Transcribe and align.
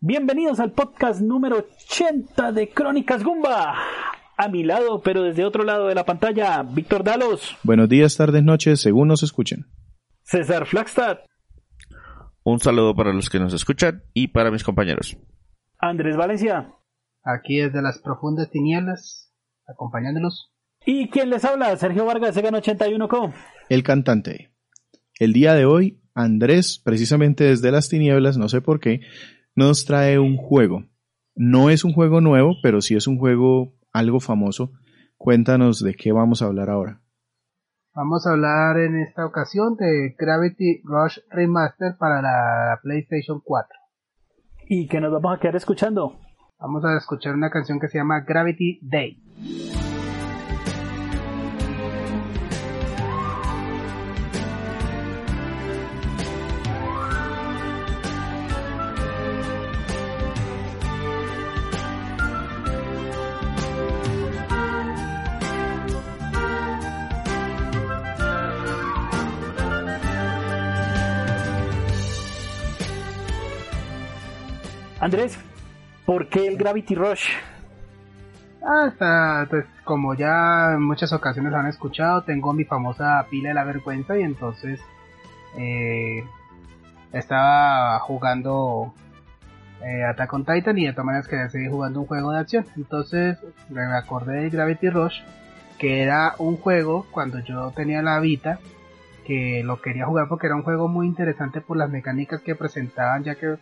Bienvenidos 0.00 0.60
al 0.60 0.70
podcast 0.70 1.20
número 1.20 1.56
80 1.56 2.52
de 2.52 2.68
Crónicas 2.68 3.24
Gumba. 3.24 3.74
A 4.36 4.46
mi 4.46 4.62
lado, 4.62 5.02
pero 5.02 5.24
desde 5.24 5.44
otro 5.44 5.64
lado 5.64 5.88
de 5.88 5.96
la 5.96 6.04
pantalla, 6.04 6.62
Víctor 6.62 7.02
Dalos. 7.02 7.56
Buenos 7.64 7.88
días, 7.88 8.16
tardes, 8.16 8.44
noches, 8.44 8.80
según 8.80 9.08
nos 9.08 9.24
escuchen. 9.24 9.66
César 10.22 10.66
Flagstad. 10.66 11.18
Un 12.44 12.60
saludo 12.60 12.94
para 12.94 13.12
los 13.12 13.28
que 13.28 13.40
nos 13.40 13.52
escuchan 13.52 14.04
y 14.14 14.28
para 14.28 14.52
mis 14.52 14.62
compañeros. 14.62 15.18
Andrés 15.80 16.16
Valencia. 16.16 16.72
Aquí 17.24 17.56
desde 17.56 17.82
las 17.82 17.98
profundas 17.98 18.52
tinieblas, 18.52 19.34
acompañándolos. 19.66 20.52
¿Y 20.86 21.08
quién 21.08 21.28
les 21.28 21.44
habla? 21.44 21.76
Sergio 21.76 22.04
Vargas, 22.04 22.36
Segan 22.36 22.54
81Co. 22.54 23.34
El 23.68 23.82
cantante. 23.82 24.52
El 25.18 25.32
día 25.32 25.54
de 25.54 25.64
hoy, 25.64 26.00
Andrés, 26.14 26.80
precisamente 26.84 27.42
desde 27.42 27.72
las 27.72 27.88
tinieblas, 27.88 28.38
no 28.38 28.48
sé 28.48 28.60
por 28.60 28.78
qué, 28.78 29.00
nos 29.58 29.84
trae 29.84 30.20
un 30.20 30.36
juego. 30.36 30.84
No 31.34 31.68
es 31.68 31.84
un 31.84 31.92
juego 31.92 32.20
nuevo, 32.20 32.54
pero 32.62 32.80
sí 32.80 32.94
es 32.94 33.08
un 33.08 33.18
juego 33.18 33.74
algo 33.92 34.20
famoso. 34.20 34.70
Cuéntanos 35.16 35.82
de 35.82 35.94
qué 35.94 36.12
vamos 36.12 36.42
a 36.42 36.46
hablar 36.46 36.70
ahora. 36.70 37.00
Vamos 37.92 38.24
a 38.24 38.30
hablar 38.30 38.78
en 38.78 39.00
esta 39.00 39.26
ocasión 39.26 39.74
de 39.76 40.14
Gravity 40.16 40.82
Rush 40.84 41.18
Remaster 41.30 41.96
para 41.98 42.22
la 42.22 42.78
PlayStation 42.84 43.40
4. 43.44 43.68
¿Y 44.68 44.86
qué 44.86 45.00
nos 45.00 45.10
vamos 45.10 45.36
a 45.36 45.40
quedar 45.40 45.56
escuchando? 45.56 46.20
Vamos 46.60 46.84
a 46.84 46.96
escuchar 46.96 47.34
una 47.34 47.50
canción 47.50 47.80
que 47.80 47.88
se 47.88 47.98
llama 47.98 48.20
Gravity 48.20 48.78
Day. 48.80 49.77
Andrés, 75.00 75.38
¿por 76.04 76.28
qué 76.28 76.48
el 76.48 76.56
Gravity 76.56 76.96
Rush? 76.96 77.28
Ah, 78.62 78.88
está, 78.88 79.46
pues 79.48 79.64
como 79.84 80.14
ya 80.14 80.72
en 80.74 80.82
muchas 80.82 81.12
ocasiones 81.12 81.54
han 81.54 81.66
escuchado, 81.66 82.22
tengo 82.24 82.52
mi 82.52 82.64
famosa 82.64 83.24
pila 83.30 83.50
de 83.50 83.54
la 83.54 83.62
vergüenza 83.62 84.18
y 84.18 84.22
entonces 84.22 84.80
eh, 85.56 86.24
estaba 87.12 88.00
jugando 88.00 88.92
eh, 89.84 90.04
Attack 90.04 90.32
on 90.32 90.44
Titan 90.44 90.76
y 90.76 90.86
de 90.86 90.92
todas 90.92 91.06
maneras 91.06 91.28
quería 91.28 91.48
seguir 91.48 91.70
jugando 91.70 92.00
un 92.00 92.06
juego 92.06 92.32
de 92.32 92.40
acción. 92.40 92.66
Entonces 92.76 93.38
me 93.70 93.82
acordé 93.96 94.42
de 94.42 94.50
Gravity 94.50 94.90
Rush, 94.90 95.20
que 95.78 96.02
era 96.02 96.34
un 96.38 96.56
juego 96.56 97.06
cuando 97.12 97.38
yo 97.38 97.70
tenía 97.70 98.02
la 98.02 98.18
Vita, 98.18 98.58
que 99.24 99.62
lo 99.64 99.80
quería 99.80 100.06
jugar 100.06 100.26
porque 100.28 100.48
era 100.48 100.56
un 100.56 100.64
juego 100.64 100.88
muy 100.88 101.06
interesante 101.06 101.60
por 101.60 101.76
las 101.76 101.88
mecánicas 101.88 102.40
que 102.40 102.56
presentaban, 102.56 103.22
ya 103.22 103.36
que 103.36 103.58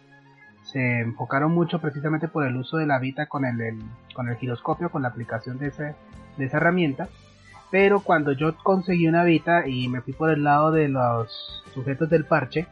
se 0.77 1.01
enfocaron 1.01 1.53
mucho 1.53 1.79
precisamente 1.81 2.29
por 2.29 2.45
el 2.47 2.55
uso 2.55 2.77
de 2.77 2.85
la 2.87 2.99
Vita 2.99 3.25
con 3.27 3.47
el, 3.47 3.59
el- 3.63 3.83
con 4.15 4.29
el 4.29 4.37
giroscopio, 4.37 4.91
con 4.91 5.01
la 5.01 5.09
aplicación 5.09 5.57
de, 5.59 5.69
ese, 5.69 5.95
de 6.37 6.45
esa 6.45 6.59
herramienta. 6.59 7.09
Pero 7.71 8.01
cuando 8.01 8.33
yo 8.33 8.55
conseguí 8.63 9.09
una 9.09 9.25
Vita 9.25 9.67
y 9.67 9.89
me 9.89 10.03
fui 10.03 10.13
por 10.13 10.29
el 10.31 10.45
lado 10.45 10.71
de 10.73 10.89
los 10.89 11.65
sujetos 11.73 12.11
del 12.11 12.27
parche, 12.27 12.67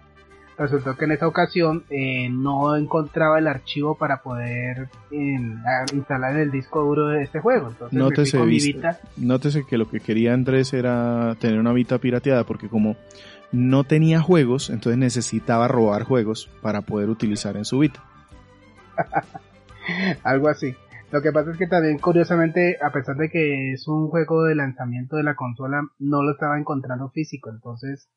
resultó 0.59 0.97
que 0.97 1.07
en 1.07 1.13
esa 1.13 1.27
ocasión 1.27 1.85
eh, 1.89 2.29
no 2.31 2.77
encontraba 2.77 3.39
el 3.39 3.49
archivo 3.49 3.97
para 3.97 4.23
poder 4.23 4.89
a- 5.67 5.85
instalar 5.95 6.35
en 6.35 6.41
el 6.43 6.51
disco 6.51 6.85
duro 6.85 7.09
de 7.09 7.23
este 7.23 7.41
juego. 7.41 7.69
Entonces 7.71 7.93
me 7.95 8.01
fui 8.05 8.11
Nótese, 8.11 8.39
con 8.39 8.47
mi 8.49 8.53
vis- 8.55 8.67
Vita. 8.67 8.99
nótese 9.17 9.65
que 9.65 9.79
lo 9.79 9.89
que 9.89 10.01
quería 10.01 10.35
Andrés 10.35 10.75
era 10.75 11.35
tener 11.41 11.59
una 11.59 11.73
Vita 11.73 11.97
pirateada, 11.99 12.45
porque 12.45 12.69
como 12.69 12.97
no 13.55 13.85
tenía 13.85 14.21
juegos, 14.21 14.69
entonces 14.71 14.99
necesitaba 14.99 15.69
robar 15.69 16.03
juegos 16.03 16.51
para 16.61 16.83
poder 16.83 17.09
utilizar 17.09 17.57
en 17.57 17.65
su 17.65 17.79
Vita. 17.79 18.03
Algo 20.25 20.49
así. 20.49 20.75
Lo 21.11 21.23
que 21.23 21.31
pasa 21.33 21.53
es 21.53 21.59
que 21.59 21.67
también, 21.67 21.99
curiosamente, 21.99 22.77
a 22.83 22.91
pesar 22.91 23.17
de 23.17 23.29
que 23.31 23.73
es 23.73 23.87
un 23.87 24.09
juego 24.09 24.43
de 24.45 24.55
lanzamiento 24.57 25.17
de 25.17 25.23
la 25.23 25.37
consola, 25.37 25.83
no 25.99 26.23
lo 26.23 26.33
estaba 26.33 26.59
encontrando 26.59 27.09
físico. 27.11 27.51
Entonces, 27.51 28.09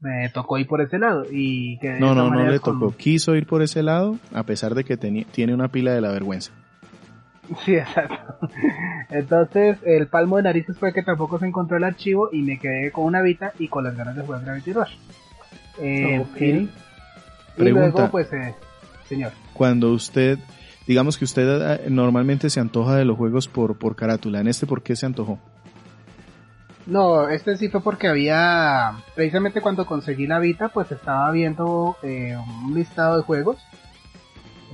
me 0.00 0.28
tocó 0.28 0.58
ir 0.58 0.66
por 0.66 0.82
ese 0.82 0.98
lado. 0.98 1.24
Y 1.30 1.78
que 1.78 1.98
No, 1.98 2.14
no, 2.14 2.28
no 2.28 2.50
le 2.50 2.60
con- 2.60 2.78
tocó. 2.80 2.96
Quiso 2.96 3.34
ir 3.34 3.46
por 3.46 3.62
ese 3.62 3.82
lado, 3.82 4.18
a 4.34 4.42
pesar 4.42 4.74
de 4.74 4.84
que 4.84 4.96
tenía- 4.98 5.24
tiene 5.32 5.54
una 5.54 5.68
pila 5.68 5.92
de 5.94 6.00
la 6.02 6.10
vergüenza. 6.10 6.52
Sí, 7.64 7.74
exacto. 7.76 8.48
Entonces, 9.10 9.78
el 9.84 10.06
palmo 10.06 10.36
de 10.38 10.44
narices 10.44 10.78
fue 10.78 10.92
que 10.92 11.02
tampoco 11.02 11.38
se 11.38 11.46
encontró 11.46 11.76
el 11.76 11.84
archivo 11.84 12.30
y 12.32 12.42
me 12.42 12.58
quedé 12.58 12.90
con 12.90 13.04
una 13.04 13.20
Vita 13.22 13.52
y 13.58 13.68
con 13.68 13.84
las 13.84 13.96
ganas 13.96 14.16
de 14.16 14.22
jugar 14.22 14.42
Gravity 14.44 14.72
Rush. 14.72 14.94
Eh, 15.80 16.20
Ok. 16.20 16.40
y- 16.40 16.70
luego, 17.58 18.10
pues, 18.10 18.32
eh, 18.32 18.54
señor. 19.08 19.32
Cuando 19.52 19.92
usted, 19.92 20.38
digamos 20.86 21.18
que 21.18 21.24
usted 21.24 21.84
eh, 21.84 21.90
normalmente 21.90 22.48
se 22.50 22.60
antoja 22.60 22.96
de 22.96 23.04
los 23.04 23.16
juegos 23.16 23.46
por, 23.48 23.76
por 23.76 23.94
carátula, 23.94 24.40
en 24.40 24.48
este, 24.48 24.66
¿por 24.66 24.82
qué 24.82 24.96
se 24.96 25.06
antojó? 25.06 25.38
No, 26.86 27.28
este 27.28 27.56
sí 27.56 27.68
fue 27.68 27.82
porque 27.82 28.08
había, 28.08 28.92
precisamente 29.14 29.60
cuando 29.62 29.86
conseguí 29.86 30.26
la 30.26 30.38
Vita, 30.38 30.68
pues 30.68 30.90
estaba 30.92 31.30
viendo 31.30 31.96
eh, 32.02 32.36
un 32.64 32.74
listado 32.74 33.16
de 33.16 33.22
juegos 33.22 33.56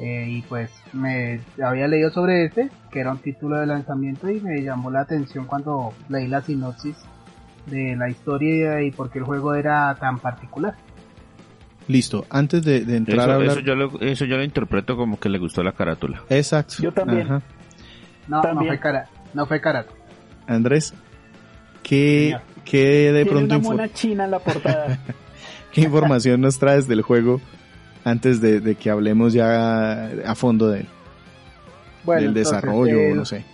eh, 0.01 0.27
y 0.29 0.43
pues 0.43 0.71
me 0.95 1.41
había 1.63 1.87
leído 1.87 2.11
sobre 2.11 2.47
este, 2.47 2.71
que 2.91 3.01
era 3.01 3.11
un 3.13 3.19
título 3.19 3.61
de 3.61 3.67
lanzamiento 3.67 4.31
y 4.31 4.41
me 4.41 4.63
llamó 4.63 4.91
la 4.91 5.01
atención 5.01 5.45
cuando 5.45 5.93
leí 6.09 6.27
la 6.27 6.41
sinopsis 6.41 6.97
de 7.67 7.95
la 7.97 8.09
historia 8.09 8.81
y 8.83 8.91
por 8.93 9.11
qué 9.11 9.19
el 9.19 9.25
juego 9.25 9.55
era 9.55 9.95
tan 9.97 10.19
particular. 10.19 10.75
Listo, 11.87 12.25
antes 12.31 12.65
de, 12.65 12.85
de 12.85 12.97
entrar 12.97 13.19
Eso, 13.19 13.31
a 13.31 13.35
hablar... 13.35 13.51
eso 13.51 13.61
yo 13.61 13.75
lo, 13.75 14.01
eso 14.01 14.25
yo 14.25 14.37
lo 14.39 14.45
interpreto 14.45 14.97
como 14.97 15.21
que 15.21 15.29
le 15.29 15.39
gustó 15.39 15.63
la 15.63 15.73
carátula. 15.73 16.23
Exacto. 16.31 16.77
Yo 16.81 16.93
también. 16.93 17.27
Ajá. 17.27 17.43
No, 18.27 18.41
También. 18.41 18.69
no 18.69 18.71
fue 18.71 18.79
cara, 18.79 19.09
no 19.35 19.47
fue 19.47 19.61
cara. 19.61 19.87
Andrés, 20.47 20.95
¿qué, 21.83 22.39
qué 22.65 23.13
de 23.13 23.25
Tiene 23.25 23.31
pronto 23.31 23.59
una 23.59 23.69
mona 23.69 23.93
china 23.93 24.25
en 24.25 24.31
la 24.31 24.39
portada. 24.39 24.99
qué 25.73 25.83
información 25.83 26.41
nos 26.41 26.59
traes 26.59 26.89
del 26.89 27.03
juego 27.03 27.41
antes 28.05 28.41
de, 28.41 28.61
de 28.61 28.75
que 28.75 28.91
hablemos 28.91 29.33
ya 29.33 30.07
a 30.27 30.35
fondo 30.35 30.69
de 30.71 30.81
él? 30.81 30.89
Bueno, 32.05 32.21
del 32.23 32.29
entonces, 32.31 32.53
desarrollo, 32.53 32.99
el- 33.01 33.17
no 33.17 33.25
sé. 33.25 33.45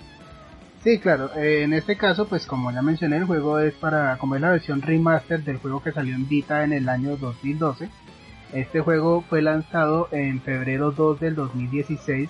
Sí, 0.85 1.01
claro. 1.01 1.31
eh, 1.37 1.65
en 1.65 1.73
este 1.73 1.97
caso, 1.97 2.29
pues 2.29 2.47
como 2.47 2.71
ya 2.71 2.81
mencioné, 2.81 3.17
el 3.17 3.25
juego 3.25 3.59
es 3.59 3.75
para, 3.75 4.17
como 4.19 4.37
es 4.37 4.41
la 4.41 4.51
versión 4.51 4.83
remaster 4.83 5.43
del 5.43 5.57
juego 5.57 5.83
que 5.83 5.91
salió 5.91 6.15
en 6.15 6.29
Vita 6.29 6.63
en 6.63 6.73
el 6.73 6.89
año 6.89 7.17
2012. 7.17 7.89
Este 8.53 8.81
juego 8.81 9.23
fue 9.29 9.43
lanzado 9.43 10.07
en 10.13 10.41
febrero 10.41 10.93
2 10.93 11.19
del 11.19 11.35
2016, 11.35 12.29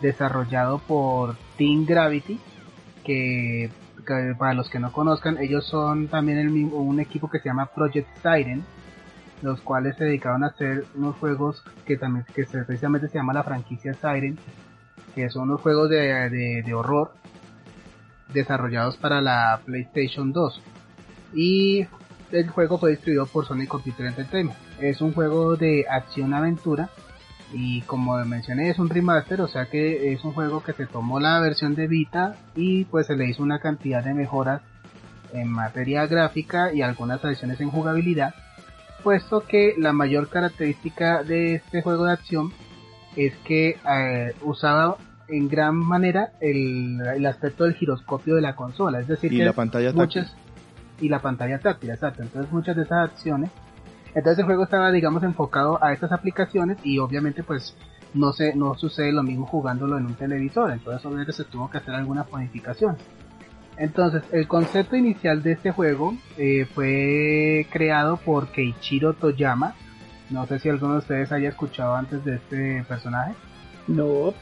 desarrollado 0.00 0.78
por 0.78 1.36
Team 1.58 1.84
Gravity, 1.84 2.38
que, 3.04 3.70
que 4.06 4.34
para 4.38 4.54
los 4.54 4.70
que 4.70 4.78
no 4.78 4.92
conozcan, 4.92 5.38
ellos 5.38 5.66
son 5.66 6.06
también 6.06 6.38
el 6.38 6.50
mismo, 6.50 6.76
un 6.76 7.00
equipo 7.00 7.28
que 7.28 7.40
se 7.40 7.48
llama 7.48 7.66
Project 7.66 8.06
Siren, 8.22 8.62
los 9.42 9.60
cuales 9.60 9.96
se 9.96 10.04
dedicaron 10.04 10.44
a 10.44 10.48
hacer 10.48 10.84
unos 10.94 11.16
juegos 11.16 11.62
que 11.86 11.96
también 11.96 12.24
que 12.34 12.44
precisamente 12.44 13.08
se 13.08 13.14
llama 13.14 13.32
la 13.32 13.42
franquicia 13.42 13.94
Siren, 13.94 14.38
que 15.14 15.28
son 15.30 15.44
unos 15.50 15.60
juegos 15.60 15.88
de, 15.90 16.28
de- 16.30 16.62
de 16.64 16.74
horror 16.74 17.12
desarrollados 18.32 18.96
para 18.96 19.20
la 19.20 19.60
PlayStation 19.64 20.32
2. 20.32 20.62
Y 21.34 21.86
el 22.32 22.48
juego 22.48 22.78
fue 22.78 22.90
distribuido 22.90 23.26
por 23.26 23.46
Sony 23.46 23.66
Computer 23.68 24.06
Entertainment. 24.06 24.56
Es 24.80 25.00
un 25.00 25.12
juego 25.12 25.56
de 25.56 25.86
acción-aventura 25.88 26.88
y 27.52 27.80
como 27.82 28.16
mencioné 28.24 28.70
es 28.70 28.78
un 28.78 28.88
remaster, 28.88 29.40
o 29.40 29.48
sea 29.48 29.66
que 29.66 30.12
es 30.12 30.22
un 30.24 30.32
juego 30.32 30.62
que 30.62 30.72
se 30.72 30.86
tomó 30.86 31.18
la 31.18 31.40
versión 31.40 31.74
de 31.74 31.88
Vita 31.88 32.36
y 32.54 32.84
pues 32.84 33.06
se 33.08 33.16
le 33.16 33.26
hizo 33.28 33.42
una 33.42 33.58
cantidad 33.58 34.04
de 34.04 34.14
mejoras 34.14 34.60
en 35.32 35.48
materia 35.48 36.06
gráfica 36.06 36.72
y 36.72 36.82
algunas 36.82 37.24
adiciones 37.24 37.60
en 37.60 37.70
jugabilidad, 37.70 38.34
puesto 39.02 39.46
que 39.46 39.74
la 39.78 39.92
mayor 39.92 40.28
característica 40.28 41.22
de 41.22 41.56
este 41.56 41.82
juego 41.82 42.04
de 42.04 42.12
acción 42.12 42.52
es 43.16 43.34
que 43.44 43.78
eh, 43.90 44.34
usaba 44.42 44.96
en 45.28 45.48
gran 45.48 45.76
manera 45.76 46.32
el, 46.40 47.00
el 47.00 47.26
aspecto 47.26 47.64
del 47.64 47.74
giroscopio 47.74 48.34
de 48.34 48.42
la 48.42 48.54
consola, 48.54 49.00
es 49.00 49.08
decir, 49.08 49.32
Y 49.32 49.38
que 49.38 49.44
la 49.44 49.52
pantalla 49.52 49.92
muchas 49.92 50.34
y 51.00 51.08
la 51.08 51.20
pantalla 51.20 51.58
táctil, 51.58 51.90
exacto. 51.90 52.22
Entonces 52.22 52.52
muchas 52.52 52.76
de 52.76 52.82
esas 52.82 53.10
acciones, 53.10 53.50
entonces 54.14 54.38
el 54.38 54.44
juego 54.44 54.64
estaba, 54.64 54.90
digamos, 54.90 55.22
enfocado 55.22 55.82
a 55.82 55.92
estas 55.92 56.12
aplicaciones 56.12 56.78
y 56.84 56.98
obviamente 56.98 57.42
pues 57.42 57.76
no 58.12 58.32
se 58.32 58.54
no 58.54 58.74
sucede 58.74 59.12
lo 59.12 59.22
mismo 59.22 59.46
jugándolo 59.46 59.96
en 59.96 60.06
un 60.06 60.14
televisor, 60.14 60.72
entonces 60.72 61.04
obviamente 61.06 61.32
se 61.32 61.44
tuvo 61.44 61.70
que 61.70 61.78
hacer 61.78 61.94
alguna 61.94 62.26
modificación. 62.30 62.96
Entonces 63.80 64.22
el 64.32 64.46
concepto 64.46 64.94
inicial 64.94 65.42
de 65.42 65.52
este 65.52 65.70
juego 65.72 66.14
eh, 66.36 66.66
fue 66.74 67.66
creado 67.70 68.18
por 68.18 68.48
Keiichiro 68.52 69.14
Toyama. 69.14 69.74
No 70.28 70.46
sé 70.46 70.58
si 70.58 70.68
alguno 70.68 70.92
de 70.92 70.98
ustedes 70.98 71.32
haya 71.32 71.48
escuchado 71.48 71.96
antes 71.96 72.22
de 72.24 72.36
este 72.36 72.84
personaje. 72.86 73.32
No, 73.88 74.34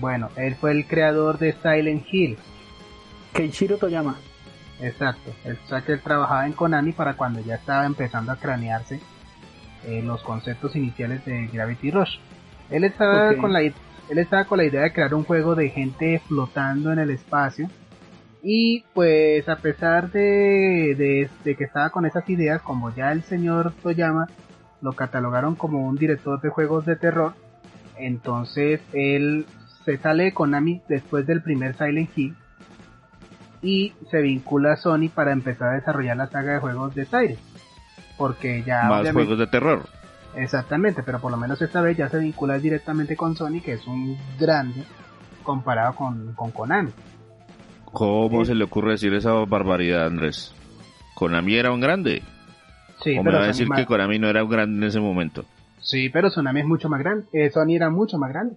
Bueno, 0.00 0.30
él 0.36 0.54
fue 0.56 0.72
el 0.72 0.86
creador 0.86 1.38
de 1.38 1.52
Silent 1.52 2.04
Hill. 2.10 2.38
Keiichiro 3.34 3.76
Toyama. 3.76 4.16
Exacto, 4.80 5.30
el 5.44 5.58
o 5.64 5.68
sea 5.68 5.82
que 5.82 5.92
él 5.92 6.00
trabajaba 6.00 6.46
en 6.46 6.54
Konami 6.54 6.92
para 6.92 7.14
cuando 7.14 7.40
ya 7.40 7.54
estaba 7.56 7.84
empezando 7.86 8.32
a 8.32 8.36
cranearse 8.36 9.00
eh, 9.84 10.02
los 10.02 10.22
conceptos 10.22 10.74
iniciales 10.74 11.24
de 11.24 11.46
Gravity 11.52 11.90
Rush. 11.90 12.16
Él 12.70 12.84
estaba, 12.84 13.30
Ok. 13.30 13.36
con 13.36 13.52
la, 13.52 13.62
i- 13.62 13.74
él 14.08 14.18
estaba 14.18 14.44
con 14.46 14.58
la 14.58 14.64
idea 14.64 14.80
de 14.80 14.92
crear 14.92 15.14
un 15.14 15.24
juego 15.24 15.54
de 15.54 15.68
gente 15.68 16.20
flotando 16.26 16.90
en 16.92 16.98
el 16.98 17.10
espacio. 17.10 17.68
Y 18.42 18.84
pues 18.92 19.48
a 19.48 19.56
pesar 19.56 20.10
de, 20.10 20.94
de- 20.98 21.30
de 21.44 21.54
que 21.56 21.64
estaba 21.64 21.90
con 21.90 22.06
esas 22.06 22.28
ideas, 22.28 22.60
como 22.62 22.92
ya 22.94 23.12
el 23.12 23.22
señor 23.22 23.72
Toyama 23.82 24.28
lo 24.80 24.92
catalogaron 24.94 25.54
como 25.54 25.86
un 25.86 25.94
director 25.96 26.40
de 26.40 26.48
juegos 26.48 26.84
de 26.84 26.96
terror, 26.96 27.34
entonces 27.96 28.80
él 28.92 29.46
se 29.84 29.96
sale 29.98 30.24
de 30.24 30.34
Konami 30.34 30.82
después 30.88 31.24
del 31.26 31.40
primer 31.42 31.76
Silent 31.76 32.10
Hill 32.18 32.34
y 33.62 33.92
se 34.10 34.20
vincula 34.20 34.72
a 34.72 34.76
Sony 34.76 35.08
para 35.14 35.30
empezar 35.32 35.68
a 35.68 35.74
desarrollar 35.74 36.16
la 36.16 36.26
saga 36.26 36.54
de 36.54 36.58
juegos 36.58 36.94
de 36.96 37.04
Siren. 37.04 37.38
Porque 38.18 38.62
ya 38.64 38.84
Más 38.88 39.10
juegos 39.12 39.38
de 39.38 39.46
terror. 39.46 39.82
Exactamente, 40.34 41.02
pero 41.04 41.20
por 41.20 41.30
lo 41.30 41.36
menos 41.36 41.62
esta 41.62 41.80
vez 41.80 41.96
ya 41.96 42.08
se 42.08 42.18
vincula 42.18 42.58
directamente 42.58 43.14
con 43.16 43.36
Sony, 43.36 43.60
que 43.64 43.74
es 43.74 43.86
un 43.86 44.16
grande 44.40 44.82
comparado 45.44 45.94
con, 45.94 46.32
con 46.34 46.50
Konami. 46.50 46.90
¿Cómo 47.92 48.44
se 48.44 48.54
le 48.54 48.64
ocurre 48.64 48.92
decir 48.92 49.12
esa 49.14 49.32
barbaridad, 49.32 50.06
Andrés? 50.06 50.54
Konami 51.14 51.56
era 51.56 51.72
un 51.72 51.80
grande. 51.80 52.22
Sí, 53.02 53.12
¿O 53.18 53.22
me 53.22 53.24
pero 53.24 53.38
va 53.38 53.44
a 53.44 53.46
decir 53.48 53.68
que 53.68 53.84
Konami 53.86 54.18
no 54.18 54.28
era 54.28 54.44
un 54.44 54.50
grande 54.50 54.78
en 54.78 54.84
ese 54.88 55.00
momento? 55.00 55.44
sí, 55.80 56.08
pero 56.08 56.30
Konami 56.30 56.60
es 56.60 56.66
mucho 56.66 56.88
más 56.88 57.00
grande. 57.00 57.26
Eh, 57.32 57.50
Sony 57.50 57.74
era 57.76 57.90
mucho 57.90 58.16
más 58.18 58.30
grande. 58.30 58.56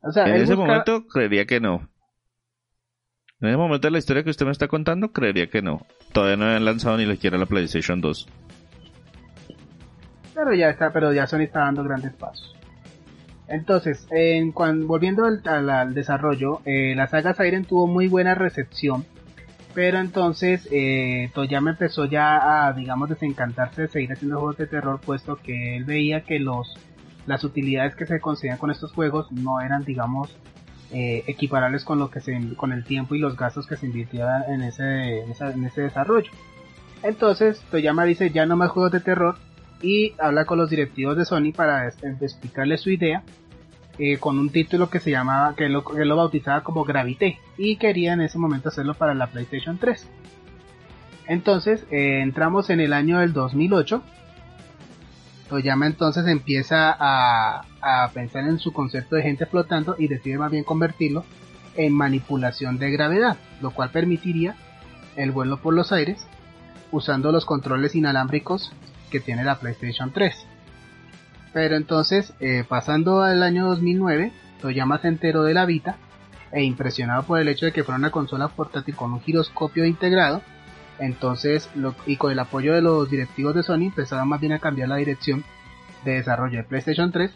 O 0.00 0.10
sea, 0.12 0.24
En 0.26 0.36
ese 0.36 0.54
busca- 0.54 0.66
momento 0.66 1.06
creería 1.06 1.46
que 1.46 1.60
no. 1.60 1.88
En 3.40 3.48
ese 3.48 3.56
momento 3.56 3.86
de 3.86 3.92
la 3.92 3.98
historia 3.98 4.22
que 4.24 4.30
usted 4.30 4.46
me 4.46 4.52
está 4.52 4.68
contando, 4.68 5.12
creería 5.12 5.48
que 5.48 5.62
no. 5.62 5.86
Todavía 6.12 6.36
no 6.36 6.44
habían 6.46 6.64
lanzado 6.64 6.96
ni 6.96 7.06
siquiera 7.06 7.38
la 7.38 7.46
PlayStation 7.46 8.00
2. 8.00 8.26
Pero 10.34 10.52
ya 10.54 10.70
está, 10.70 10.92
pero 10.92 11.12
ya 11.12 11.26
Sony 11.26 11.42
está 11.42 11.60
dando 11.60 11.84
grandes 11.84 12.12
pasos. 12.14 12.54
Entonces, 13.48 14.06
en 14.10 14.52
cuan- 14.52 14.86
volviendo 14.86 15.24
al, 15.24 15.94
desarrollo, 15.94 16.60
eh, 16.64 16.94
la 16.96 17.08
saga 17.08 17.34
Siren 17.34 17.64
tuvo 17.64 17.86
muy 17.86 18.08
buena 18.08 18.34
recepción, 18.34 19.04
pero 19.74 19.98
entonces 19.98 20.68
eh, 20.70 21.30
Toyama 21.34 21.70
empezó 21.72 22.06
ya 22.06 22.66
a, 22.66 22.72
digamos, 22.72 23.08
desencantarse 23.08 23.82
de 23.82 23.88
seguir 23.88 24.12
haciendo 24.12 24.38
juegos 24.38 24.56
de 24.56 24.66
terror, 24.66 25.00
puesto 25.04 25.36
que 25.36 25.76
él 25.76 25.84
veía 25.84 26.22
que 26.22 26.38
los 26.38 26.74
las 27.26 27.42
utilidades 27.42 27.96
que 27.96 28.04
se 28.04 28.20
conseguían 28.20 28.58
con 28.58 28.70
estos 28.70 28.92
juegos 28.92 29.32
no 29.32 29.60
eran, 29.62 29.82
digamos, 29.84 30.36
eh, 30.92 31.24
equiparables 31.26 31.82
con 31.84 31.98
lo 31.98 32.10
que 32.10 32.20
se 32.20 32.38
con 32.56 32.72
el 32.72 32.84
tiempo 32.84 33.14
y 33.14 33.18
los 33.18 33.36
gastos 33.36 33.66
que 33.66 33.76
se 33.76 33.86
invirtieron 33.86 34.42
en 34.48 34.62
ese, 34.62 35.20
en 35.20 35.32
en 35.40 35.64
ese 35.64 35.82
desarrollo. 35.82 36.30
Entonces, 37.02 37.60
Toyama 37.70 38.04
dice 38.04 38.30
ya 38.30 38.46
no 38.46 38.56
más 38.56 38.70
juegos 38.70 38.92
de 38.92 39.00
terror 39.00 39.36
y 39.84 40.14
habla 40.18 40.44
con 40.46 40.58
los 40.58 40.70
directivos 40.70 41.16
de 41.16 41.24
Sony 41.24 41.52
para 41.54 41.86
es- 41.88 42.02
es- 42.02 42.22
explicarle 42.22 42.78
su 42.78 42.90
idea 42.90 43.22
eh, 43.98 44.18
con 44.18 44.38
un 44.40 44.50
título 44.50 44.90
que 44.90 44.98
se 44.98 45.10
llamaba, 45.12 45.54
que 45.54 45.68
lo, 45.68 45.84
que 45.84 46.04
lo 46.04 46.16
bautizaba 46.16 46.62
como 46.64 46.84
Gravité 46.84 47.38
y 47.56 47.76
quería 47.76 48.14
en 48.14 48.22
ese 48.22 48.38
momento 48.38 48.70
hacerlo 48.70 48.94
para 48.94 49.14
la 49.14 49.28
PlayStation 49.28 49.78
3. 49.78 50.08
Entonces, 51.28 51.84
eh, 51.90 52.20
entramos 52.20 52.70
en 52.70 52.80
el 52.80 52.92
año 52.92 53.20
del 53.20 53.32
2008. 53.32 54.02
Toyama 55.48 55.86
entonces 55.86 56.26
empieza 56.26 56.94
a, 56.98 57.64
a 57.80 58.10
pensar 58.12 58.44
en 58.48 58.58
su 58.58 58.72
concepto 58.72 59.16
de 59.16 59.22
gente 59.22 59.46
flotando 59.46 59.94
y 59.98 60.08
decide 60.08 60.38
más 60.38 60.50
bien 60.50 60.64
convertirlo 60.64 61.24
en 61.76 61.92
manipulación 61.92 62.78
de 62.78 62.90
gravedad, 62.90 63.36
lo 63.60 63.70
cual 63.70 63.90
permitiría 63.90 64.56
el 65.16 65.30
vuelo 65.32 65.58
por 65.58 65.74
los 65.74 65.92
aires 65.92 66.26
usando 66.90 67.30
los 67.30 67.44
controles 67.44 67.94
inalámbricos 67.94 68.72
que 69.14 69.20
tiene 69.20 69.44
la 69.44 69.60
PlayStation 69.60 70.10
3. 70.12 70.34
Pero 71.52 71.76
entonces, 71.76 72.32
eh, 72.40 72.64
pasando 72.68 73.22
al 73.22 73.44
año 73.44 73.64
2009, 73.68 74.32
Toyama 74.60 74.98
se 74.98 75.06
enteró 75.06 75.44
de 75.44 75.54
la 75.54 75.66
Vita 75.66 75.94
e 76.50 76.64
impresionado 76.64 77.22
por 77.22 77.38
el 77.38 77.46
hecho 77.46 77.64
de 77.66 77.72
que 77.72 77.84
fuera 77.84 77.96
una 77.98 78.10
consola 78.10 78.48
portátil 78.48 78.96
con 78.96 79.12
un 79.12 79.20
giroscopio 79.20 79.84
integrado, 79.84 80.42
entonces, 80.98 81.70
lo- 81.76 81.94
y 82.06 82.16
con 82.16 82.32
el 82.32 82.40
apoyo 82.40 82.74
de 82.74 82.82
los 82.82 83.08
directivos 83.08 83.54
de 83.54 83.62
Sony, 83.62 83.82
empezaron 83.84 84.28
más 84.28 84.40
bien 84.40 84.52
a 84.52 84.58
cambiar 84.58 84.88
la 84.88 84.96
dirección 84.96 85.44
de 86.04 86.14
desarrollo 86.14 86.58
de 86.58 86.64
PlayStation 86.64 87.12
3 87.12 87.30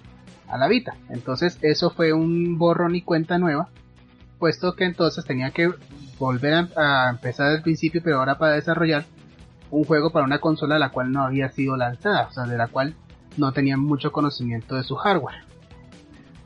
a 0.48 0.58
la 0.58 0.66
Vita. 0.66 0.94
Entonces, 1.10 1.58
eso 1.62 1.90
fue 1.90 2.12
un 2.12 2.58
borrón 2.58 2.96
y 2.96 3.02
cuenta 3.02 3.38
nueva, 3.38 3.68
puesto 4.40 4.74
que 4.74 4.84
entonces 4.84 5.24
tenía 5.24 5.52
que 5.52 5.70
volver 6.18 6.54
a, 6.54 7.06
a 7.06 7.10
empezar 7.10 7.52
del 7.52 7.62
principio, 7.62 8.00
pero 8.02 8.18
ahora 8.18 8.36
para 8.36 8.54
desarrollar 8.54 9.04
un 9.70 9.84
juego 9.84 10.10
para 10.10 10.24
una 10.24 10.38
consola 10.38 10.78
la 10.78 10.90
cual 10.90 11.12
no 11.12 11.22
había 11.24 11.48
sido 11.50 11.76
lanzada, 11.76 12.28
o 12.28 12.32
sea, 12.32 12.44
de 12.44 12.56
la 12.56 12.68
cual 12.68 12.94
no 13.36 13.52
tenían 13.52 13.80
mucho 13.80 14.10
conocimiento 14.12 14.74
de 14.76 14.82
su 14.82 14.96
hardware. 14.96 15.46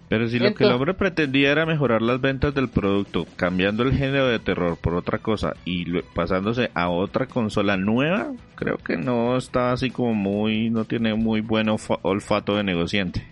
Pero 0.08 0.28
si 0.28 0.38
lo 0.38 0.52
que 0.52 0.64
el 0.64 0.72
hombre 0.72 0.92
pretendía 0.92 1.50
era 1.52 1.64
mejorar 1.64 2.02
las 2.02 2.20
ventas 2.20 2.54
del 2.54 2.68
producto, 2.68 3.26
cambiando 3.36 3.82
el 3.82 3.96
género 3.96 4.26
de 4.26 4.38
terror 4.38 4.76
por 4.76 4.92
otra 4.94 5.18
cosa 5.18 5.54
y 5.64 6.02
pasándose 6.14 6.70
a 6.74 6.90
otra 6.90 7.26
consola 7.26 7.78
nueva, 7.78 8.32
creo 8.54 8.76
que 8.76 8.98
no 8.98 9.38
está 9.38 9.72
así 9.72 9.90
como 9.90 10.12
muy, 10.12 10.68
no 10.68 10.84
tiene 10.84 11.14
muy 11.14 11.40
buen 11.40 11.68
olfa- 11.68 11.98
olfato 12.02 12.56
de 12.56 12.62
negociante. 12.62 13.26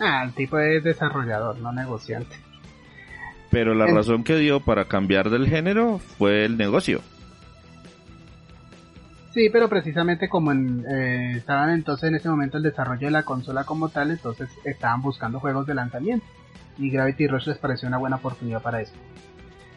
Ah, 0.00 0.22
el 0.24 0.32
tipo 0.32 0.60
es 0.60 0.84
desarrollador, 0.84 1.58
no 1.58 1.72
negociante. 1.72 2.36
Pero 3.50 3.74
la 3.74 3.86
razón 3.88 4.22
que 4.22 4.36
dio 4.36 4.60
para 4.60 4.84
cambiar 4.84 5.28
del 5.28 5.48
género 5.48 5.98
fue 5.98 6.44
el 6.44 6.56
negocio. 6.56 7.00
Sí, 9.32 9.48
pero 9.50 9.68
precisamente 9.68 10.28
como 10.28 10.50
en, 10.50 10.84
eh, 10.88 11.34
estaban 11.36 11.70
entonces 11.70 12.08
en 12.08 12.16
ese 12.16 12.28
momento 12.28 12.56
el 12.56 12.64
desarrollo 12.64 13.06
de 13.06 13.12
la 13.12 13.22
consola 13.22 13.64
como 13.64 13.88
tal, 13.88 14.10
entonces 14.10 14.50
estaban 14.64 15.02
buscando 15.02 15.38
juegos 15.38 15.66
de 15.66 15.74
lanzamiento. 15.74 16.26
Y 16.78 16.90
Gravity 16.90 17.28
Rush 17.28 17.46
les 17.46 17.58
pareció 17.58 17.88
una 17.88 17.98
buena 17.98 18.16
oportunidad 18.16 18.60
para 18.60 18.80
eso. 18.80 18.94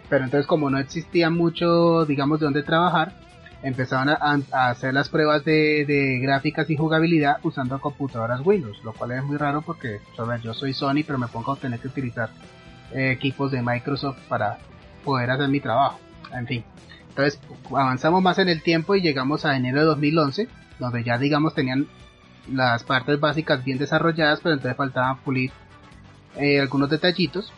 Pero 0.10 0.26
entonces 0.26 0.48
como 0.48 0.70
no 0.70 0.80
existía 0.80 1.30
mucho, 1.30 2.06
digamos, 2.06 2.40
de 2.40 2.46
dónde 2.46 2.64
trabajar, 2.64 3.14
empezaron 3.62 4.10
a, 4.10 4.70
hacer 4.70 4.94
las 4.94 5.10
pruebas 5.10 5.46
de, 5.46 5.86
de 5.86 6.20
gráficas 6.20 6.70
y 6.70 6.76
jugabilidad 6.76 7.38
usando 7.44 7.80
computadoras 7.80 8.42
Windows, 8.46 8.84
lo 8.84 8.94
cual 8.94 9.12
es 9.12 9.24
muy 9.24 9.38
raro 9.38 9.62
porque, 9.62 10.00
a 10.18 10.24
ver, 10.24 10.42
yo 10.42 10.54
soy 10.54 10.74
Sony, 10.74 11.04
pero 11.06 11.18
me 11.20 11.28
pongo 11.28 11.54
a 11.54 11.56
tener 11.58 11.80
que 11.80 11.88
utilizar 11.88 12.30
eh, 12.92 13.12
equipos 13.12 13.52
de 13.52 13.62
Microsoft 13.62 14.20
para 14.28 14.58
poder 15.04 15.30
hacer 15.32 15.48
mi 15.48 15.60
trabajo. 15.60 16.00
En 16.32 16.48
fin. 16.48 16.64
Entonces 17.16 17.40
avanzamos 17.70 18.22
más 18.24 18.40
en 18.40 18.50
el 18.50 18.62
tiempo 18.64 18.96
y 18.96 19.02
llegamos 19.02 19.46
a 19.46 19.56
enero 19.56 19.80
de 19.80 19.86
2011, 19.86 20.48
donde 20.80 21.04
ya 21.04 21.18
digamos 21.18 21.54
tenían 21.54 21.88
las 22.52 22.84
partes 22.84 23.20
básicas 23.20 23.64
bien 23.64 23.78
desarrolladas, 23.78 24.40
pero 24.42 24.56
entonces 24.56 24.76
faltaban 24.76 25.18
pulir 25.20 25.52
eh, 26.38 26.60
algunos 26.60 26.90
detallitos. 26.90 27.54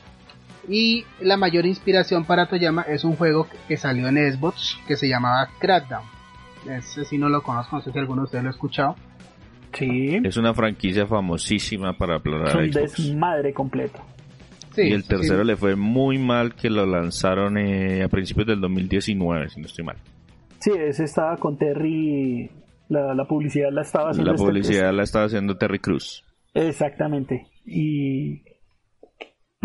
Y 0.67 1.05
la 1.21 1.38
mayor 1.38 1.65
inspiración 1.65 2.25
para 2.25 2.47
Toyama 2.47 2.81
es 2.83 3.03
un 3.03 3.15
juego 3.15 3.47
que- 3.67 3.77
salió 3.77 4.07
en 4.09 4.17
Xbox 4.33 4.77
que 4.88 4.95
se 4.97 5.07
llamaba 5.07 5.47
Crackdown. 5.59 6.03
Ese 6.69 7.05
sí 7.05 7.17
no 7.17 7.29
lo 7.29 7.41
conozco, 7.43 7.75
no 7.77 7.81
sé 7.81 7.91
si 7.91 8.00
alguno 8.00 8.24
de 8.24 8.25
ustedes 8.25 8.43
lo 8.43 8.50
ha 8.50 8.53
escuchado. 8.53 8.95
Sí. 9.74 10.19
Es 10.24 10.38
una 10.38 10.53
franquicia 10.53 11.05
famosísima 11.05 11.93
para 11.93 12.15
Es 12.15 12.21
explorar 12.21 12.57
un 12.57 12.74
Xbox. 12.74 12.97
desmadre 12.97 13.53
completo. 13.53 14.00
Sí, 14.75 14.82
y 14.84 14.91
el 14.91 15.05
tercero 15.05 15.41
sí. 15.41 15.48
le 15.48 15.55
fue 15.55 15.75
muy 15.75 16.17
mal 16.17 16.53
que 16.55 16.70
lo 16.70 16.86
lanzaron 16.86 17.58
eh, 17.58 18.03
a 18.03 18.10
principios 18.10 18.48
del 18.48 18.60
2019, 18.62 19.50
si 19.50 19.60
no 19.62 19.67
estoy 19.67 19.86
mal. 19.86 19.96
Sí, 20.60 20.72
ese 20.77 21.03
estaba 21.05 21.38
con 21.38 21.58
Terry. 21.58 22.50
La, 22.89 23.13
la 23.15 23.25
publicidad 23.25 23.70
la 23.72 23.82
estaba 23.82 24.10
haciendo. 24.12 24.32
La 24.32 24.36
este- 24.36 24.46
publicidad 24.46 24.94
la 24.94 25.03
estaba 25.03 25.25
haciendo 25.25 25.58
Terry 25.58 25.79
Cruz. 25.79 26.24
Exactamente. 26.53 27.48
Y 27.65 28.41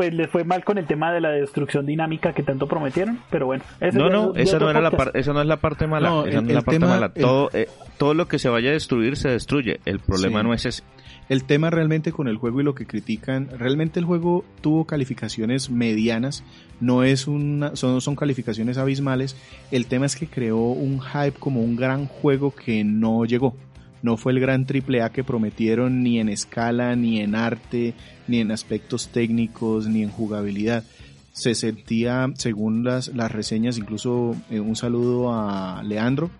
pues 0.00 0.14
les 0.14 0.30
fue 0.30 0.44
mal 0.44 0.64
con 0.64 0.78
el 0.78 0.86
tema 0.86 1.12
de 1.12 1.20
la 1.20 1.28
destrucción 1.28 1.84
dinámica 1.84 2.32
que 2.32 2.42
tanto 2.42 2.66
prometieron, 2.66 3.18
pero 3.28 3.44
bueno. 3.44 3.64
no, 3.92 4.08
no, 4.08 4.34
esa 4.34 4.58
no, 4.58 4.70
era 4.70 4.80
la 4.80 5.10
esa 5.12 5.34
no 5.34 5.42
es 5.42 5.46
la 5.46 5.58
parte 5.58 5.86
mala. 5.86 6.24
esa 6.26 6.40
no 6.40 6.48
es 6.48 6.54
la 6.54 6.62
parte 6.62 6.78
mala. 6.78 7.12
Todo, 7.12 7.50
eh, 7.52 7.68
todo 7.98 8.14
lo 8.14 8.26
que 8.26 8.38
se 8.38 8.48
vaya 8.48 8.70
a 8.70 8.72
destruir 8.72 9.18
se 9.18 9.28
destruye. 9.28 9.80
El 9.84 9.98
problema 9.98 10.42
no 10.42 10.54
es 10.54 10.64
ese. 10.64 10.84
El 11.28 11.44
tema 11.44 11.68
realmente 11.68 12.12
con 12.12 12.28
el 12.28 12.38
juego 12.38 12.62
y 12.62 12.64
lo 12.64 12.74
que 12.74 12.86
critican, 12.86 13.50
realmente 13.58 14.00
el 14.00 14.06
juego 14.06 14.42
tuvo 14.62 14.86
calificaciones 14.86 15.68
medianas, 15.68 16.44
no 16.80 17.04
es 17.04 17.28
una, 17.28 17.76
son, 17.76 18.00
son 18.00 18.16
calificaciones 18.16 18.78
abismales. 18.78 19.36
El 19.70 19.84
tema 19.84 20.06
es 20.06 20.16
que 20.16 20.28
creó 20.28 20.56
un 20.56 21.02
hype 21.02 21.38
como 21.38 21.60
un 21.60 21.76
gran 21.76 22.06
juego 22.06 22.54
que 22.54 22.84
no 22.84 23.26
llegó 23.26 23.54
no 24.02 24.16
fue 24.16 24.32
el 24.32 24.40
gran 24.40 24.66
triple 24.66 25.02
A 25.02 25.10
que 25.10 25.24
prometieron 25.24 26.02
ni 26.02 26.20
en 26.20 26.28
escala, 26.28 26.96
ni 26.96 27.20
en 27.20 27.34
arte, 27.34 27.94
ni 28.28 28.40
en 28.40 28.50
aspectos 28.50 29.08
técnicos, 29.08 29.86
ni 29.86 30.02
en 30.02 30.10
jugabilidad. 30.10 30.84
Se 31.32 31.54
sentía, 31.54 32.30
según 32.34 32.84
las, 32.84 33.08
las 33.08 33.30
reseñas, 33.30 33.78
incluso 33.78 34.34
eh, 34.50 34.60
un 34.60 34.76
saludo 34.76 35.32
a 35.32 35.82
Leandro. 35.82 36.30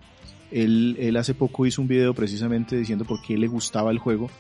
Él, 0.50 0.97
él 0.99 1.17
hace 1.17 1.35
poco 1.35 1.67
hizo 1.67 1.81
un 1.81 1.88
video 1.88 2.12
precisamente 2.12 2.76
diciendo 2.76 3.05
por 3.05 3.23
qué 3.23 3.38
le 3.38 3.47
gustaba 3.47 3.90
el 3.90 3.99
juego. 3.99 4.31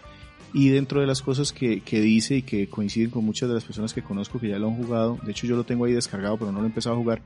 Y 0.52 0.70
dentro 0.70 1.00
de 1.00 1.06
las 1.06 1.22
cosas 1.22 1.52
que, 1.52 1.80
que 1.80 2.00
dice 2.00 2.38
y 2.38 2.42
que 2.42 2.68
coinciden 2.68 3.10
con 3.10 3.24
muchas 3.24 3.48
de 3.48 3.54
las 3.54 3.64
personas 3.64 3.94
que 3.94 4.02
conozco 4.02 4.40
que 4.40 4.48
ya 4.48 4.58
lo 4.58 4.66
han 4.66 4.76
jugado, 4.76 5.18
de 5.22 5.30
hecho 5.30 5.46
yo 5.46 5.54
lo 5.54 5.62
tengo 5.62 5.84
ahí 5.84 5.92
descargado 5.92 6.38
pero 6.38 6.50
no 6.50 6.58
lo 6.58 6.64
he 6.64 6.68
empezado 6.68 6.96
a 6.96 6.98
jugar, 6.98 7.22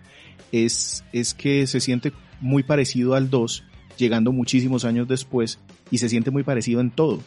es, 0.53 1.05
es 1.15 1.33
que 1.33 1.67
se 1.67 1.81
siente 1.81 2.13
muy 2.43 2.65
parecido 2.65 3.15
al 3.15 3.31
2 3.31 3.65
llegando 3.97 4.33
muchísimos 4.33 4.85
años 4.85 5.09
después 5.09 5.59
y 5.91 5.99
se 5.99 6.09
siente 6.09 6.31
muy 6.31 6.43
parecido 6.43 6.81
en 6.81 6.91
todo. 6.91 7.21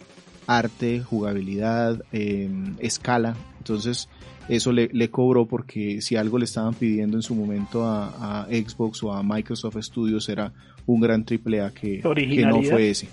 Arte, 0.48 1.02
jugabilidad, 1.02 2.04
em, 2.12 2.76
escala. 2.80 3.36
Entonces 3.58 4.08
eso 4.48 4.72
le, 4.72 4.90
le, 4.94 5.10
cobró 5.10 5.46
porque 5.46 6.02
si 6.02 6.16
algo 6.16 6.38
le 6.38 6.46
estaban 6.46 6.74
pidiendo 6.74 7.18
en 7.18 7.22
su 7.22 7.36
momento 7.36 7.86
a, 7.86 8.48
Xbox 8.50 9.04
o 9.04 9.12
a 9.12 9.22
Microsoft 9.22 9.78
Studios 9.82 10.30
era 10.30 10.54
un 10.86 11.02
gran 11.02 11.26
triple 11.26 11.62
A 11.62 11.72
que, 11.72 12.02
que 12.02 12.46
no 12.46 12.62
fue 12.64 12.90
ese. 12.90 13.10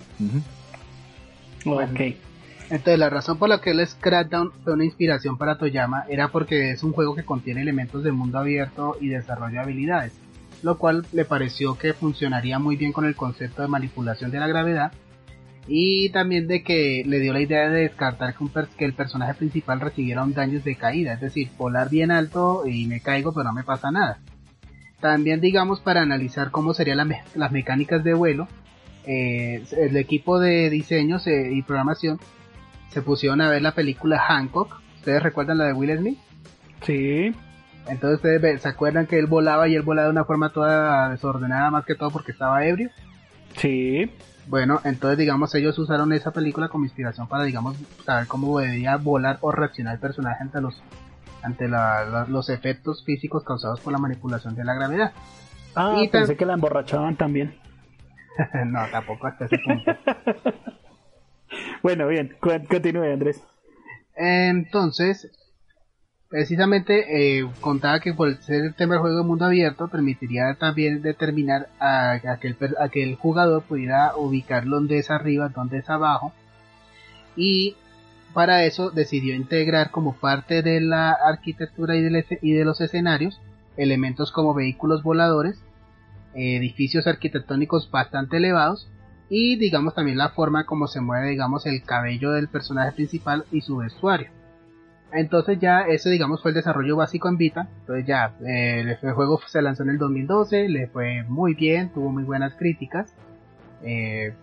Entonces 2.71 2.99
la 2.99 3.11
razón 3.11 3.37
por 3.39 3.49
la 3.49 3.61
que 3.61 3.71
el 3.71 3.87
Crackdown 4.01 4.53
fue 4.63 4.73
una 4.73 4.85
inspiración 4.85 5.37
para 5.37 5.59
Toyama 5.59 6.05
era 6.09 6.29
porque 6.29 6.71
es 6.71 6.83
un 6.83 6.93
juego 6.93 7.15
que 7.15 7.25
contiene 7.25 7.63
elementos 7.63 8.05
de 8.05 8.13
mundo 8.13 8.39
abierto 8.39 8.97
y 9.01 9.09
desarrollo 9.09 9.55
de 9.55 9.61
habilidades 9.61 10.13
lo 10.65 10.79
cual 10.79 11.05
le 11.13 11.27
pareció 11.27 11.77
que 11.77 11.93
funcionaría 11.93 12.59
muy 12.59 12.77
bien 12.77 12.93
con 12.93 13.05
el 13.05 13.15
concepto 13.15 13.61
de 13.61 13.69
manipulación 13.69 14.31
de 14.31 14.41
la 14.41 14.49
gravedad 14.49 14.93
y 15.69 16.09
también 16.09 16.47
de 16.47 16.63
que 16.63 17.03
le 17.07 17.21
dio 17.21 17.35
la 17.35 17.43
idea 17.43 17.69
de 17.69 17.83
descartar 17.83 18.35
que, 18.79 18.85
el 18.87 18.95
personaje 18.95 19.35
principal 19.35 19.81
recibiera 19.81 20.25
un 20.25 20.33
daño 20.33 20.61
de 20.61 20.77
caída, 20.77 21.13
es 21.13 21.21
decir, 21.21 21.51
volar 21.59 21.91
bien 21.91 22.11
alto 22.11 22.67
y 22.67 22.87
me 22.87 23.01
caigo 23.01 23.33
pero 23.35 23.45
no 23.45 23.53
me 23.53 23.63
pasa 23.63 23.91
nada. 23.91 24.21
También 25.01 25.43
digamos 25.43 25.81
para 25.81 26.01
analizar 26.01 26.51
cómo 26.51 26.73
serían 26.73 27.11
las 27.35 27.53
mecánicas 27.53 28.03
de 28.03 28.15
vuelo, 28.15 28.49
eh, 29.07 29.63
el 29.79 29.95
equipo 29.99 30.41
de 30.41 30.71
diseño 30.71 31.19
y 31.27 31.61
programación 31.61 32.19
se 32.89 33.03
pusieron 33.03 33.43
a 33.43 33.51
ver 33.51 33.61
la 33.61 33.75
película 33.75 34.19
Hancock, 34.19 34.81
¿ustedes 34.97 35.23
recuerdan 35.23 35.59
la 35.59 35.65
de 35.67 35.75
Will 35.75 35.99
Smith? 35.99 36.19
Sí. 36.87 37.35
Entonces 37.89 38.17
ustedes 38.17 38.63
se 38.63 38.69
acuerdan 38.69 39.07
que 39.07 39.19
él 39.19 39.27
volaba 39.27 39.69
y 39.69 39.75
él 39.75 39.83
volaba 39.83 40.07
de 40.07 40.13
una 40.13 40.25
forma 40.25 40.51
toda 40.51 41.11
desordenada 41.11 41.71
más 41.71 41.85
que 41.85 41.95
todo 41.95 42.11
porque 42.11 42.33
estaba 42.33 42.65
ebrio. 42.65 42.91
Sí. 43.57 44.11
Bueno, 44.47 44.81
entonces 44.85 45.19
digamos 45.19 45.55
ellos 45.55 45.79
usaron 45.79 46.13
esa 46.13 46.33
película 46.33 46.69
como 46.69 46.85
inspiración 46.85 47.29
para 47.29 47.45
digamos 47.45 47.77
saber 48.05 48.27
cómo 48.27 48.59
debía 48.59 48.97
volar 48.97 49.39
o 49.41 49.53
reaccionar 49.53 49.95
el 49.95 50.01
personaje 50.01 50.43
ante 50.43 50.61
los 50.61 50.83
ante 51.43 51.69
los 51.69 52.49
efectos 52.49 53.05
físicos 53.05 53.45
causados 53.45 53.81
por 53.81 53.93
la 53.93 53.99
manipulación 53.99 54.55
de 54.55 54.65
la 54.65 54.75
gravedad. 54.75 55.13
Ah, 55.75 55.97
y 56.03 56.09
pensé 56.09 56.37
que 56.37 56.47
la 56.47 56.55
emborrachaban 56.55 57.17
también. 57.17 57.55
no, 58.67 58.81
tampoco 58.91 59.27
hasta 59.27 59.45
ese 59.45 59.59
punto. 59.59 59.95
bueno, 61.83 62.09
bien, 62.09 62.35
continúe 62.41 63.13
Andrés. 63.13 63.43
Entonces, 64.17 65.31
precisamente 66.35 67.39
eh, 67.39 67.49
contaba 67.61 68.01
que 68.01 68.13
por 68.13 68.35
ser 68.43 68.65
el 68.65 68.75
tema 68.75 68.95
del 68.95 69.03
juego 69.03 69.19
de 69.19 69.23
mundo 69.23 69.45
abierto 69.45 69.87
permitiría 69.87 70.53
también 70.55 71.01
determinar 71.01 71.69
a, 71.79 72.19
que, 72.41 73.03
el, 73.05 73.15
jugador 73.15 73.63
pudiera 73.63 74.17
ubicarlo 74.17 74.79
donde 74.79 74.99
es 74.99 75.13
arriba, 75.13 75.51
donde 75.51 75.79
es 75.79 75.89
abajo 75.89 76.33
y 77.37 77.77
para 78.33 78.65
eso 78.65 78.91
decidió 78.91 79.37
integrar 79.37 79.93
como 79.93 80.17
parte 80.17 80.63
de 80.63 80.81
la 80.81 81.13
arquitectura 81.13 81.95
y, 81.95 82.03
de 82.03 82.65
los 82.65 82.81
escenarios 82.81 83.41
elementos 83.77 84.33
como 84.33 84.55
vehículos 84.55 85.05
voladores, 85.05 85.63
edificios 86.35 87.07
arquitectónicos 87.07 87.93
bastante 87.93 88.39
elevados 88.39 88.91
y 89.31 89.55
digamos 89.55 89.95
también 89.95 90.19
la 90.19 90.31
forma 90.31 90.67
como 90.67 90.89
se 90.89 91.01
mueve 91.01 91.31
digamos 91.31 91.65
el 91.67 91.85
cabello 91.85 92.33
del 92.33 92.49
personaje 92.49 92.91
principal 92.91 93.45
y 93.53 93.61
su 93.61 93.77
vestuario. 93.77 94.31
Entonces 95.15 95.61
ya 95.61 95.83
ese 95.83 96.11
digamos 96.11 96.43
fue 96.43 96.51
el 96.51 96.57
desarrollo 96.57 96.97
básico 96.97 97.29
en 97.29 97.37
Vita. 97.37 97.69
Entonces 97.81 98.05
ya 98.07 98.35
eh, 98.45 98.97
el 99.01 99.13
juego 99.13 99.41
se 99.47 99.63
lanzó 99.63 99.85
en 99.85 99.91
el 99.91 99.99
2012, 99.99 100.69
le 100.69 100.89
fue 100.89 101.23
muy 101.29 101.55
bien, 101.55 101.91
tuvo 101.93 102.11
muy 102.11 102.25
buenas 102.25 102.55
críticas. 102.55 103.15
Eh, 103.83 104.35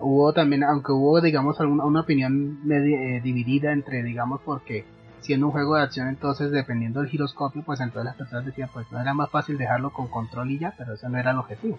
hubo 0.00 0.32
también, 0.32 0.64
aunque 0.64 0.92
hubo 0.92 1.20
digamos 1.20 1.60
alguna, 1.60 1.84
una 1.84 2.00
opinión 2.00 2.60
eh, 2.70 3.20
dividida 3.22 3.72
entre 3.72 4.02
digamos 4.02 4.40
porque 4.42 4.86
siendo 5.20 5.46
un 5.46 5.52
juego 5.52 5.76
de 5.76 5.82
acción 5.82 6.08
entonces 6.08 6.50
dependiendo 6.50 7.00
del 7.00 7.10
giroscopio 7.10 7.62
pues 7.62 7.80
entonces 7.80 8.04
las 8.04 8.16
personas 8.16 8.46
decían 8.46 8.70
pues 8.72 8.86
no 8.92 9.00
era 9.00 9.12
más 9.12 9.28
fácil 9.30 9.58
dejarlo 9.58 9.90
con 9.90 10.06
control 10.08 10.50
y 10.50 10.58
ya, 10.58 10.72
pero 10.78 10.94
ese 10.94 11.08
no 11.10 11.18
era 11.18 11.32
el 11.32 11.38
objetivo. 11.38 11.78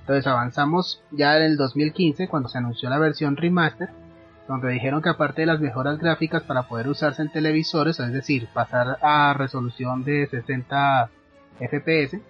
Entonces 0.00 0.26
avanzamos 0.26 1.02
ya 1.10 1.36
en 1.38 1.44
el 1.44 1.56
2015 1.56 2.28
cuando 2.28 2.50
se 2.50 2.58
anunció 2.58 2.90
la 2.90 2.98
versión 2.98 3.36
remaster 3.36 3.88
donde 4.48 4.72
dijeron 4.72 5.02
que 5.02 5.08
aparte 5.08 5.42
de 5.42 5.46
las 5.46 5.60
mejoras 5.60 5.98
gráficas 5.98 6.42
para 6.42 6.64
poder 6.64 6.88
usarse 6.88 7.22
en 7.22 7.30
televisores, 7.30 7.98
es 7.98 8.12
decir, 8.12 8.48
pasar 8.52 8.98
a 9.02 9.34
resolución 9.34 10.04
de 10.04 10.26
60 10.26 11.10
FPS 11.58 12.20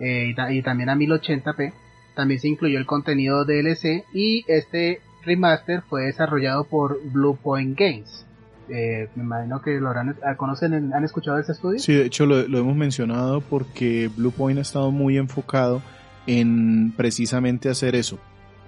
eh, 0.00 0.34
y, 0.50 0.62
también 0.62 0.88
a 0.88 0.96
1080p, 0.96 1.72
también 2.14 2.40
se 2.40 2.48
incluyó 2.48 2.78
el 2.78 2.86
contenido 2.86 3.44
DLC 3.44 4.04
y 4.12 4.44
este 4.48 5.00
remaster 5.24 5.82
fue 5.82 6.06
desarrollado 6.06 6.64
por 6.64 7.00
Bluepoint 7.04 7.78
Games. 7.78 8.26
Eh, 8.68 9.08
me 9.16 9.24
imagino 9.24 9.60
que 9.60 9.80
lo 9.80 9.88
habrán, 9.88 10.16
ah, 10.24 10.36
¿conocen, 10.36 10.92
han 10.94 11.04
escuchado 11.04 11.38
ese 11.38 11.52
estudio? 11.52 11.78
Sí, 11.78 11.92
de 11.92 12.06
hecho 12.06 12.24
lo, 12.26 12.46
lo 12.46 12.58
hemos 12.58 12.76
mencionado 12.76 13.40
porque 13.40 14.08
Bluepoint 14.16 14.58
ha 14.58 14.62
estado 14.62 14.90
muy 14.90 15.18
enfocado 15.18 15.82
en 16.26 16.92
precisamente 16.96 17.68
hacer 17.68 17.94
eso, 17.94 18.18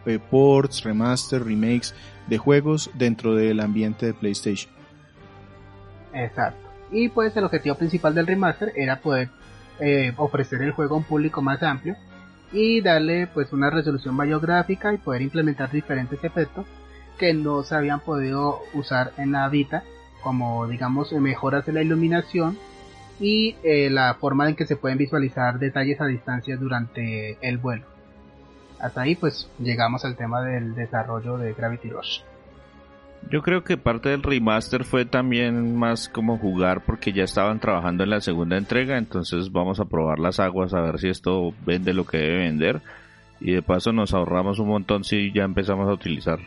eh, 0.06 0.18
ports, 0.18 0.82
remaster, 0.84 1.44
remakes 1.44 1.94
de 2.26 2.38
juegos 2.38 2.90
dentro 2.94 3.34
del 3.34 3.60
ambiente 3.60 4.06
de 4.06 4.14
PlayStation. 4.14 4.72
Exacto. 6.12 6.68
Y 6.90 7.08
pues 7.08 7.36
el 7.36 7.44
objetivo 7.44 7.74
principal 7.76 8.14
del 8.14 8.26
remaster 8.26 8.72
era 8.76 9.00
poder 9.00 9.30
eh, 9.80 10.12
ofrecer 10.16 10.62
el 10.62 10.72
juego 10.72 10.94
a 10.94 10.98
un 10.98 11.04
público 11.04 11.40
más 11.42 11.62
amplio 11.62 11.96
y 12.52 12.82
darle 12.82 13.26
pues 13.26 13.52
una 13.52 13.70
resolución 13.70 14.14
mayor 14.14 14.42
gráfica 14.42 14.92
y 14.92 14.98
poder 14.98 15.22
implementar 15.22 15.70
diferentes 15.70 16.22
efectos 16.22 16.66
que 17.18 17.32
no 17.32 17.62
se 17.62 17.74
habían 17.74 18.00
podido 18.00 18.60
usar 18.74 19.12
en 19.16 19.32
la 19.32 19.48
Vita 19.48 19.82
como 20.22 20.66
digamos 20.66 21.12
mejoras 21.12 21.64
de 21.64 21.72
la 21.72 21.82
iluminación 21.82 22.58
y 23.18 23.56
eh, 23.64 23.88
la 23.90 24.14
forma 24.14 24.48
en 24.48 24.54
que 24.54 24.66
se 24.66 24.76
pueden 24.76 24.98
visualizar 24.98 25.58
detalles 25.58 26.00
a 26.00 26.06
distancia 26.06 26.56
durante 26.56 27.38
el 27.40 27.58
vuelo 27.58 27.91
hasta 28.82 29.02
ahí 29.02 29.14
pues 29.14 29.48
llegamos 29.58 30.04
al 30.04 30.16
tema 30.16 30.42
del 30.42 30.74
desarrollo 30.74 31.38
de 31.38 31.54
Gravity 31.54 31.88
Rush. 31.88 32.20
Yo 33.30 33.40
creo 33.40 33.62
que 33.62 33.76
parte 33.76 34.08
del 34.08 34.24
remaster 34.24 34.84
fue 34.84 35.04
también 35.04 35.76
más 35.76 36.08
como 36.08 36.36
jugar 36.38 36.82
porque 36.84 37.12
ya 37.12 37.22
estaban 37.22 37.60
trabajando 37.60 38.02
en 38.02 38.10
la 38.10 38.20
segunda 38.20 38.58
entrega, 38.58 38.98
entonces 38.98 39.52
vamos 39.52 39.78
a 39.78 39.84
probar 39.84 40.18
las 40.18 40.40
aguas 40.40 40.74
a 40.74 40.80
ver 40.80 40.98
si 40.98 41.08
esto 41.08 41.54
vende 41.64 41.94
lo 41.94 42.04
que 42.04 42.18
debe 42.18 42.38
vender 42.38 42.82
y 43.40 43.52
de 43.52 43.62
paso 43.62 43.92
nos 43.92 44.12
ahorramos 44.12 44.58
un 44.58 44.68
montón 44.68 45.04
si 45.04 45.32
ya 45.32 45.44
empezamos 45.44 45.88
a 45.88 45.92
utilizar 45.92 46.40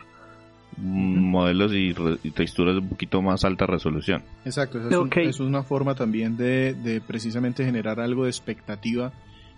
modelos 0.76 1.72
y, 1.72 1.94
texturas 2.32 2.74
de 2.74 2.80
un 2.80 2.90
poquito 2.90 3.22
más 3.22 3.46
alta 3.46 3.64
resolución. 3.64 4.22
Exacto, 4.44 4.78
eso 4.78 5.08
es, 5.14 5.40
una 5.40 5.62
forma 5.62 5.94
también 5.94 6.36
de, 6.36 6.74
de 6.74 7.00
precisamente 7.00 7.64
generar 7.64 7.98
algo 7.98 8.24
de 8.24 8.30
expectativa 8.30 9.12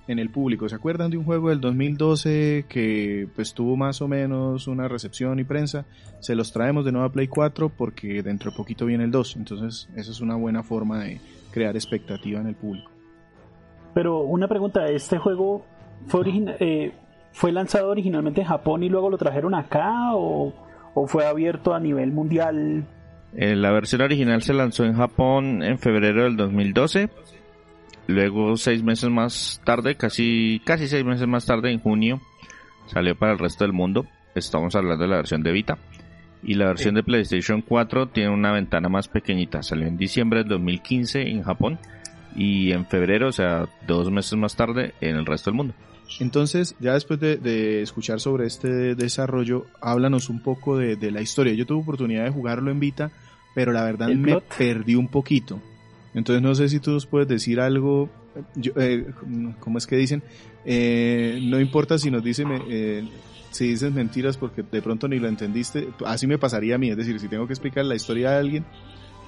en 0.09 0.19
el 0.19 0.31
público. 0.31 0.69
¿Se 0.69 0.75
acuerdan 0.75 1.11
de 1.11 1.19
un 1.19 1.25
juego 1.25 1.51
del 1.51 1.61
2012 1.61 2.65
que 2.69 3.29
pues 3.37 3.55
tuvo 3.55 3.77
más 3.77 4.03
o 4.03 4.09
menos 4.09 4.67
una 4.67 4.89
recepción 4.89 5.39
y 5.39 5.45
prensa? 5.45 5.85
Se 6.19 6.35
los 6.35 6.53
traemos 6.53 6.85
de 6.85 6.93
nuevo 6.93 7.07
a 7.07 7.13
Play 7.13 7.29
4 7.29 7.69
porque 7.69 8.23
dentro 8.23 8.51
de 8.51 8.57
poquito 8.57 8.87
viene 8.87 9.05
el 9.05 9.11
2. 9.11 9.37
Entonces 9.37 9.89
esa 9.95 10.11
es 10.11 10.21
una 10.21 10.35
buena 10.35 10.63
forma 10.63 11.05
de 11.05 11.21
crear 11.53 11.77
expectativa 11.77 12.41
en 12.41 12.49
el 12.49 12.55
público. 12.57 12.91
Pero 13.95 14.23
una 14.23 14.49
pregunta, 14.49 14.87
¿este 14.89 15.19
juego 15.19 15.65
fue, 16.07 16.23
eh, 16.61 16.93
fue 17.33 17.53
lanzado 17.53 17.91
originalmente 17.91 18.41
en 18.41 18.47
Japón 18.47 18.83
y 18.83 18.89
luego 18.89 19.11
lo 19.11 19.19
trajeron 19.19 19.55
acá 19.55 20.15
o, 20.15 20.53
o 20.95 21.07
fue 21.07 21.27
abierto 21.27 21.75
a 21.75 21.81
nivel 21.81 22.13
mundial 22.13 22.85
Eh, 23.35 23.55
la 23.55 23.71
versión 23.73 24.01
original 24.01 24.43
se 24.43 24.55
lanzó 24.55 24.85
en 24.85 24.95
Japón 24.95 25.63
en 25.63 25.79
febrero 25.79 26.25
del 26.25 26.37
2012. 26.37 27.11
Luego, 28.09 28.57
seis 28.57 28.83
meses 28.83 29.11
más 29.11 29.61
tarde, 29.65 29.95
casi, 29.95 30.63
casi 30.65 30.89
seis 30.89 31.05
meses 31.05 31.29
más 31.29 31.45
tarde, 31.45 31.71
en 31.71 31.79
junio, 31.79 32.23
salió 32.87 33.15
para 33.15 33.33
el 33.33 33.39
resto 33.39 33.65
del 33.65 33.75
mundo. 33.75 34.07
Estamos 34.35 34.75
hablando 34.75 35.05
de 35.05 35.11
la 35.11 35.17
versión 35.17 35.43
de 35.43 35.53
Vita. 35.53 35.79
Y 36.43 36.55
la 36.55 36.69
versión 36.69 36.95
de 36.95 37.03
PlayStation 37.03 37.61
4 37.61 38.09
tiene 38.09 38.31
una 38.31 38.51
ventana 38.51 38.89
más 38.89 39.09
pequeñita. 39.09 39.63
Salió 39.63 39.87
en 39.87 39.99
diciembre 39.99 40.41
del 40.41 40.49
2015 40.49 41.21
en 41.29 41.43
Japón 41.43 41.79
y 42.35 42.73
en 42.73 42.87
febrero, 42.87 43.29
o 43.29 43.33
sea, 43.33 43.69
dos 43.87 44.11
meses 44.11 44.39
más 44.39 44.57
tarde, 44.57 44.95
en 45.03 45.17
el 45.17 45.27
resto 45.27 45.51
del 45.51 45.57
mundo. 45.57 45.75
Entonces, 46.19 46.77
ya 46.81 46.95
después 46.95 47.21
de, 47.21 47.83
escuchar 47.83 48.21
sobre 48.21 48.47
este 48.47 48.95
desarrollo, 48.95 49.67
háblanos 49.83 50.31
un 50.31 50.41
poco 50.41 50.79
de, 50.79 51.11
la 51.11 51.21
historia. 51.21 51.53
Yo 51.53 51.67
tuve 51.67 51.83
oportunidad 51.83 52.25
de 52.25 52.31
jugarlo 52.31 52.71
en 52.71 52.81
Vita, 52.81 53.11
pero 53.55 53.73
la 53.73 53.85
verdad 53.85 54.09
me 54.09 54.41
perdí 54.41 54.95
un 54.95 55.09
poquito. 55.09 55.61
Entonces, 56.15 56.43
no 56.43 56.55
sé 56.55 56.69
si 56.69 56.81
tú 56.81 56.93
nos 56.93 57.07
puedes 57.07 57.29
decir 57.29 57.61
algo. 57.61 58.09
Yo, 58.55 58.73
eh, 58.77 59.07
¿Cómo 59.61 59.79
es 59.79 59.87
que 59.87 59.97
dicen? 59.97 60.23
Eh, 60.65 61.41
no 61.43 61.61
importa 61.61 61.99
si 61.99 62.11
nos 62.11 62.23
dicen, 62.23 62.49
eh, 62.69 63.09
si 63.51 63.69
dices 63.69 63.93
mentiras 63.93 64.37
porque 64.37 64.63
de 64.63 64.83
pronto 64.83 65.09
ni 65.09 65.19
lo 65.19 65.29
entendiste. 65.29 65.89
Así 66.07 66.27
me 66.27 66.39
pasaría 66.39 66.75
a 66.77 66.79
mí. 66.79 66.91
Es 66.91 66.97
decir, 66.97 67.19
si 67.21 67.29
tengo 67.29 67.47
que 67.47 67.53
explicar 67.53 67.85
la 67.85 67.95
historia 67.95 68.37
a 68.37 68.39
alguien, 68.39 68.65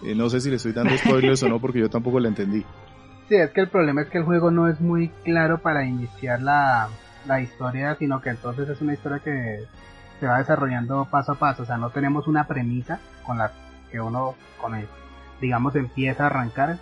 eh, 0.04 0.14
no 0.14 0.30
sé 0.30 0.40
si 0.40 0.50
le 0.50 0.56
estoy 0.56 0.72
dando 0.72 0.96
spoilers 0.96 1.42
o 1.42 1.48
no 1.48 1.60
porque 1.60 1.80
yo 1.80 1.90
tampoco 1.90 2.20
la 2.20 2.28
entendí. 2.28 2.64
Sí, 3.28 3.36
es 3.36 3.50
que 3.50 3.60
el 3.60 3.68
problema 3.68 4.02
es 4.02 4.08
que 4.08 4.18
el 4.18 4.24
juego 4.24 4.50
no 4.50 4.68
es 4.68 4.80
muy 4.80 5.08
claro 5.24 5.58
para 5.58 5.84
iniciar 5.84 6.42
la, 6.42 6.88
historia, 7.40 7.94
sino 7.96 8.20
que 8.20 8.30
entonces 8.30 8.68
es 8.68 8.80
una 8.80 8.94
historia 8.94 9.20
que 9.20 9.64
se 10.18 10.26
va 10.26 10.38
desarrollando 10.38 11.06
paso 11.10 11.32
a 11.32 11.34
paso. 11.36 11.62
O 11.62 11.66
sea, 11.66 11.76
no 11.76 11.90
tenemos 11.90 12.26
una 12.26 12.46
premisa 12.46 12.98
con 13.24 13.38
la 13.38 13.52
que 13.90 14.00
uno, 14.00 14.34
con 14.60 14.74
digamos, 15.40 15.76
empieza 15.76 16.24
a 16.24 16.26
arrancar, 16.26 16.78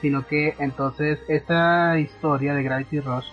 sino 0.00 0.26
que 0.26 0.54
entonces 0.58 1.18
esta 1.28 1.98
historia 1.98 2.54
de 2.54 2.62
Gravity 2.62 3.00
Rush, 3.00 3.26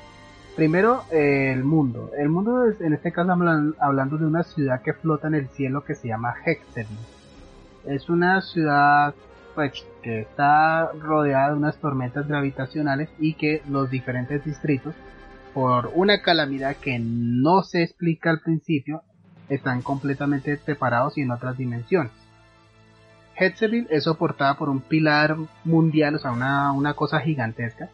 primero 0.55 1.03
eh, 1.12 1.51
el 1.53 1.63
mundo. 1.63 2.12
El 2.17 2.29
mundo 2.29 2.67
es, 2.67 2.81
en 2.81 2.93
este 2.93 3.12
caso 3.12 3.31
hablando 3.79 4.17
de 4.17 4.25
una 4.25 4.43
ciudad 4.43 4.81
que 4.81 4.93
flota 4.93 5.27
en 5.27 5.35
el 5.35 5.47
cielo 5.50 5.83
que 5.83 5.95
se 5.95 6.07
llama 6.07 6.33
Hexen. 6.45 6.88
Es 7.85 8.09
una 8.09 8.41
ciudad 8.41 9.13
pues 9.53 9.85
que 10.03 10.21
está 10.21 10.91
rodeada 10.91 11.51
de 11.51 11.57
unas 11.57 11.77
tormentas 11.77 12.27
gravitacionales 12.27 13.09
y 13.19 13.35
que 13.35 13.62
los 13.69 13.89
diferentes 13.89 14.43
distritos, 14.43 14.93
por 15.53 15.91
una 15.95 16.21
calamidad 16.21 16.75
que 16.75 17.00
no 17.00 17.63
se 17.63 17.83
explica 17.83 18.29
al 18.29 18.41
principio, 18.41 19.03
están 19.47 19.81
completamente 19.81 20.57
separados 20.57 21.17
y 21.17 21.21
en 21.21 21.31
otras 21.31 21.57
dimensiones. 21.57 22.12
Hetzeville 23.38 23.88
es 23.89 24.04
soportada 24.06 24.56
por 24.56 24.70
un 24.70 24.82
pilar 24.82 25.36
mundial, 25.63 26.15
o 26.15 26.20
sea, 26.20 26.32
una, 26.32 26.94
cosa 26.94 27.20
gigantesca. 27.20 27.89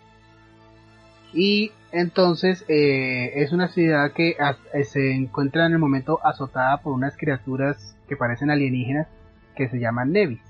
Y 1.34 1.72
entonces 1.92 2.66
eh, 2.68 3.32
es 3.36 3.52
una 3.52 3.70
ciudad 3.70 4.12
que 4.14 4.36
eh, 4.74 4.84
se 4.84 5.14
encuentra 5.14 5.66
en 5.66 5.74
el 5.74 5.80
momento 5.80 6.20
azotada 6.24 6.82
por 6.82 6.94
unas 6.94 7.16
criaturas 7.18 7.96
que 8.08 8.18
parecen 8.18 8.52
alienígenas 8.52 9.08
que 9.56 9.70
se 9.70 9.80
llaman 9.80 10.12
Nevis. 10.12 10.42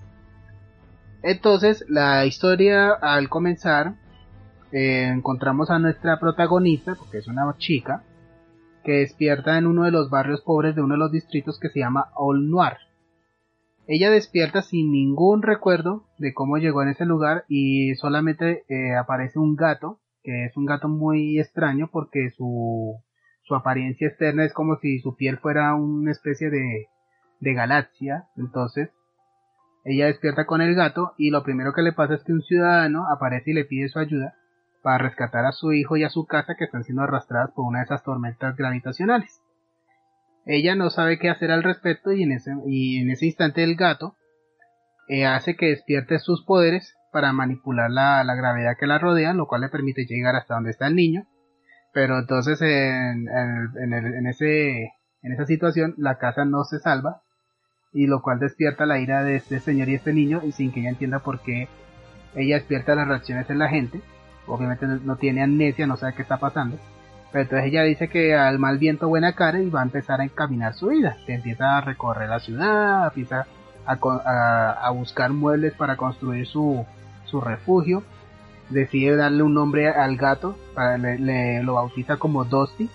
Entonces, 1.23 1.85
la 1.87 2.25
historia 2.25 2.93
al 2.93 3.29
comenzar, 3.29 3.93
eh, 4.71 5.07
encontramos 5.13 5.69
a 5.69 5.77
nuestra 5.77 6.19
protagonista, 6.19 6.95
porque 6.95 7.19
es 7.19 7.27
una 7.27 7.43
chica, 7.57 8.03
que 8.83 8.93
despierta 8.93 9.57
en 9.57 9.67
uno 9.67 9.83
de 9.83 9.91
los 9.91 10.09
barrios 10.09 10.41
pobres 10.41 10.75
de 10.75 10.81
uno 10.81 10.95
de 10.95 10.99
los 10.99 11.11
distritos 11.11 11.59
que 11.59 11.69
se 11.69 11.79
llama 11.79 12.09
Old 12.15 12.49
Noir. 12.49 12.77
Ella 13.87 14.09
despierta 14.09 14.61
sin 14.61 14.91
ningún 14.91 15.41
recuerdo 15.41 16.05
de 16.17 16.33
cómo 16.33 16.57
llegó 16.57 16.83
en 16.83 16.89
ese 16.89 17.05
lugar 17.05 17.45
y 17.47 17.95
solamente 17.95 18.63
eh, 18.69 18.95
aparece 18.95 19.39
un 19.39 19.55
gato, 19.55 19.99
que 20.23 20.45
es 20.45 20.55
un 20.55 20.65
gato 20.65 20.87
muy 20.87 21.39
extraño 21.39 21.89
porque 21.91 22.29
su, 22.29 22.95
apariencia 23.49 24.07
externa 24.07 24.45
es 24.45 24.53
como 24.53 24.77
si 24.77 24.99
su 24.99 25.17
piel 25.17 25.37
fuera 25.37 25.75
una 25.75 26.11
especie 26.11 26.49
de, 26.49 26.87
de 27.41 27.53
galaxia. 27.53 28.27
Entonces, 28.37 28.91
ella 29.83 30.05
despierta 30.05 30.45
con 30.45 30.61
el 30.61 30.75
gato 30.75 31.13
y 31.17 31.31
lo 31.31 31.43
primero 31.43 31.73
que 31.73 31.81
le 31.81 31.91
pasa 31.91 32.13
es 32.13 32.23
que 32.23 32.33
un 32.33 32.43
ciudadano 32.43 33.07
aparece 33.11 33.51
y 33.51 33.55
le 33.55 33.65
pide 33.65 33.89
su 33.89 33.99
ayuda 33.99 34.35
para 34.83 34.99
rescatar 34.99 35.45
a 35.45 35.51
su 35.51 35.73
hijo 35.73 35.97
y 35.97 36.03
a 36.03 36.09
su 36.09 36.25
casa 36.25 36.55
que 36.55 36.65
están 36.65 36.83
siendo 36.83 37.03
arrastradas 37.03 37.51
por 37.51 37.65
una 37.65 37.79
de 37.79 37.85
esas 37.85 38.03
tormentas 38.03 38.55
gravitacionales. 38.55 39.41
Ella 40.45 40.75
no 40.75 40.89
sabe 40.89 41.19
qué 41.19 41.29
hacer 41.29 41.51
al 41.51 41.63
respecto 41.63 42.11
y 42.11 42.23
en 42.23 42.31
ese, 42.31 42.51
y 42.65 42.99
en 42.99 43.11
ese 43.11 43.27
instante 43.27 43.63
el 43.63 43.75
gato 43.75 44.15
eh, 45.07 45.25
hace 45.25 45.55
que 45.55 45.67
despierte 45.67 46.19
sus 46.19 46.43
poderes 46.43 46.95
para 47.11 47.33
manipular 47.33 47.91
la, 47.91 48.23
gravedad 48.35 48.77
que 48.79 48.87
la 48.87 48.97
rodea, 48.97 49.33
lo 49.33 49.47
cual 49.47 49.61
le 49.61 49.69
permite 49.69 50.05
llegar 50.05 50.35
hasta 50.35 50.55
donde 50.55 50.71
está 50.71 50.87
el 50.87 50.95
niño. 50.95 51.27
Pero 51.93 52.19
entonces 52.19 52.61
en, 52.61 53.27
en, 53.27 54.27
ese, 54.27 54.93
en 55.21 55.33
esa 55.33 55.45
situación 55.45 55.93
la 55.97 56.17
casa 56.17 56.45
no 56.45 56.63
se 56.63 56.79
salva 56.79 57.21
y 57.93 58.07
lo 58.07 58.21
cual 58.21 58.39
despierta 58.39 58.85
la 58.85 58.99
ira 58.99 59.23
de 59.23 59.35
este 59.35 59.59
señor 59.59 59.89
y 59.89 59.95
este 59.95 60.13
niño 60.13 60.41
y 60.45 60.53
sin 60.53 60.71
que 60.71 60.79
ella 60.79 60.89
entienda 60.89 61.19
por 61.19 61.41
qué 61.41 61.67
ella 62.35 62.55
despierta 62.55 62.95
las 62.95 63.07
reacciones 63.07 63.49
en 63.49 63.59
la 63.59 63.67
gente. 63.67 64.01
Obviamente 64.47 64.85
no 64.87 65.17
tiene 65.17 65.43
amnesia, 65.43 65.85
no 65.85 65.97
sabe 65.97 66.13
qué 66.15 66.21
está 66.21 66.37
pasando. 66.37 66.77
Pero 67.31 67.43
entonces 67.43 67.67
ella 67.67 67.83
dice 67.83 68.09
que 68.09 68.35
al 68.35 68.59
mal 68.59 68.77
viento 68.77 69.07
buena 69.07 69.33
cara 69.33 69.59
y 69.59 69.69
va 69.69 69.81
a 69.81 69.83
empezar 69.83 70.19
a 70.21 70.23
encaminar 70.23 70.73
su 70.73 70.87
vida. 70.87 71.17
Se 71.25 71.33
empieza 71.33 71.77
a 71.77 71.81
recorrer 71.81 72.29
la 72.29 72.39
ciudad, 72.39 73.05
empieza 73.05 73.47
a, 73.85 74.91
buscar 74.91 75.31
muebles 75.31 75.73
para 75.73 75.95
construir 75.95 76.45
su, 76.45 76.85
su 77.25 77.39
refugio. 77.39 78.03
Decide 78.69 79.15
darle 79.15 79.43
un 79.43 79.53
nombre 79.53 79.89
al 79.89 80.17
gato, 80.17 80.57
le, 80.99 81.63
lo 81.63 81.75
bautiza 81.75 82.17
como 82.17 82.45
Dusty 82.45 82.89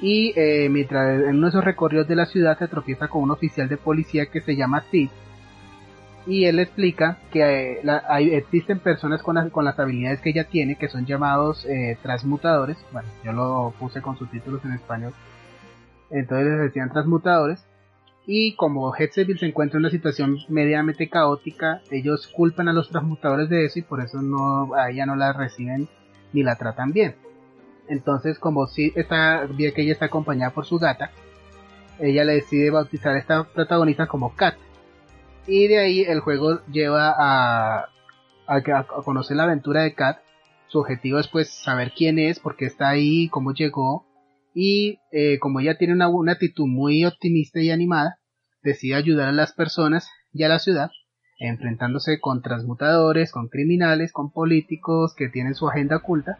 y 0.00 0.32
eh, 0.36 0.68
mientras 0.70 1.20
en 1.20 1.36
uno 1.36 1.46
de 1.46 1.48
esos 1.50 1.64
recorridos 1.64 2.08
de 2.08 2.16
la 2.16 2.26
ciudad 2.26 2.58
se 2.58 2.68
tropieza 2.68 3.08
con 3.08 3.22
un 3.22 3.30
oficial 3.30 3.68
de 3.68 3.76
policía 3.76 4.26
que 4.26 4.40
se 4.40 4.56
llama 4.56 4.84
Sid 4.90 5.08
y 6.26 6.46
él 6.46 6.58
explica 6.58 7.18
que 7.30 7.80
eh, 7.82 8.36
existen 8.36 8.78
personas 8.78 9.22
con 9.22 9.34
las, 9.64 9.78
habilidades 9.78 10.20
que 10.20 10.30
ella 10.30 10.44
tiene 10.44 10.76
que 10.76 10.88
son 10.88 11.06
llamados 11.06 11.66
eh, 11.66 11.98
transmutadores. 12.02 12.78
Bueno 12.92 13.08
yo 13.24 13.32
lo 13.32 13.74
puse 13.78 14.00
con 14.00 14.16
subtítulos 14.16 14.64
en 14.64 14.72
español. 14.72 15.12
Entonces 16.10 16.46
les 16.46 16.60
decían 16.60 16.90
transmutadores. 16.90 17.64
Y 18.26 18.54
como 18.54 18.94
Hetzeville 18.96 19.38
se 19.38 19.46
encuentra 19.46 19.76
en 19.76 19.84
una 19.84 19.90
situación 19.90 20.38
medianamente 20.48 21.10
caótica 21.10 21.82
ellos 21.90 22.26
culpan 22.26 22.68
a 22.68 22.72
los 22.72 22.88
transmutadores 22.88 23.50
de 23.50 23.66
eso 23.66 23.80
y 23.80 23.82
por 23.82 24.00
eso 24.00 24.22
no 24.22 24.74
a 24.74 24.90
ella 24.90 25.04
no 25.04 25.14
la 25.14 25.34
reciben 25.34 25.88
ni 26.32 26.42
la 26.42 26.56
tratan 26.56 26.92
bien. 26.92 27.16
Entonces, 27.86 28.38
como 28.38 28.66
si 28.66 28.92
está, 28.94 29.46
ve 29.46 29.74
que 29.74 29.82
ella 29.82 29.92
está 29.92 30.06
acompañada 30.06 30.52
por 30.52 30.64
su 30.64 30.78
gata, 30.78 31.10
ella 31.98 32.24
le 32.24 32.34
decide 32.34 32.70
bautizar 32.70 33.14
a 33.14 33.18
esta 33.18 33.44
protagonista 33.44 34.06
como 34.06 34.34
Kat. 34.34 34.56
Y 35.46 35.68
de 35.68 35.78
ahí 35.78 36.00
el 36.02 36.20
juego 36.20 36.64
lleva 36.66 37.14
a, 37.16 37.88
a, 38.46 38.86
conocer 39.04 39.36
la 39.36 39.44
aventura 39.44 39.82
de 39.82 39.94
Kat. 39.94 40.18
Su 40.68 40.80
objetivo 40.80 41.18
es 41.18 41.28
pues 41.28 41.50
saber 41.50 41.92
quién 41.96 42.18
es, 42.18 42.40
por 42.40 42.56
qué 42.56 42.64
está 42.66 42.88
ahí, 42.88 43.28
cómo 43.28 43.52
llegó. 43.52 44.06
Y 44.54 45.00
eh, 45.12 45.38
como 45.38 45.60
ella 45.60 45.76
tiene 45.76 45.92
una, 45.92 46.08
una 46.08 46.32
actitud 46.32 46.66
muy 46.66 47.04
optimista 47.04 47.60
y 47.60 47.70
animada, 47.70 48.18
decide 48.62 48.94
ayudar 48.94 49.28
a 49.28 49.32
las 49.32 49.52
personas 49.52 50.08
y 50.32 50.44
a 50.44 50.48
la 50.48 50.58
ciudad, 50.58 50.90
enfrentándose 51.38 52.20
con 52.20 52.40
transmutadores, 52.40 53.30
con 53.30 53.48
criminales, 53.48 54.12
con 54.12 54.30
políticos 54.30 55.14
que 55.16 55.28
tienen 55.28 55.54
su 55.54 55.68
agenda 55.68 55.96
oculta 55.96 56.38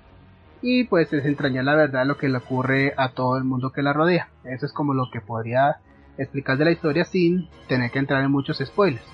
y 0.62 0.84
pues 0.84 1.10
desentrañar 1.10 1.64
la 1.64 1.74
verdad 1.74 2.06
lo 2.06 2.16
que 2.16 2.30
le 2.30 2.38
ocurre 2.38 2.94
a 2.96 3.10
todo 3.10 3.36
el 3.36 3.44
mundo 3.44 3.70
que 3.70 3.82
la 3.82 3.92
rodea. 3.92 4.30
Eso 4.44 4.64
es 4.64 4.72
como 4.72 4.94
lo 4.94 5.10
que 5.12 5.20
podría 5.20 5.76
explicar 6.18 6.56
de 6.58 6.64
la 6.64 6.70
historia 6.70 7.04
sin 7.04 7.48
tener 7.68 7.90
que 7.90 7.98
entrar 7.98 8.22
en 8.24 8.30
muchos 8.30 8.58
spoilers. 8.58 9.04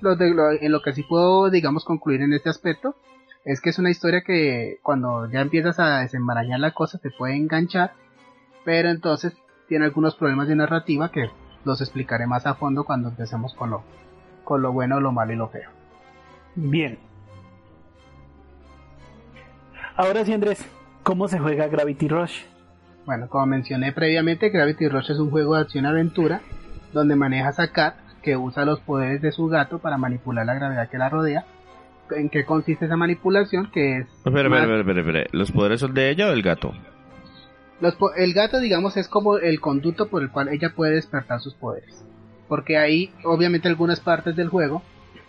Lo 0.00 0.20
en 0.20 0.72
lo 0.72 0.82
que 0.82 0.92
sí 0.92 1.02
puedo, 1.02 1.50
digamos, 1.50 1.84
concluir 1.84 2.22
en 2.22 2.32
este 2.32 2.50
aspecto 2.50 2.96
es 3.44 3.60
que 3.60 3.70
es 3.70 3.78
una 3.78 3.90
historia 3.90 4.22
que 4.22 4.78
cuando 4.82 5.30
ya 5.30 5.40
empiezas 5.40 5.78
a 5.78 6.00
desenmarañar 6.00 6.60
la 6.60 6.72
cosa 6.72 6.98
te 6.98 7.10
puede 7.10 7.36
enganchar, 7.36 7.92
pero 8.64 8.90
entonces 8.90 9.36
tiene 9.68 9.84
algunos 9.84 10.16
problemas 10.16 10.48
de 10.48 10.56
narrativa 10.56 11.10
que 11.10 11.30
los 11.64 11.80
explicaré 11.80 12.26
más 12.26 12.46
a 12.46 12.54
fondo 12.54 12.84
cuando 12.84 13.08
empecemos 13.08 13.54
con 13.54 13.70
lo, 13.70 13.84
con 14.44 14.62
lo 14.62 14.72
bueno, 14.72 15.00
lo 15.00 15.12
malo 15.12 15.32
y 15.32 15.36
lo 15.36 15.48
feo. 15.48 15.70
Bien. 16.54 16.98
Ahora 19.96 20.24
sí, 20.24 20.32
Andrés, 20.32 20.66
¿Cómo 21.02 21.26
se 21.26 21.40
juega 21.40 21.66
Gravity 21.66 22.06
Rush? 22.06 22.42
Bueno, 23.04 23.28
como 23.28 23.46
mencioné 23.46 23.92
previamente, 23.92 24.50
Gravity 24.50 24.88
Rush 24.88 25.10
es 25.10 25.18
un 25.18 25.30
juego 25.30 25.56
de 25.56 25.62
acción-aventura 25.62 26.40
donde 26.92 27.16
manejas 27.16 27.58
a 27.58 27.68
Kat, 27.68 27.96
que 28.22 28.36
usa 28.36 28.64
los 28.64 28.80
poderes 28.80 29.20
de 29.20 29.32
su 29.32 29.48
gato 29.48 29.80
para 29.80 29.98
manipular 29.98 30.46
la 30.46 30.54
gravedad 30.54 30.88
que 30.88 30.98
la 30.98 31.08
rodea. 31.08 31.44
¿En 32.14 32.28
qué 32.28 32.44
consiste 32.44 32.84
esa 32.84 32.96
manipulación? 32.96 33.70
Que 33.72 33.98
es. 33.98 34.06
Espera, 34.24 34.42
espera, 34.42 34.78
espera, 34.78 35.00
espera. 35.00 35.26
¿Los 35.32 35.50
poderes 35.50 35.80
son 35.80 35.94
de 35.94 36.10
ella 36.10 36.28
o 36.28 36.30
del 36.30 36.42
gato? 36.42 36.72
el 38.16 38.32
gato, 38.32 38.60
digamos, 38.60 38.96
es 38.96 39.08
como 39.08 39.38
el 39.38 39.60
conducto 39.60 40.08
por 40.08 40.22
el 40.22 40.30
cual 40.30 40.48
ella 40.48 40.72
puede 40.74 40.94
despertar 40.94 41.40
sus 41.40 41.54
poderes. 41.54 42.04
Porque 42.46 42.78
hay, 42.78 43.12
obviamente, 43.24 43.66
algunas 43.66 43.98
partes 43.98 44.36
del 44.36 44.48
juego 44.48 44.82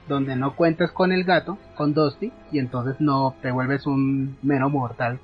donde 0.07 0.35
no 0.35 0.55
cuentas 0.55 0.91
con 0.91 1.11
el 1.11 1.23
gato, 1.23 1.57
con 1.75 1.93
Dusty, 1.93 2.31
y 2.51 2.59
entonces 2.59 2.97
no 2.99 3.35
te 3.41 3.51
vuelves 3.51 3.87
un 3.87 4.37
mero 4.43 4.69
mortal 4.69 5.19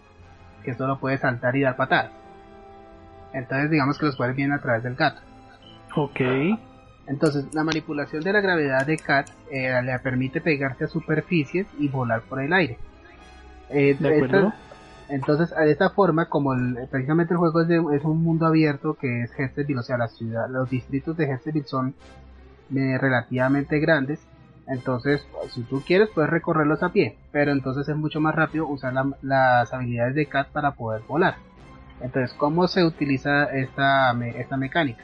que 0.63 0.73
solo 0.73 0.99
puede 0.99 1.17
saltar 1.17 1.55
y 1.55 1.62
dar 1.62 1.75
patadas. 1.75 2.18
Entonces 3.33 3.69
digamos 3.69 3.97
que 3.97 4.05
los 4.07 4.15
poderes 4.15 4.35
vienen 4.35 4.57
a 4.57 4.61
través 4.61 4.83
del 4.83 4.95
gato. 4.95 5.21
Ok. 5.95 6.19
Entonces 7.07 7.45
la 7.53 7.63
manipulación 7.63 8.23
de 8.23 8.33
la 8.33 8.41
gravedad 8.41 8.85
de 8.85 8.97
Cat 8.97 9.27
eh, 9.51 9.81
le 9.83 9.97
permite 9.99 10.41
pegarse 10.41 10.83
a 10.83 10.87
superficies 10.87 11.67
y 11.79 11.87
volar 11.87 12.21
por 12.21 12.41
el 12.41 12.53
aire. 12.53 12.77
Eh, 13.69 13.95
De 13.99 14.15
acuerdo. 14.15 14.47
esta- 14.47 14.55
entonces 15.09 15.49
de 15.55 15.71
esta 15.71 15.89
forma, 15.89 16.25
como 16.25 16.53
el- 16.53 16.87
precisamente 16.91 17.33
el 17.33 17.39
juego 17.39 17.61
es, 17.61 17.67
de- 17.67 17.83
es 17.95 18.03
un 18.03 18.23
mundo 18.23 18.45
abierto 18.45 18.93
que 18.95 19.23
es 19.23 19.31
Hesperville, 19.37 19.79
o 19.79 19.83
sea, 19.83 19.97
la 19.97 20.07
ciudad, 20.07 20.47
los 20.49 20.69
distritos 20.69 21.17
de 21.17 21.25
Hesperville 21.31 21.65
son 21.67 21.95
eh, 22.75 22.97
relativamente 22.99 23.79
grandes. 23.79 24.19
Entonces, 24.67 25.25
si 25.49 25.63
tú 25.63 25.81
quieres, 25.83 26.09
puedes 26.13 26.29
recorrerlos 26.29 26.83
a 26.83 26.89
pie, 26.89 27.17
pero 27.31 27.51
entonces 27.51 27.89
es 27.89 27.95
mucho 27.95 28.21
más 28.21 28.35
rápido 28.35 28.67
usar 28.67 28.93
la- 28.93 29.11
las 29.23 29.73
habilidades 29.73 30.13
de 30.13 30.27
Cat 30.27 30.49
para 30.49 30.73
poder 30.73 31.01
volar. 31.07 31.37
Entonces, 32.01 32.33
¿cómo 32.38 32.67
se 32.67 32.85
utiliza 32.85 33.45
esta, 33.45 34.12
esta 34.35 34.57
mecánica? 34.57 35.03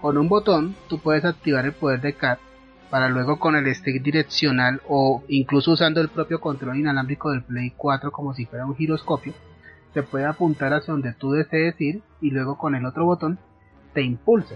Con 0.00 0.16
un 0.16 0.28
botón, 0.28 0.76
tú 0.88 0.98
puedes 0.98 1.24
activar 1.24 1.64
el 1.64 1.72
poder 1.72 2.00
de 2.00 2.14
Cat 2.14 2.38
para 2.90 3.08
luego 3.08 3.38
con 3.38 3.56
el 3.56 3.74
stick 3.74 4.02
direccional 4.02 4.80
o 4.88 5.22
incluso 5.28 5.72
usando 5.72 6.00
el 6.00 6.08
propio 6.08 6.40
control 6.40 6.78
inalámbrico 6.78 7.30
del 7.30 7.42
Play 7.42 7.72
4 7.76 8.10
como 8.12 8.32
si 8.34 8.46
fuera 8.46 8.64
un 8.64 8.76
giroscopio, 8.76 9.34
se 9.92 10.02
puede 10.02 10.26
apuntar 10.26 10.72
hacia 10.72 10.92
donde 10.92 11.12
tú 11.12 11.32
desees 11.32 11.78
ir 11.80 12.02
y 12.20 12.30
luego 12.30 12.56
con 12.56 12.74
el 12.74 12.86
otro 12.86 13.04
botón 13.04 13.38
te 13.92 14.02
impulsa. 14.02 14.54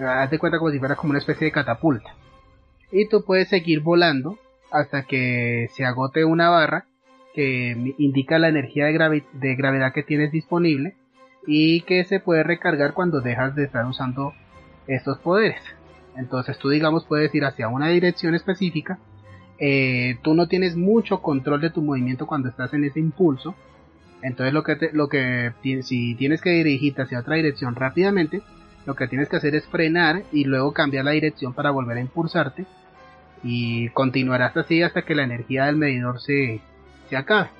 Haz 0.00 0.30
de 0.30 0.38
cuenta 0.38 0.58
como 0.58 0.70
si 0.70 0.78
fuera 0.78 0.96
como 0.96 1.10
una 1.10 1.18
especie 1.18 1.46
de 1.46 1.52
catapulta. 1.52 2.14
Y 2.90 3.08
tú 3.08 3.24
puedes 3.24 3.48
seguir 3.48 3.80
volando 3.80 4.38
hasta 4.70 5.02
que 5.02 5.68
se 5.74 5.84
agote 5.84 6.24
una 6.24 6.50
barra 6.50 6.86
que 7.36 7.94
indica 7.98 8.38
la 8.38 8.48
energía 8.48 8.86
de, 8.86 9.54
gravedad 9.56 9.92
que 9.92 10.02
tienes 10.02 10.32
disponible 10.32 10.96
y 11.46 11.82
que 11.82 12.02
se 12.04 12.18
puede 12.18 12.42
recargar 12.42 12.94
cuando 12.94 13.20
dejas 13.20 13.54
de 13.54 13.64
estar 13.64 13.84
usando 13.84 14.32
estos 14.86 15.18
poderes. 15.18 15.60
Entonces 16.16 16.58
tú 16.58 16.70
digamos 16.70 17.04
puedes 17.04 17.34
ir 17.34 17.44
hacia 17.44 17.68
una 17.68 17.88
dirección 17.88 18.34
específica. 18.34 18.98
eh, 19.58 20.16
tú 20.22 20.34
no 20.34 20.48
tienes 20.48 20.76
mucho 20.76 21.20
control 21.20 21.60
de 21.60 21.70
tu 21.70 21.82
movimiento 21.82 22.26
cuando 22.26 22.48
estás 22.48 22.72
en 22.72 22.84
ese 22.84 23.00
impulso. 23.00 23.54
Entonces 24.22 24.54
lo 24.54 24.62
que 24.62 24.78
lo 24.94 25.08
que 25.08 25.52
si 25.82 26.14
tienes 26.14 26.40
que 26.40 26.50
dirigirte 26.50 27.02
hacia 27.02 27.20
otra 27.20 27.36
dirección 27.36 27.74
rápidamente, 27.74 28.40
lo 28.86 28.94
que 28.94 29.08
tienes 29.08 29.28
que 29.28 29.36
hacer 29.36 29.54
es 29.54 29.66
frenar 29.66 30.22
y 30.32 30.44
luego 30.44 30.72
cambiar 30.72 31.04
la 31.04 31.10
dirección 31.10 31.52
para 31.52 31.70
volver 31.70 31.98
a 31.98 32.00
impulsarte 32.00 32.64
y 33.42 33.90
continuarás 33.90 34.56
así 34.56 34.82
hasta 34.82 35.02
que 35.02 35.14
la 35.14 35.24
energía 35.24 35.66
del 35.66 35.76
medidor 35.76 36.20
se, 36.20 36.62
acabe. 37.14 37.50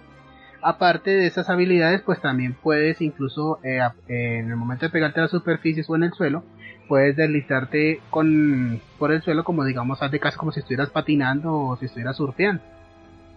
Aparte 0.62 1.10
de 1.10 1.26
esas 1.26 1.48
habilidades, 1.48 2.00
pues 2.02 2.20
también 2.20 2.54
puedes 2.54 3.00
incluso 3.00 3.60
eh, 3.62 3.78
eh, 4.08 4.38
en 4.38 4.50
el 4.50 4.56
momento 4.56 4.86
de 4.86 4.90
pegarte 4.90 5.20
a 5.20 5.24
las 5.24 5.30
superficies 5.30 5.88
o 5.88 5.94
en 5.94 6.04
el 6.04 6.12
suelo, 6.12 6.42
puedes 6.88 7.14
deslizarte 7.16 8.00
con, 8.10 8.80
por 8.98 9.12
el 9.12 9.22
suelo 9.22 9.44
como 9.44 9.64
digamos, 9.64 10.02
haz 10.02 10.10
de 10.10 10.18
caso 10.18 10.38
como 10.38 10.52
si 10.52 10.60
estuvieras 10.60 10.90
patinando 10.90 11.54
o 11.54 11.76
si 11.76 11.86
estuvieras 11.86 12.16
surfeando. 12.16 12.62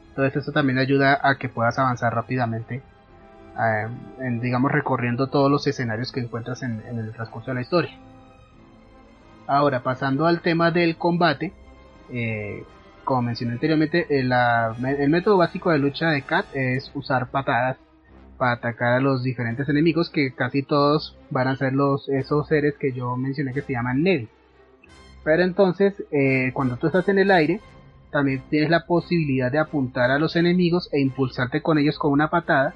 Entonces 0.09 0.37
eso 0.37 0.51
también 0.51 0.79
ayuda 0.79 1.19
a 1.21 1.35
que 1.35 1.49
puedas 1.49 1.77
avanzar 1.77 2.15
rápidamente, 2.15 2.75
eh, 2.75 3.87
en, 4.19 4.39
digamos 4.39 4.71
recorriendo 4.71 5.27
todos 5.27 5.51
los 5.51 5.67
escenarios 5.67 6.11
que 6.11 6.21
encuentras 6.21 6.63
en, 6.63 6.81
en 6.87 6.97
el 6.97 7.11
transcurso 7.11 7.51
de 7.51 7.55
la 7.55 7.61
historia. 7.61 7.91
Ahora, 9.45 9.81
pasando 9.81 10.27
al 10.27 10.41
tema 10.41 10.71
del 10.71 10.95
combate, 10.95 11.53
eh, 12.11 12.63
como 13.09 13.23
mencioné 13.23 13.53
anteriormente, 13.53 14.05
eh, 14.07 14.19
el 14.19 15.09
método 15.09 15.37
básico 15.37 15.71
de 15.71 15.79
lucha 15.79 16.11
de 16.11 16.21
Cat 16.21 16.45
es 16.53 16.91
usar 16.93 17.31
patadas 17.31 17.77
para 18.37 18.51
atacar 18.51 18.93
a 18.93 18.99
los 18.99 19.23
diferentes 19.23 19.67
enemigos 19.67 20.11
que 20.11 20.35
casi 20.35 20.61
todos 20.61 21.17
van 21.31 21.47
a 21.47 21.55
ser 21.55 21.73
los 21.73 22.07
esos 22.07 22.47
seres 22.47 22.75
que 22.79 22.91
yo 22.91 23.15
mencioné 23.17 23.51
que 23.51 23.63
se 23.63 23.73
llaman 23.73 24.03
Nedi. 24.03 24.27
Pero 25.23 25.41
entonces, 25.41 25.95
eh, 26.11 26.51
cuando 26.53 26.77
tú 26.77 26.85
estás 26.85 27.09
en 27.09 27.17
el 27.17 27.31
aire, 27.31 27.61
también 28.11 28.43
tienes 28.47 28.69
la 28.69 28.85
posibilidad 28.85 29.51
de 29.51 29.57
apuntar 29.57 30.11
a 30.11 30.19
los 30.19 30.35
enemigos 30.35 30.87
e 30.91 31.01
impulsarte 31.01 31.63
con 31.63 31.79
ellos 31.79 31.97
con 31.97 32.11
una 32.11 32.29
patada, 32.29 32.75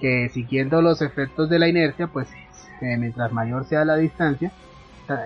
que 0.00 0.28
siguiendo 0.28 0.80
los 0.80 1.02
efectos 1.02 1.50
de 1.50 1.58
la 1.58 1.66
inercia, 1.66 2.06
pues 2.06 2.28
eh, 2.82 2.96
mientras 2.98 3.32
mayor 3.32 3.64
sea 3.64 3.84
la 3.84 3.96
distancia, 3.96 4.52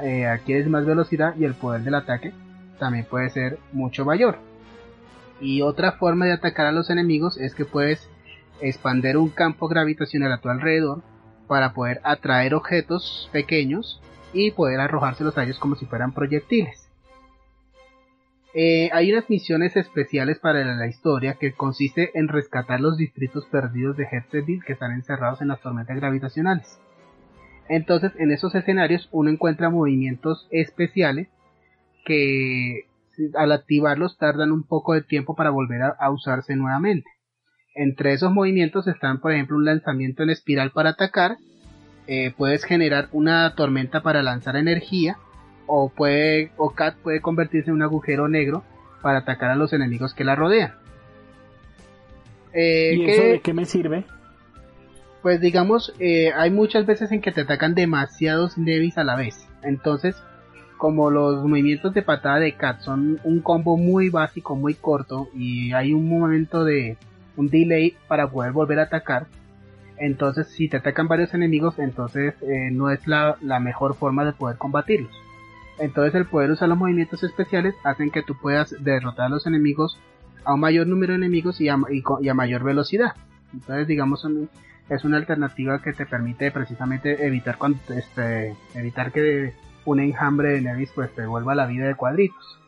eh, 0.03 0.25
adquieres 0.25 0.66
más 0.66 0.87
velocidad 0.87 1.35
y 1.37 1.45
el 1.45 1.53
poder 1.53 1.83
del 1.83 1.97
ataque 1.97 2.33
también 2.79 3.05
puede 3.05 3.31
ser 3.31 3.59
mucho 3.73 4.05
mayor. 4.05 4.39
Y 5.41 5.62
otra 5.62 5.93
forma 5.93 6.27
de 6.27 6.33
atacar 6.33 6.67
a 6.67 6.73
los 6.73 6.91
enemigos 6.91 7.37
es 7.39 7.55
que 7.55 7.65
puedes 7.65 8.09
expander 8.61 9.17
un 9.17 9.29
campo 9.29 9.69
gravitacional 9.69 10.33
a 10.33 10.39
tu 10.39 10.49
alrededor 10.49 11.03
para 11.47 11.75
poder 11.75 12.01
atraer 12.05 12.55
objetos 12.55 13.29
pequeños 13.33 14.01
y 14.33 14.51
poder 14.51 14.81
arrojárselos 14.81 15.37
a 15.39 15.45
ellos 15.45 15.59
como 15.59 15.77
si 15.77 15.87
fueran 15.87 16.12
proyectiles. 16.12 16.87
Eh, 18.59 18.89
hay 18.93 19.12
unas 19.12 19.29
misiones 19.29 19.77
especiales 19.77 20.39
para 20.39 20.65
la 20.65 20.87
historia 20.87 21.35
que 21.35 21.53
consiste 21.53 22.19
en 22.19 22.29
rescatar 22.29 22.81
los 22.81 22.97
distritos 22.97 23.45
perdidos 23.47 23.99
de 23.99 24.09
Herzeville 24.11 24.65
que 24.65 24.73
están 24.73 24.93
encerrados 24.93 25.43
en 25.43 25.49
las 25.49 25.61
tormentas 25.61 25.97
gravitacionales. 25.97 26.81
Entonces, 27.69 28.12
en 28.17 28.31
esos 28.31 28.55
escenarios 28.55 29.11
uno 29.12 29.29
encuentra 29.29 29.69
movimientos 29.69 30.49
especiales 30.51 31.29
que 32.07 32.87
al 33.35 33.53
activarlos 33.53 34.16
tardan 34.19 34.53
un 34.53 34.62
poco 34.62 34.95
de 34.95 35.03
tiempo 35.03 35.35
para 35.35 35.51
volver 35.51 35.83
a, 35.83 35.88
a 35.99 36.11
usarse 36.11 36.55
nuevamente. 36.57 37.11
Entre 37.75 38.12
esos 38.14 38.33
movimientos 38.33 38.87
están, 38.87 39.21
por 39.21 39.33
ejemplo, 39.33 39.57
un 39.57 39.64
lanzamiento 39.66 40.23
en 40.23 40.31
espiral 40.31 40.71
para 40.71 40.90
atacar, 40.90 41.37
eh, 42.07 42.33
puedes 42.37 42.64
generar 42.64 43.09
una 43.12 43.55
tormenta 43.57 44.03
para 44.03 44.23
lanzar 44.23 44.57
energía, 44.57 45.16
o 45.66 45.88
puede, 45.90 46.53
o 46.57 46.71
Cat 46.71 46.95
puede 47.03 47.21
convertirse 47.21 47.71
en 47.71 47.77
un 47.77 47.83
agujero 47.83 48.29
negro 48.29 48.62
para 49.03 49.19
atacar 49.19 49.51
a 49.51 49.57
los 49.57 49.73
enemigos 49.73 50.14
que 50.14 50.25
la 50.25 50.37
rodean. 50.37 50.75
Eh, 52.53 52.92
¿Y 52.95 53.05
que- 53.05 53.12
eso 53.12 53.23
de 53.23 53.40
qué 53.40 53.53
me 53.53 53.64
sirve? 53.64 54.05
pues 55.23 55.40
digamos, 55.40 55.92
eh, 55.99 56.31
hay 56.37 56.51
muchas 56.53 56.87
veces 56.87 57.11
en 57.11 57.21
que 57.21 57.33
te 57.33 57.40
atacan 57.40 57.75
demasiados 57.75 58.57
Nevis 58.57 58.97
a 58.97 59.03
la 59.03 59.16
vez. 59.16 59.45
Entonces, 59.64 60.14
como 60.77 61.11
los 61.11 61.43
movimientos 61.45 61.95
de 61.95 62.03
patada 62.03 62.39
de 62.39 62.53
Cat 62.53 62.81
son 62.81 63.19
un 63.25 63.41
combo 63.41 63.77
muy 63.77 64.09
básico, 64.11 64.55
muy 64.57 64.75
corto, 64.75 65.29
y 65.35 65.73
hay 65.73 65.93
un 65.93 66.09
momento 66.09 66.65
de 66.65 66.97
un 67.37 67.49
delay 67.49 67.97
para 68.09 68.29
poder 68.31 68.53
volver 68.53 68.79
a 68.81 68.85
atacar, 68.85 69.27
entonces 69.99 70.49
si 70.49 70.69
te 70.69 70.77
atacan 70.79 71.09
varios 71.09 71.33
enemigos, 71.35 71.79
entonces 71.79 72.35
eh, 72.43 72.71
no 72.71 72.91
es 72.91 73.07
la, 73.07 73.37
la 73.41 73.61
mejor 73.61 73.95
forma 73.97 74.25
de 74.25 74.33
poder 74.33 74.57
combatirlos. 74.59 75.11
Entonces 75.79 76.15
el 76.15 76.27
poder 76.27 76.51
usar 76.51 76.69
los 76.69 76.79
movimientos 76.79 77.23
especiales 77.23 77.75
hacen 77.85 78.11
que 78.11 78.23
tú 78.23 78.35
puedas 78.41 78.75
derrotar 78.83 79.27
a 79.27 79.29
los 79.31 79.47
enemigos 79.47 79.99
a 80.45 80.55
un 80.55 80.61
mayor 80.61 80.87
número 80.87 81.12
de 81.12 81.19
enemigos 81.19 81.61
y 81.61 81.69
a, 81.69 81.77
y 82.21 82.29
a 82.29 82.35
mayor 82.35 82.62
velocidad. 82.65 83.12
Entonces 83.53 83.87
digamos 83.87 84.21
son- 84.21 84.49
es 84.89 85.05
una 85.05 85.17
alternativa 85.17 85.83
que 85.83 85.93
te 85.93 86.07
permite 86.07 86.51
precisamente 86.51 87.27
evitar 87.27 87.59
este, 87.89 88.55
evitar 88.75 89.12
que 89.12 89.53
un 89.87 90.01
enjambre 90.01 90.51
de 90.51 90.61
Nevis 90.61 90.90
pues 90.94 91.14
te 91.14 91.25
vuelva 91.27 91.55
la 91.55 91.66
vida 91.66 91.87
de 91.87 91.94
cuadritos. 91.94 92.59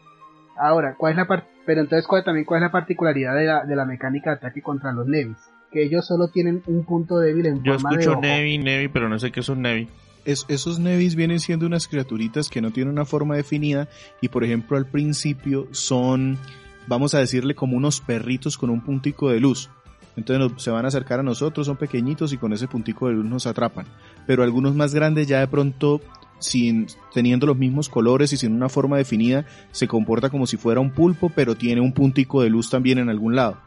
Ahora, 0.56 0.94
¿cuál 0.96 1.12
es 1.12 1.16
la 1.18 1.26
par- 1.26 1.46
pero 1.66 1.80
entonces 1.82 2.06
cuál, 2.06 2.24
también 2.24 2.44
cuál 2.46 2.58
es 2.62 2.66
la 2.68 2.72
particularidad 2.72 3.34
de 3.36 3.44
la, 3.44 3.64
de 3.64 3.76
la 3.76 3.84
mecánica 3.84 4.30
de 4.30 4.36
ataque 4.36 4.62
contra 4.62 4.92
los 4.92 5.06
Nevis? 5.06 5.36
Que 5.70 5.82
ellos 5.84 6.06
solo 6.06 6.28
tienen 6.28 6.62
un 6.66 6.84
punto 6.84 7.18
débil 7.18 7.46
en 7.46 7.62
Yo 7.62 7.74
forma 7.74 7.90
de 7.90 7.96
escucho 7.96 8.12
ojo. 8.12 8.20
Nevi, 8.22 8.58
Nevi, 8.58 8.88
pero 8.88 9.08
no 9.08 9.18
sé 9.18 9.30
qué 9.30 9.42
son 9.42 9.62
Nevi. 9.62 9.88
Es- 10.24 10.46
esos 10.48 10.78
Nevis 10.78 11.14
vienen 11.14 11.38
siendo 11.40 11.66
unas 11.66 11.86
criaturitas 11.88 12.48
que 12.48 12.60
no 12.60 12.70
tienen 12.70 12.92
una 12.92 13.04
forma 13.04 13.36
definida 13.36 13.88
y 14.20 14.28
por 14.28 14.42
ejemplo 14.44 14.76
al 14.76 14.86
principio 14.86 15.68
son, 15.70 16.38
vamos 16.86 17.14
a 17.14 17.18
decirle 17.20 17.54
como 17.54 17.76
unos 17.76 18.00
perritos 18.00 18.58
con 18.58 18.70
un 18.70 18.80
puntico 18.80 19.30
de 19.30 19.40
luz. 19.40 19.70
Entonces 20.18 20.50
nos- 20.50 20.60
se 20.62 20.70
van 20.72 20.84
a 20.84 20.88
acercar 20.88 21.20
a 21.20 21.22
nosotros, 21.22 21.66
son 21.68 21.76
pequeñitos 21.76 22.32
y 22.32 22.38
con 22.38 22.52
ese 22.52 22.66
puntico 22.66 23.06
de 23.06 23.14
luz 23.14 23.24
nos 23.24 23.46
atrapan. 23.46 23.86
Pero 24.26 24.42
algunos 24.42 24.74
más 24.74 24.92
grandes 24.92 25.28
ya 25.28 25.38
de 25.38 25.46
pronto, 25.46 26.00
sin, 26.40 26.88
teniendo 27.14 27.46
los 27.46 27.56
mismos 27.56 27.88
colores 27.88 28.32
y 28.32 28.36
sin 28.36 28.52
una 28.52 28.68
forma 28.68 28.96
definida, 28.96 29.46
se 29.70 29.86
comporta 29.86 30.28
como 30.28 30.46
si 30.46 30.56
fuera 30.56 30.80
un 30.80 30.90
pulpo, 30.90 31.30
pero 31.34 31.54
tiene 31.54 31.80
un 31.80 31.92
puntico 31.92 32.42
de 32.42 32.50
luz 32.50 32.68
también 32.68 32.98
en 32.98 33.08
algún 33.08 33.36
lado. 33.36 33.58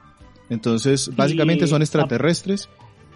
Entonces, 0.50 1.10
básicamente 1.16 1.64
Y- 1.66 1.68
son 1.70 1.82
extraterrestres, 1.82 2.68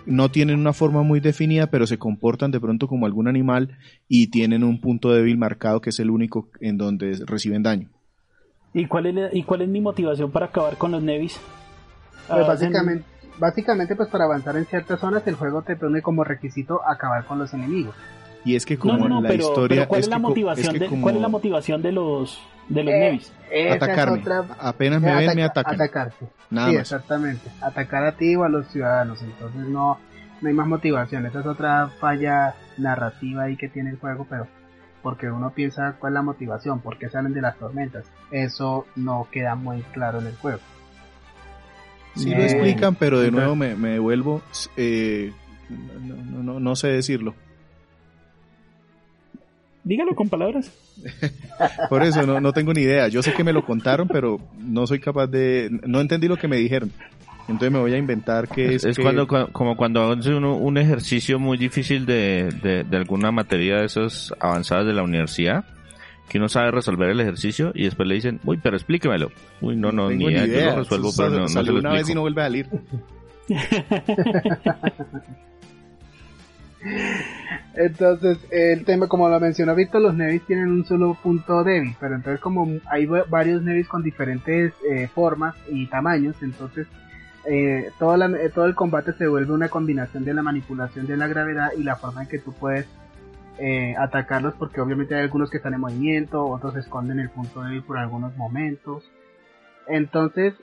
no 0.06 0.30
tienen 0.30 0.58
una 0.60 0.72
forma 0.72 1.02
muy 1.04 1.20
definida, 1.20 1.68
pero 1.68 1.88
se 1.88 1.98
comportan 1.98 2.52
de 2.52 2.62
pronto 2.62 2.88
como 2.88 3.06
algún 3.06 3.28
animal 3.28 3.78
y 4.08 4.28
tienen 4.28 4.64
un 4.64 4.80
punto 4.80 5.12
débil 5.12 5.38
marcado 5.38 5.82
que 5.82 5.90
es 5.90 6.00
el 6.00 6.10
único 6.10 6.48
en 6.62 6.78
donde 6.78 7.20
reciben 7.26 7.64
daño. 7.64 7.90
¿Y 8.74 8.86
cuál 8.86 9.08
es, 9.08 9.34
y 9.34 9.44
cuál 9.44 9.62
es 9.64 9.68
mi 9.70 9.82
motivación 9.82 10.32
para 10.32 10.46
acabar 10.46 10.78
con 10.78 10.92
los 10.92 11.02
Nevis? 11.04 11.38
Pues 12.28 12.40
Ah, 12.44 12.48
básicamente, 12.48 13.06
básicamente 13.40 13.96
pues 13.96 14.10
para 14.10 14.26
avanzar 14.26 14.56
en 14.58 14.66
ciertas 14.66 15.00
zonas 15.00 15.26
el 15.28 15.36
juego 15.36 15.62
te 15.62 15.76
pone 15.76 16.02
como 16.02 16.24
requisito 16.24 16.82
acabar 16.88 17.26
con 17.26 17.40
los 17.40 17.54
enemigos. 17.54 17.96
Y 18.44 18.56
es 18.56 18.66
que 18.66 18.78
como 18.78 18.94
no, 18.94 19.00
no, 19.10 19.16
no, 19.16 19.22
la 19.22 19.30
pero, 19.30 19.44
historia 19.44 19.78
pero 19.82 19.88
¿cuál 19.90 20.00
es, 20.02 20.06
es 20.06 20.12
la 20.12 20.20
motivación 20.20 20.68
es 20.68 20.74
que 20.74 20.80
de, 20.80 20.88
como 20.88 21.02
cuál 21.02 21.16
es 21.16 21.22
la 21.22 21.28
motivación 21.30 21.82
de 21.82 21.92
los 21.92 22.40
de 22.70 22.84
los 22.84 22.94
Eh, 22.94 23.00
Nevis? 23.00 23.34
atacarme. 23.76 24.20
otra- 24.20 24.46
Apenas 24.60 25.02
me 25.02 25.16
ven, 25.16 25.36
me 25.36 25.44
Ataca- 25.44 25.72
atacan. 25.72 25.74
Atacarte. 25.76 26.26
Nada 26.50 26.68
sí, 26.70 26.74
más. 26.76 26.82
exactamente. 26.82 27.50
Atacar 27.62 28.04
a 28.06 28.12
ti 28.14 28.36
o 28.36 28.44
a 28.44 28.50
los 28.50 28.68
ciudadanos. 28.68 29.22
Entonces 29.22 29.68
no, 29.68 30.00
no 30.42 30.48
hay 30.48 30.54
más 30.54 30.68
motivación. 30.68 31.26
Esa 31.26 31.40
es 31.42 31.46
otra 31.46 31.90
falla 32.00 32.56
narrativa 32.78 33.44
ahí 33.44 33.56
que 33.58 33.68
tiene 33.70 33.92
el 33.92 33.98
juego, 34.00 34.26
pero 34.30 34.48
porque 35.04 35.30
uno 35.30 35.52
piensa 35.52 35.96
cuál 36.00 36.14
es 36.14 36.16
la 36.16 36.22
motivación, 36.24 36.80
por 36.80 36.98
qué 36.98 37.10
salen 37.10 37.34
de 37.34 37.42
las 37.42 37.56
tormentas. 37.58 38.06
Eso 38.32 38.86
no 38.96 39.28
queda 39.32 39.54
muy 39.56 39.82
claro 39.94 40.20
en 40.20 40.28
el 40.28 40.36
juego. 40.36 40.60
Sí 42.16 42.30
lo 42.32 42.38
Eh, 42.38 42.46
explican, 42.46 42.96
pero 42.96 43.20
de 43.20 43.32
nuevo 43.32 43.56
me, 43.56 43.76
me 43.76 43.90
devuelvo. 43.90 44.42
eh, 44.78 45.32
no, 45.70 46.16
no, 46.16 46.44
no, 46.44 46.60
no 46.60 46.76
sé 46.76 46.88
decirlo. 46.90 47.36
Dígalo 49.84 50.16
con 50.16 50.30
palabras. 50.30 50.72
Por 51.90 52.04
eso 52.04 52.26
no, 52.26 52.40
no 52.42 52.54
tengo 52.54 52.74
ni 52.74 52.82
idea. 52.82 53.08
Yo 53.08 53.22
sé 53.22 53.34
que 53.34 53.44
me 53.44 53.54
lo 53.54 53.64
contaron, 53.66 54.08
pero 54.08 54.40
no 54.58 54.88
soy 54.88 55.00
capaz 55.00 55.28
de... 55.28 55.70
No 55.86 56.02
entendí 56.02 56.28
lo 56.28 56.38
que 56.38 56.48
me 56.48 56.58
dijeron. 56.58 56.92
Entonces 57.48 57.72
me 57.72 57.78
voy 57.78 57.94
a 57.94 57.98
inventar 57.98 58.48
que 58.48 58.74
es... 58.74 58.84
Es 58.84 58.98
que- 58.98 59.04
cuando, 59.04 59.28
cua- 59.28 59.52
como 59.52 59.76
cuando 59.78 60.12
hace 60.12 60.34
uno 60.34 60.58
un 60.58 60.80
ejercicio 60.80 61.38
muy 61.38 61.58
difícil 61.60 62.08
de, 62.08 62.50
de, 62.64 62.84
de 62.84 62.98
alguna 62.98 63.32
materia 63.32 63.78
de 63.78 63.86
esas 63.86 64.34
avanzadas 64.40 64.88
de 64.88 64.94
la 64.94 65.04
universidad, 65.04 65.64
que 66.30 66.38
uno 66.40 66.50
sabe 66.50 66.72
resolver 66.72 67.10
el 67.10 67.20
ejercicio 67.20 67.72
y 67.76 67.84
después 67.86 68.08
le 68.08 68.16
dicen, 68.16 68.40
uy, 68.46 68.58
pero 68.62 68.76
explíquemelo. 68.76 69.32
Uy, 69.62 69.76
no, 69.76 69.92
no, 69.92 70.10
ni 70.10 70.26
idea, 70.26 70.46
yo 70.46 70.72
lo 70.72 70.78
resuelvo, 70.80 71.10
Eso 71.10 71.18
pero 71.24 71.30
no, 71.36 71.42
no 71.42 71.48
se 71.48 71.64
lo 71.64 71.80
una 71.80 71.94
vez 71.94 72.10
y 72.10 72.14
no 72.16 72.22
vuelve 72.22 72.42
a 72.42 72.46
salir. 72.46 72.68
Entonces, 77.76 78.38
el 78.52 78.86
tema, 78.86 79.08
como 79.08 79.28
lo 79.28 79.40
mencionó 79.40 79.76
Víctor, 79.76 80.02
los 80.02 80.14
Nevis 80.16 80.44
tienen 80.46 80.68
un 80.70 80.86
solo 80.86 81.18
punto 81.22 81.64
débil, 81.64 81.96
pero 82.00 82.16
entonces 82.16 82.40
como 82.40 82.68
hay 82.90 83.06
va- 83.06 83.26
varios 83.28 83.62
Nevis 83.64 83.88
con 83.88 84.02
diferentes 84.04 84.72
eh, 84.90 85.10
formas 85.14 85.56
y 85.70 85.88
tamaños, 85.88 86.36
entonces 86.42 86.88
eh, 87.50 87.90
toda 88.00 88.18
la- 88.18 88.38
eh, 88.40 88.50
todo 88.54 88.66
el 88.66 88.76
combate 88.76 89.14
se 89.14 89.28
vuelve 89.28 89.52
una 89.52 89.68
combinación 89.70 90.24
de 90.24 90.34
la 90.34 90.42
manipulación 90.44 91.06
de 91.08 91.18
la 91.18 91.28
gravedad 91.28 91.70
y 91.78 91.84
la 91.84 91.96
forma 91.96 92.24
en 92.24 92.30
que 92.30 92.40
tú 92.40 92.54
puedes 92.54 92.86
eh, 93.58 93.96
atacarlos, 93.98 94.54
porque 94.56 94.82
obviamente 94.82 95.16
hay 95.16 95.22
algunos 95.22 95.50
que 95.50 95.58
están 95.58 95.74
en 95.74 95.82
movimiento, 95.82 96.46
otros 96.46 96.76
esconden 96.76 97.20
el 97.20 97.30
punto 97.30 97.62
débil 97.62 97.84
por 97.84 97.98
algunos 97.98 98.36
momentos. 98.36 99.04
Entonces, 99.88 100.54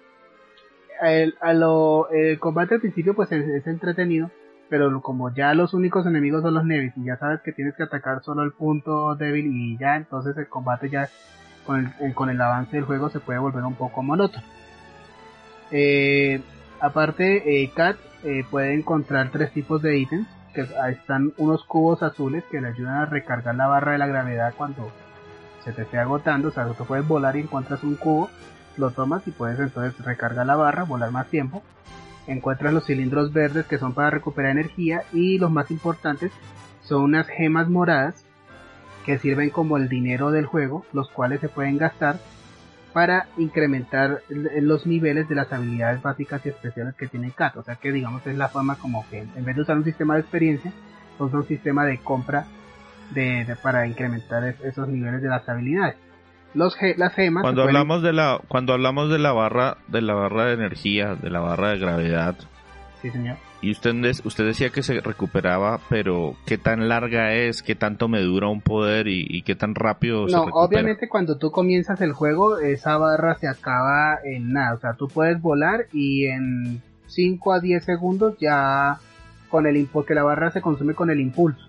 el, 1.03 1.35
a 1.41 1.53
lo- 1.53 2.09
combate 2.39 2.75
al 2.75 2.81
principio 2.81 3.15
pues 3.15 3.31
es, 3.33 3.67
entretenido, 3.67 4.31
pero 4.69 5.01
como 5.03 5.35
ya 5.35 5.55
los 5.55 5.75
únicos 5.75 6.07
enemigos 6.07 6.43
son 6.43 6.55
los 6.55 6.65
Nevis 6.65 6.93
y 6.97 7.05
ya 7.05 7.17
sabes 7.17 7.41
que 7.43 7.53
tienes 7.53 7.75
que 7.77 7.83
atacar 7.83 8.23
solo 8.23 8.43
el 8.43 8.53
punto 8.53 9.15
débil 9.17 9.47
y 9.47 9.77
ya 9.79 9.97
entonces 9.97 10.37
el 10.37 10.49
combate 10.49 10.89
ya 10.89 11.09
con 11.67 11.81
el, 11.81 11.87
eh, 12.11 12.15
con 12.15 12.31
el 12.31 12.41
avance 12.41 12.77
del 12.77 12.85
juego 12.85 13.11
se 13.11 13.21
puede 13.21 13.39
volver 13.39 13.65
un 13.65 13.75
poco 13.75 14.03
monótono. 14.03 14.45
Eh, 15.71 16.41
aparte, 16.81 17.63
eh, 17.63 17.71
Kat 17.75 17.97
eh, 18.25 18.45
puede 18.51 18.75
encontrar 18.75 19.31
tres 19.31 19.53
tipos 19.53 19.83
de 19.83 19.99
ítems, 19.99 20.29
que 20.53 20.67
están 20.91 21.33
unos 21.39 21.65
cubos 21.65 22.03
azules 22.03 22.45
que 22.51 22.61
le 22.61 22.69
ayudan 22.69 22.97
a 22.97 23.07
recargar 23.07 23.55
la 23.55 23.67
barra 23.67 23.93
de 23.93 23.99
la 23.99 24.07
gravedad 24.07 24.55
cuando 24.57 24.91
se 25.65 25.73
te 25.73 25.83
esté 25.83 25.99
agotando, 25.99 26.49
o 26.49 26.51
sea, 26.51 26.67
tú 26.67 26.85
puedes 26.85 27.07
volar 27.07 27.37
y 27.37 27.41
encuentras 27.41 27.83
un 27.85 27.95
cubo, 27.95 28.31
lo 28.77 28.91
tomas 28.91 29.27
y 29.27 29.31
puedes 29.31 29.59
entonces 29.59 29.99
recargar 30.05 30.47
la 30.47 30.57
barra, 30.57 30.85
volar 30.85 31.11
más 31.11 31.29
tiempo. 31.29 31.63
Encuentras 32.27 32.73
los 32.73 32.87
cilindros 32.87 33.33
verdes 33.33 33.67
que 33.67 33.79
son 33.79 33.95
para 33.95 34.11
recuperar 34.11 34.53
energía 34.53 35.03
y 35.13 35.39
los 35.39 35.51
más 35.51 35.71
importantes 35.71 36.33
son 36.83 37.03
unas 37.03 37.27
gemas 37.27 37.69
moradas 37.69 38.25
que 39.05 39.19
sirven 39.19 39.51
como 39.51 39.77
el 39.77 39.89
dinero 39.89 40.31
del 40.31 40.47
juego, 40.47 40.85
los 40.93 41.11
cuales 41.11 41.41
se 41.41 41.49
pueden 41.49 41.79
gastar 41.79 42.19
para 42.93 43.27
incrementar 43.39 44.21
l- 44.29 44.61
los 44.63 44.87
niveles 44.87 45.29
de 45.29 45.35
las 45.35 45.53
habilidades 45.53 46.03
básicas 46.03 46.45
y 46.45 46.51
especiales 46.51 46.95
que 46.95 47.07
tiene 47.09 47.31
Kat. 47.31 47.57
O 47.57 47.63
sea 47.63 47.77
que 47.77 47.93
digamos 47.93 48.27
es 48.27 48.37
la 48.37 48.49
forma 48.49 48.77
como 48.77 49.09
que 49.09 49.21
en 49.21 49.45
vez 49.45 49.57
de 49.57 49.63
usar 49.63 49.77
un 49.77 49.85
sistema 49.85 50.15
de 50.15 50.21
experiencia, 50.21 50.73
usa 51.19 51.39
un 51.39 51.47
sistema 51.47 51.85
de 51.85 51.99
compra 51.99 52.45
de, 53.11 53.45
de- 53.45 53.57
para 53.57 53.87
incrementar 53.87 54.45
es- 54.45 54.61
esos 54.61 54.89
niveles 54.89 55.23
de 55.23 55.29
las 55.29 55.49
habilidades. 55.49 55.97
Los 56.55 56.77
ge- 56.77 56.95
las 56.99 57.15
gemas 57.15 57.43
Cuando 57.43 57.63
pueden- 57.63 57.77
hablamos 57.77 58.03
de 58.03 58.13
la, 58.13 58.39
cuando 58.49 58.75
hablamos 58.75 59.09
de 59.11 59.19
la 59.19 59.33
barra, 59.33 59.79
de 59.89 60.03
la 60.03 60.13
barra 60.15 60.45
de 60.47 60.55
energía, 60.55 61.15
de 61.15 61.31
la 61.31 61.41
barra 61.41 61.71
de 61.71 61.79
gravedad, 61.79 62.37
Sí, 63.03 63.11
señor. 63.11 63.37
y 63.61 63.73
usted, 63.73 63.95
usted 64.25 64.45
decía 64.47 64.71
que 64.71 64.85
se 64.85 65.01
recuperaba, 65.01 65.81
pero 65.91 66.37
¿qué 66.47 66.57
tan 66.57 66.89
larga 66.89 67.35
es? 67.35 67.61
¿Qué 67.63 67.75
tanto 67.75 68.07
me 68.07 68.21
dura 68.21 68.47
un 68.49 68.61
poder? 68.61 69.09
¿Y, 69.09 69.27
y 69.29 69.43
qué 69.43 69.57
tan 69.57 69.75
rápido 69.75 70.29
se 70.29 70.37
No, 70.37 70.47
recupera? 70.47 70.65
obviamente 70.67 71.09
cuando 71.09 71.37
tú 71.37 71.51
comienzas 71.51 72.01
el 72.01 72.13
juego, 72.13 72.59
esa 72.59 72.97
barra 72.99 73.35
se 73.39 73.49
acaba 73.49 74.19
en 74.25 74.53
nada. 74.53 74.75
O 74.75 74.79
sea, 74.79 74.95
tú 74.95 75.09
puedes 75.09 75.41
volar 75.43 75.87
y 75.93 76.27
en 76.27 76.81
5 77.09 77.53
a 77.53 77.59
10 77.61 77.85
segundos 77.85 78.37
ya 78.41 78.99
con 79.51 79.67
el 79.67 79.77
impulso, 79.77 80.07
que 80.07 80.15
la 80.15 80.23
barra 80.23 80.53
se 80.53 80.61
consume 80.63 80.95
con 80.95 81.11
el 81.11 81.21
impulso. 81.21 81.61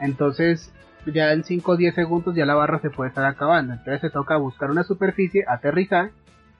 Entonces, 0.00 0.72
ya 1.06 1.32
en 1.32 1.44
5 1.44 1.72
o 1.72 1.76
10 1.76 1.94
segundos 1.94 2.34
ya 2.34 2.44
la 2.46 2.54
barra 2.54 2.80
se 2.80 2.90
puede 2.90 3.08
estar 3.10 3.24
acabando. 3.24 3.72
Entonces 3.74 4.00
se 4.00 4.10
toca 4.10 4.36
buscar 4.36 4.70
una 4.70 4.82
superficie, 4.82 5.44
aterrizar, 5.46 6.10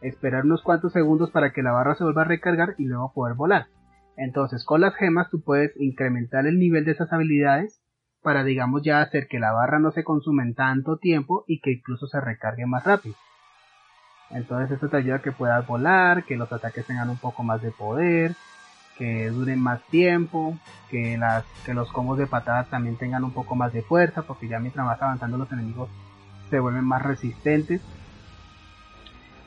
esperar 0.00 0.44
unos 0.44 0.62
cuantos 0.62 0.92
segundos 0.92 1.30
para 1.30 1.52
que 1.52 1.62
la 1.62 1.72
barra 1.72 1.94
se 1.94 2.04
vuelva 2.04 2.22
a 2.22 2.26
recargar 2.26 2.74
y 2.78 2.84
luego 2.84 3.12
poder 3.12 3.34
volar. 3.34 3.66
Entonces, 4.16 4.64
con 4.64 4.80
las 4.80 4.94
gemas 4.94 5.28
tú 5.30 5.42
puedes 5.42 5.72
incrementar 5.76 6.46
el 6.46 6.58
nivel 6.58 6.84
de 6.84 6.92
esas 6.92 7.12
habilidades 7.12 7.80
para, 8.22 8.44
digamos, 8.44 8.82
ya 8.82 9.00
hacer 9.00 9.28
que 9.28 9.38
la 9.38 9.52
barra 9.52 9.78
no 9.78 9.92
se 9.92 10.04
consuma 10.04 10.42
en 10.42 10.54
tanto 10.54 10.96
tiempo 10.96 11.44
y 11.46 11.60
que 11.60 11.72
incluso 11.72 12.06
se 12.06 12.20
recargue 12.20 12.66
más 12.66 12.84
rápido. 12.84 13.14
Entonces 14.30 14.72
esto 14.72 14.88
te 14.88 14.96
ayuda 14.96 15.16
a 15.16 15.22
que 15.22 15.32
puedas 15.32 15.66
volar, 15.66 16.24
que 16.24 16.36
los 16.36 16.52
ataques 16.52 16.84
tengan 16.86 17.10
un 17.10 17.18
poco 17.18 17.42
más 17.42 17.62
de 17.62 17.70
poder, 17.70 18.34
que 18.98 19.28
duren 19.30 19.60
más 19.60 19.82
tiempo, 19.88 20.58
que, 20.90 21.16
las, 21.18 21.44
que 21.64 21.74
los 21.74 21.92
combos 21.92 22.18
de 22.18 22.26
patadas 22.26 22.68
también 22.68 22.96
tengan 22.96 23.22
un 23.22 23.32
poco 23.32 23.54
más 23.54 23.72
de 23.72 23.82
fuerza, 23.82 24.22
porque 24.22 24.48
ya 24.48 24.58
mientras 24.58 24.86
vas 24.86 25.00
avanzando 25.00 25.38
los 25.38 25.52
enemigos 25.52 25.88
se 26.50 26.58
vuelven 26.58 26.84
más 26.84 27.02
resistentes. 27.02 27.80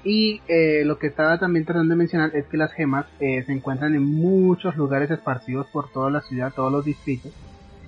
Y 0.04 0.42
eh, 0.48 0.84
lo 0.86 0.98
que 0.98 1.08
estaba 1.08 1.38
también 1.40 1.66
tratando 1.66 1.94
de 1.94 1.98
mencionar 1.98 2.34
es 2.34 2.46
que 2.48 2.58
las 2.58 2.72
gemas 2.72 3.06
eh, 3.20 3.44
se 3.44 3.52
encuentran 3.52 3.96
en 3.96 4.04
muchos 4.04 4.78
lugares 4.78 5.12
esparcidos 5.12 5.68
por 5.68 5.92
toda 5.92 6.10
la 6.10 6.22
ciudad, 6.22 6.54
todos 6.56 6.72
los 6.72 6.86
distritos. 6.86 7.34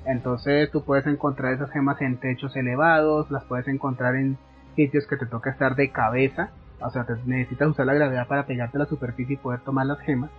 Entonces 0.06 0.70
tú 0.72 0.84
puedes 0.84 1.08
encontrar 1.08 1.54
esas 1.54 1.72
gemas 1.72 2.02
en 2.02 2.18
techos 2.18 2.56
elevados, 2.56 3.32
las 3.32 3.46
puedes 3.46 3.68
encontrar 3.68 4.16
en 4.16 4.38
sitios 4.76 5.08
que 5.08 5.16
te 5.16 5.26
toca 5.26 5.52
estar 5.52 5.76
de 5.76 5.92
cabeza, 5.92 6.50
o 6.82 6.90
sea, 6.90 7.06
necesitas 7.26 7.70
usar 7.70 7.86
la 7.86 7.94
gravedad 7.94 8.28
para 8.28 8.46
pegarte 8.46 8.78
a 8.78 8.80
la 8.80 8.86
superficie 8.88 9.36
y 9.36 9.38
poder 9.38 9.62
tomar 9.62 9.86
las 9.86 10.00
gemas. 10.00 10.32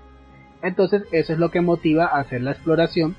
Entonces 0.62 1.04
eso 1.12 1.32
es 1.32 1.38
lo 1.38 1.50
que 1.50 1.60
motiva 1.60 2.06
a 2.06 2.20
hacer 2.20 2.42
la 2.42 2.50
exploración, 2.50 3.14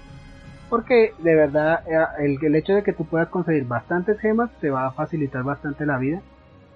porque 0.69 1.13
de 1.19 1.35
verdad 1.35 1.83
eh, 1.87 2.37
el 2.41 2.55
hecho 2.55 2.73
de 2.73 2.83
que 2.83 2.93
tú 2.93 3.05
puedas 3.05 3.29
conseguir 3.29 3.65
bastantes 3.65 4.19
gemas 4.19 4.51
te 4.59 4.69
va 4.69 4.85
a 4.85 4.91
facilitar 4.91 5.43
bastante 5.43 5.85
la 5.85 5.97
vida 5.97 6.21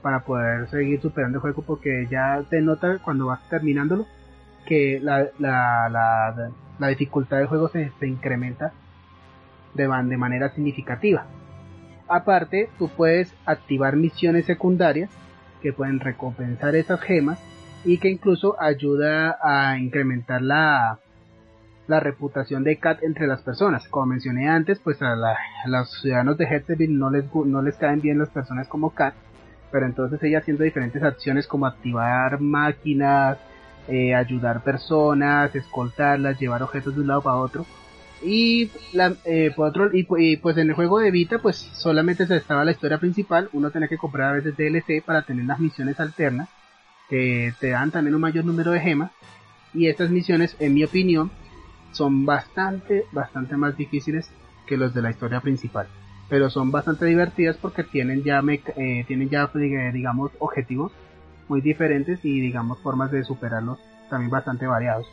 para 0.07 0.21
poder 0.21 0.69
seguir 0.69 1.01
superando 1.01 1.39
el 1.39 1.41
juego, 1.41 1.63
porque 1.63 2.07
ya 2.09 2.41
te 2.49 2.61
nota 2.61 2.97
cuando 2.99 3.25
vas 3.25 3.41
terminándolo 3.49 4.05
que 4.65 5.01
la, 5.03 5.27
la, 5.37 5.89
la, 6.79 6.87
dificultad 6.87 7.39
del 7.39 7.47
juego 7.47 7.67
se, 7.67 7.91
incrementa 8.03 8.71
de, 9.73 9.83
de 9.83 10.17
manera 10.17 10.47
significativa. 10.51 11.25
Aparte, 12.07 12.69
tú 12.79 12.87
puedes 12.87 13.35
activar 13.45 13.97
misiones 13.97 14.45
secundarias 14.45 15.09
que 15.61 15.73
pueden 15.73 15.99
recompensar 15.99 16.73
esas 16.77 17.01
gemas 17.01 17.37
y 17.83 17.97
que 17.97 18.07
incluso 18.07 18.55
ayuda 18.61 19.37
a 19.43 19.77
incrementar 19.77 20.41
la, 20.41 20.99
la 21.87 21.99
reputación 21.99 22.63
de 22.63 22.77
Kat 22.77 23.03
entre 23.03 23.27
las 23.27 23.41
personas. 23.41 23.85
Como 23.89 24.05
mencioné 24.05 24.47
antes, 24.47 24.79
pues 24.79 25.01
a, 25.01 25.17
la- 25.17 25.37
los 25.65 25.91
ciudadanos 25.99 26.37
de 26.37 26.45
Herzeville 26.45 26.97
no 26.97 27.09
les, 27.09 27.25
no 27.35 27.61
les 27.61 27.75
caen 27.75 27.99
bien 27.99 28.19
las 28.19 28.29
personas 28.29 28.69
como 28.69 28.91
Kat, 28.91 29.13
pero 29.71 29.85
entonces 29.85 30.21
ella 30.23 30.39
haciendo 30.39 30.63
diferentes 30.63 31.01
acciones 31.03 31.47
como 31.47 31.65
activar 31.65 32.39
máquinas, 32.39 33.37
eh, 33.87 34.13
ayudar 34.15 34.63
personas, 34.63 35.55
escoltarlas, 35.55 36.39
llevar 36.39 36.63
objetos 36.63 36.95
de 36.95 37.01
un 37.01 37.07
lado 37.07 37.21
para 37.21 37.37
otro. 37.37 37.65
Y, 38.23 38.71
la, 38.93 39.13
eh, 39.25 39.51
por 39.55 39.69
otro, 39.69 39.89
y, 39.93 40.07
y, 40.17 40.37
pues 40.37 40.57
en 40.57 40.69
el 40.69 40.75
juego 40.75 40.99
de 40.99 41.11
Vita 41.11 41.37
pues 41.37 41.57
solamente 41.57 42.25
se 42.25 42.35
estaba 42.35 42.65
la 42.65 42.71
historia 42.71 42.97
principal, 42.97 43.49
uno 43.53 43.69
tiene 43.69 43.87
que 43.87 43.97
comprar 43.97 44.29
a 44.29 44.37
veces 44.37 44.57
DLC 44.57 45.03
para 45.05 45.21
tener 45.21 45.45
las 45.45 45.59
misiones 45.59 45.99
alternas 45.99 46.49
que 47.09 47.53
te 47.59 47.69
dan 47.69 47.91
también 47.91 48.15
un 48.15 48.21
mayor 48.21 48.43
número 48.45 48.71
de 48.71 48.79
gemas. 48.79 49.11
Y 49.73 49.87
estas 49.87 50.09
misiones 50.09 50.55
en 50.59 50.73
mi 50.73 50.83
opinión 50.83 51.29
son 51.91 52.25
bastante 52.25 53.05
bastante 53.11 53.55
más 53.57 53.77
difíciles 53.77 54.31
que 54.65 54.77
los 54.77 54.93
de 54.93 55.01
la 55.01 55.11
historia 55.11 55.39
principal 55.39 55.87
pero 56.29 56.49
son 56.49 56.71
bastante 56.71 57.05
divertidas 57.05 57.57
porque 57.57 57.83
tienen 57.83 58.23
ya 58.23 58.41
meca- 58.41 58.73
eh, 58.77 59.03
tienen 59.07 59.29
ya 59.29 59.49
eh, 59.55 59.91
digamos 59.93 60.31
objetivos 60.39 60.91
muy 61.47 61.61
diferentes 61.61 62.19
y 62.23 62.39
digamos 62.41 62.79
formas 62.79 63.11
de 63.11 63.23
superarlos 63.23 63.79
también 64.09 64.29
bastante 64.29 64.67
variados 64.67 65.07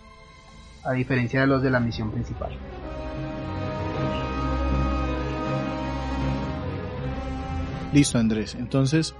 a 0.84 0.92
diferencia 0.92 1.40
de 1.40 1.46
los 1.46 1.62
de 1.62 1.70
la 1.70 1.80
misión 1.80 2.10
principal 2.10 2.50
Listo, 7.92 8.18
Andrés. 8.18 8.56
Entonces, 8.56 9.14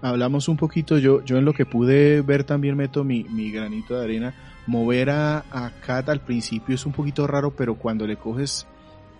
hablamos 0.00 0.48
un 0.48 0.56
poquito, 0.56 0.96
yo, 0.98 1.24
yo 1.24 1.38
en 1.38 1.44
lo 1.44 1.52
que 1.54 1.66
pude 1.66 2.22
ver 2.22 2.44
también 2.44 2.76
meto 2.76 3.02
mi, 3.02 3.24
mi 3.24 3.50
granito 3.50 3.98
de 3.98 4.04
arena. 4.04 4.34
Mover 4.68 5.10
a, 5.10 5.38
a 5.50 5.72
Kat 5.84 6.08
al 6.08 6.20
principio 6.20 6.76
es 6.76 6.86
un 6.86 6.92
poquito 6.92 7.26
raro, 7.26 7.50
pero 7.50 7.74
cuando 7.74 8.06
le 8.06 8.16
coges 8.16 8.68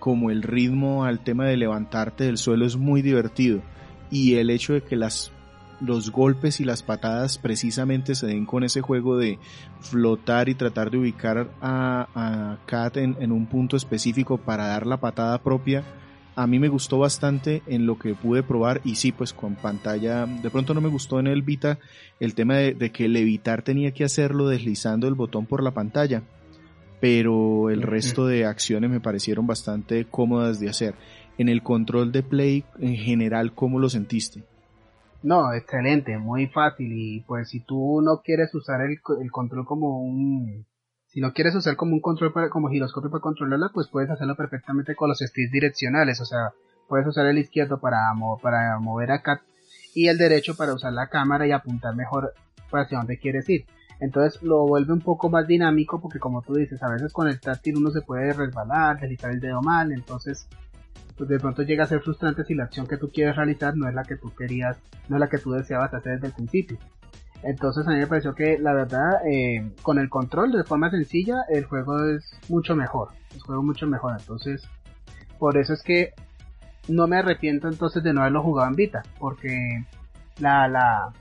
como 0.02 0.32
el 0.32 0.42
ritmo 0.42 1.04
al 1.04 1.20
tema 1.20 1.44
de 1.44 1.56
levantarte 1.56 2.24
del 2.24 2.36
suelo 2.36 2.66
es 2.66 2.76
muy 2.76 3.02
divertido. 3.02 3.62
Y 4.10 4.34
el 4.34 4.50
hecho 4.50 4.72
de 4.72 4.82
que 4.82 4.96
las 4.96 5.30
los 5.80 6.10
golpes 6.10 6.58
y 6.58 6.64
las 6.64 6.82
patadas 6.82 7.38
precisamente 7.38 8.16
se 8.16 8.26
den 8.26 8.44
con 8.44 8.64
ese 8.64 8.80
juego 8.80 9.16
de 9.16 9.38
flotar 9.80 10.48
y 10.48 10.56
tratar 10.56 10.90
de 10.90 10.98
ubicar 10.98 11.52
a, 11.60 12.08
a 12.16 12.58
Kat 12.66 12.96
en, 12.96 13.16
en 13.20 13.30
un 13.30 13.46
punto 13.46 13.76
específico 13.76 14.38
para 14.38 14.66
dar 14.66 14.88
la 14.88 14.96
patada 14.96 15.40
propia 15.40 15.84
a 16.34 16.46
mí 16.46 16.58
me 16.58 16.68
gustó 16.68 16.98
bastante 16.98 17.62
en 17.66 17.86
lo 17.86 17.98
que 17.98 18.14
pude 18.14 18.42
probar 18.42 18.80
y 18.84 18.96
sí, 18.96 19.12
pues 19.12 19.32
con 19.32 19.54
pantalla, 19.54 20.26
de 20.26 20.50
pronto 20.50 20.72
no 20.74 20.80
me 20.80 20.88
gustó 20.88 21.20
en 21.20 21.26
el 21.26 21.42
Vita 21.42 21.78
el 22.20 22.34
tema 22.34 22.56
de, 22.56 22.90
que 22.90 23.04
el 23.04 23.16
evitar 23.16 23.62
tenía 23.62 23.92
que 23.92 24.04
hacerlo 24.04 24.48
deslizando 24.48 25.08
el 25.08 25.14
botón 25.14 25.46
por 25.46 25.62
la 25.62 25.72
pantalla, 25.72 26.22
pero 27.02 27.68
el 27.68 27.82
resto 27.82 28.26
de 28.26 28.46
acciones 28.46 28.88
me 28.88 29.00
parecieron 29.00 29.44
bastante 29.44 30.04
cómodas 30.04 30.60
de 30.60 30.68
hacer. 30.68 30.94
En 31.36 31.48
el 31.48 31.64
control 31.64 32.12
de 32.12 32.22
Play 32.22 32.64
en 32.78 32.94
general, 32.94 33.54
¿cómo 33.56 33.80
lo 33.80 33.88
sentiste? 33.88 34.44
No, 35.24 35.52
excelente, 35.52 36.16
muy 36.16 36.46
fácil 36.46 36.92
y 36.92 37.20
pues 37.22 37.48
si 37.48 37.58
tú 37.58 38.00
no 38.02 38.20
quieres 38.22 38.54
usar 38.54 38.82
el, 38.82 39.00
el 39.20 39.32
control 39.32 39.66
como 39.66 40.00
un 40.00 40.64
si 41.08 41.20
no 41.20 41.32
quieres 41.32 41.56
usar 41.56 41.74
como 41.74 41.94
un 41.94 42.00
control 42.00 42.32
para, 42.32 42.48
como 42.50 42.68
giroscopio 42.68 43.10
para 43.10 43.20
controlarla, 43.20 43.70
pues 43.74 43.88
puedes 43.88 44.08
hacerlo 44.08 44.36
perfectamente 44.36 44.94
con 44.94 45.08
los 45.08 45.18
sticks 45.18 45.50
direccionales. 45.50 46.20
O 46.20 46.24
sea, 46.24 46.52
puedes 46.88 47.04
usar 47.08 47.26
el 47.26 47.36
izquierdo 47.36 47.80
para, 47.80 47.98
para 48.40 48.78
mover 48.78 49.10
acá 49.10 49.42
y 49.92 50.06
el 50.06 50.18
derecho 50.18 50.54
para 50.54 50.72
usar 50.72 50.92
la 50.92 51.08
cámara 51.08 51.48
y 51.48 51.50
apuntar 51.50 51.96
mejor 51.96 52.32
hacia 52.70 52.98
dónde 52.98 53.18
quieres 53.18 53.48
ir. 53.48 53.66
Entonces 54.02 54.42
lo 54.42 54.66
vuelve 54.66 54.92
un 54.92 55.00
poco 55.00 55.30
más 55.30 55.46
dinámico 55.46 56.00
porque 56.00 56.18
como 56.18 56.42
tú 56.42 56.54
dices, 56.54 56.82
a 56.82 56.88
veces 56.88 57.12
con 57.12 57.28
el 57.28 57.38
táctil 57.38 57.76
uno 57.76 57.92
se 57.92 58.02
puede 58.02 58.32
resbalar, 58.32 58.98
deslizar 58.98 59.30
el 59.30 59.38
dedo 59.38 59.62
mal, 59.62 59.92
entonces 59.92 60.48
pues 61.16 61.30
de 61.30 61.38
pronto 61.38 61.62
llega 61.62 61.84
a 61.84 61.86
ser 61.86 62.00
frustrante 62.00 62.42
si 62.42 62.54
la 62.54 62.64
acción 62.64 62.88
que 62.88 62.96
tú 62.96 63.12
quieres 63.12 63.36
realizar 63.36 63.76
no 63.76 63.88
es 63.88 63.94
la 63.94 64.02
que 64.02 64.16
tú 64.16 64.34
querías, 64.34 64.76
no 65.08 65.14
es 65.16 65.20
la 65.20 65.28
que 65.28 65.38
tú 65.38 65.52
deseabas 65.52 65.94
hacer 65.94 66.14
desde 66.14 66.26
el 66.26 66.32
principio. 66.32 66.78
Entonces 67.44 67.86
a 67.86 67.90
mí 67.90 67.98
me 67.98 68.08
pareció 68.08 68.34
que 68.34 68.58
la 68.58 68.74
verdad 68.74 69.24
eh, 69.24 69.70
con 69.82 70.00
el 70.00 70.08
control 70.08 70.50
de 70.50 70.64
forma 70.64 70.90
sencilla 70.90 71.44
el 71.48 71.64
juego 71.66 72.04
es 72.08 72.24
mucho 72.48 72.74
mejor. 72.74 73.10
El 73.32 73.40
juego 73.40 73.62
mucho 73.62 73.86
mejor. 73.86 74.16
Entonces 74.18 74.68
por 75.38 75.56
eso 75.56 75.74
es 75.74 75.82
que 75.84 76.12
no 76.88 77.06
me 77.06 77.18
arrepiento 77.18 77.68
entonces 77.68 78.02
de 78.02 78.12
no 78.12 78.22
haberlo 78.22 78.42
jugado 78.42 78.68
en 78.68 78.74
Vita. 78.74 79.04
Porque 79.20 79.84
la, 80.40 80.66
la, 80.66 81.12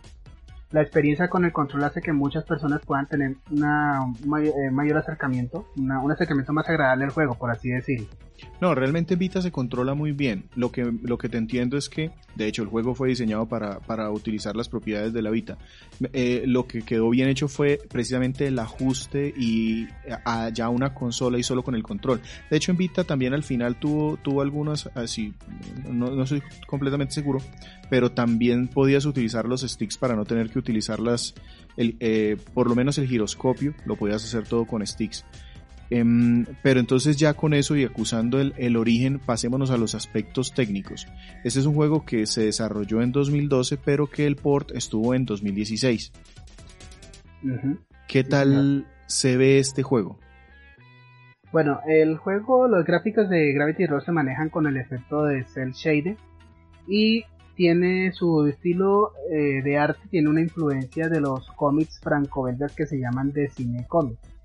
la 0.72 0.82
experiencia 0.82 1.30
con 1.30 1.46
el 1.46 1.52
control 1.52 1.84
hace 1.84 2.02
que 2.02 2.14
muchas 2.14 2.44
personas 2.46 2.82
puedan 2.86 3.08
tener 3.08 3.36
una, 3.52 4.04
un 4.04 4.46
eh, 4.46 4.72
mayor, 4.72 4.98
acercamiento, 4.98 5.66
un 5.76 6.12
acercamiento 6.12 6.54
más 6.54 6.68
agradable 6.70 7.06
al 7.06 7.12
juego, 7.12 7.36
por 7.36 7.52
así 7.52 7.70
decirlo. 7.70 8.08
No, 8.60 8.76
realmente 8.76 9.16
Vita 9.16 9.42
se 9.42 9.52
controla 9.52 9.94
muy 9.94 10.12
bien. 10.12 10.46
Lo 10.56 10.72
que, 10.72 10.92
lo 11.04 11.18
que 11.18 11.30
te 11.30 11.38
entiendo 11.38 11.78
es 11.78 11.90
que, 11.90 12.12
de 12.36 12.48
hecho, 12.48 12.62
el 12.62 12.70
juego 12.70 12.94
fue 12.94 13.10
diseñado 13.10 13.48
para, 13.48 13.80
para 13.80 14.12
utilizar 14.12 14.56
las 14.56 14.70
propiedades 14.70 15.14
de 15.14 15.22
la 15.22 15.32
Vita. 15.32 15.58
Eh, 16.14 16.44
lo 16.46 16.68
que 16.68 16.84
quedó 16.84 17.10
bien 17.10 17.28
hecho 17.28 17.48
fue 17.48 17.80
precisamente 17.90 18.48
el 18.48 18.60
ajuste 18.60 19.34
y 19.36 19.88
a, 20.26 20.50
ya 20.50 20.70
una 20.70 20.94
consola 20.94 21.40
y 21.40 21.44
solo 21.44 21.64
con 21.64 21.76
el 21.76 21.84
control. 21.84 22.22
De 22.50 22.58
hecho, 22.58 22.72
en 22.72 22.78
Vita 22.78 23.04
también 23.04 23.34
al 23.34 23.44
final 23.44 23.78
tuvo, 23.78 24.18
tuvo 24.18 24.42
algunas, 24.42 24.88
así, 24.96 25.34
no, 25.90 26.12
no 26.12 26.26
soy 26.26 26.44
completamente 26.68 27.14
seguro, 27.14 27.40
pero 27.90 28.12
también 28.12 28.68
podías 28.68 29.06
utilizar 29.06 29.46
los 29.46 29.62
sticks 29.62 29.98
para 29.98 30.16
no 30.16 30.26
tener 30.26 30.50
que 30.50 30.60
utilizarlas, 30.60 31.34
el, 31.78 31.98
eh, 32.00 32.38
por 32.54 32.70
lo 32.70 32.76
menos 32.76 32.98
el 32.98 33.08
giroscopio, 33.08 33.74
lo 33.86 33.96
podías 33.96 34.24
hacer 34.24 34.44
todo 34.44 34.66
con 34.66 34.86
sticks. 34.86 35.26
Em, 35.92 36.46
pero 36.64 36.80
entonces 36.80 37.18
ya 37.18 37.34
con 37.34 37.54
eso 37.54 37.76
y 37.76 37.84
acusando 37.84 38.40
el, 38.40 38.78
origen, 38.78 39.20
pasémonos 39.20 39.72
a 39.72 39.78
los 39.78 39.94
aspectos 39.94 40.54
técnicos. 40.54 41.06
Este 41.44 41.60
es 41.60 41.66
un 41.66 41.76
juego 41.76 42.06
que 42.06 42.26
se 42.28 42.46
desarrolló 42.46 43.02
en 43.02 43.12
2012, 43.12 43.78
pero 43.78 44.08
que 44.08 44.26
el 44.26 44.38
port 44.38 44.72
estuvo 44.72 45.14
en 45.14 45.26
2016. 45.26 46.14
¿Qué 48.08 48.24
tal 48.24 48.88
se 49.06 49.36
ve 49.36 49.60
este 49.60 49.84
juego? 49.84 50.18
Bueno, 51.52 51.82
el 51.86 52.16
juego, 52.16 52.70
los 52.70 52.86
gráficos 52.86 53.30
de 53.30 53.52
Gravity 53.52 53.86
Rush 53.86 54.06
se 54.06 54.14
manejan 54.14 54.48
con 54.48 54.68
el 54.68 54.78
efecto 54.78 55.26
de 55.26 55.44
Cell 55.44 55.72
Shade 55.72 56.16
y 56.88 57.26
tiene 57.56 58.14
su 58.14 58.48
estilo 58.48 59.12
eh, 59.30 59.62
de 59.62 59.78
arte, 59.78 60.00
tiene 60.10 60.30
una 60.30 60.40
influencia 60.40 61.10
de 61.10 61.20
los 61.20 61.52
cómics 61.52 62.00
franco-belgas 62.00 62.74
que 62.74 62.86
se 62.86 62.98
llaman 62.98 63.34
de 63.34 63.50
cine 63.50 63.86
comics. 63.90 64.41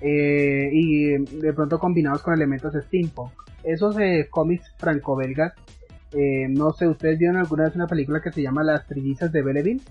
Eh, 0.00 0.68
y 0.72 1.18
de 1.18 1.52
pronto 1.52 1.78
combinados 1.78 2.22
con 2.22 2.34
elementos 2.34 2.74
steampunk. 2.74 3.32
Esos 3.62 3.98
eh, 3.98 4.28
cómics 4.30 4.72
franco-belgas, 4.78 5.54
no 6.48 6.72
sé, 6.72 6.86
¿ustedes 6.86 7.18
vieron 7.18 7.36
alguna 7.36 7.64
vez 7.64 7.74
una 7.74 7.86
película 7.86 8.20
que 8.22 8.32
se 8.32 8.40
llama 8.40 8.62
Las 8.62 8.86
Trillizas 8.86 9.32
de 9.32 9.42
Belleville? 9.42 9.82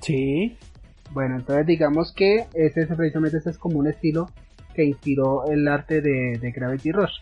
Sí. 0.00 0.58
Bueno, 1.12 1.36
entonces 1.36 1.66
digamos 1.66 2.12
que 2.12 2.46
ese, 2.52 2.86
precisamente 2.86 3.38
ese 3.38 3.50
es 3.50 3.58
como 3.58 3.78
un 3.78 3.86
estilo 3.86 4.28
que 4.74 4.84
inspiró 4.84 5.50
el 5.50 5.66
arte 5.68 6.00
de, 6.00 6.38
de 6.38 6.50
Gravity 6.50 6.92
Rush. 6.92 7.20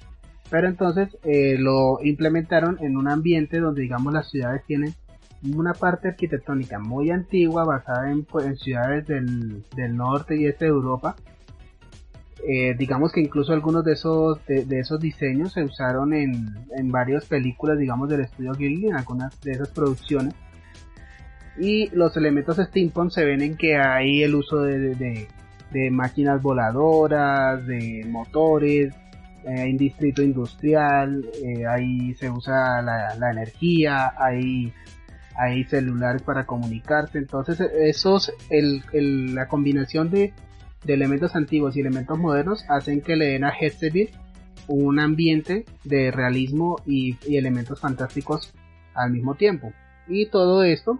Pero 0.50 0.68
entonces 0.68 1.16
eh, 1.22 1.56
lo 1.58 1.98
implementaron 2.02 2.76
en 2.80 2.96
un 2.96 3.08
ambiente 3.08 3.60
donde 3.60 3.82
digamos 3.82 4.12
las 4.12 4.28
ciudades 4.28 4.64
tienen 4.66 4.92
una 5.54 5.72
parte 5.72 6.08
arquitectónica 6.08 6.78
muy 6.78 7.10
antigua 7.10 7.64
basada 7.64 8.10
en, 8.10 8.24
pues, 8.24 8.60
ciudades 8.60 9.06
del, 9.06 9.62
norte 9.96 10.36
y 10.36 10.46
este 10.46 10.66
de 10.66 10.72
Europa. 10.72 11.14
Eh, 12.48 12.74
digamos 12.78 13.12
que 13.12 13.20
incluso 13.20 13.52
algunos 13.52 13.84
de 13.84 13.92
esos 13.92 14.44
de, 14.46 14.78
esos 14.78 14.98
diseños 14.98 15.52
se 15.52 15.62
usaron 15.62 16.14
en, 16.14 16.54
en 16.76 16.90
varias 16.90 17.26
películas 17.26 17.78
digamos 17.78 18.08
del 18.08 18.20
estudio 18.20 18.52
Ghibli 18.52 18.88
en 18.88 18.96
algunas 18.96 19.38
de 19.42 19.52
esas 19.52 19.68
producciones. 19.68 20.34
Y 21.58 21.88
los 21.94 22.16
elementos 22.16 22.56
steampunk 22.56 23.10
se 23.10 23.24
ven 23.24 23.42
en 23.42 23.56
que 23.56 23.76
hay 23.76 24.22
el 24.22 24.34
uso 24.34 24.62
de, 24.62 25.26
de 25.72 25.90
máquinas 25.90 26.40
voladoras 26.40 27.66
de 27.66 28.06
motores 28.08 28.94
eh, 29.44 29.60
hay 29.60 29.76
distrito 29.76 30.22
industrial, 30.22 31.26
eh, 31.42 31.66
ahí 31.66 32.12
se 32.14 32.30
usa 32.30 32.82
la, 32.82 33.30
energía, 33.30 34.12
hay, 34.18 34.72
hay 35.34 35.64
celulares 35.64 36.20
para 36.22 36.44
comunicarse, 36.44 37.16
entonces 37.16 37.58
esos, 37.60 38.32
el, 38.50 39.34
la 39.34 39.48
combinación 39.48 40.10
de, 40.10 40.34
elementos 40.86 41.36
antiguos 41.36 41.76
y 41.76 41.80
elementos 41.80 42.18
modernos 42.18 42.64
hacen 42.68 43.00
que 43.00 43.16
le 43.16 43.26
den 43.26 43.44
a 43.44 43.52
Hetzeville 43.58 44.10
un 44.66 45.00
ambiente 45.00 45.64
de 45.84 46.10
realismo 46.10 46.76
y, 46.86 47.16
y 47.26 47.36
elementos 47.36 47.80
fantásticos 47.80 48.52
al 48.94 49.10
mismo 49.12 49.34
tiempo. 49.34 49.72
Y 50.08 50.26
todo 50.26 50.62
esto 50.62 50.98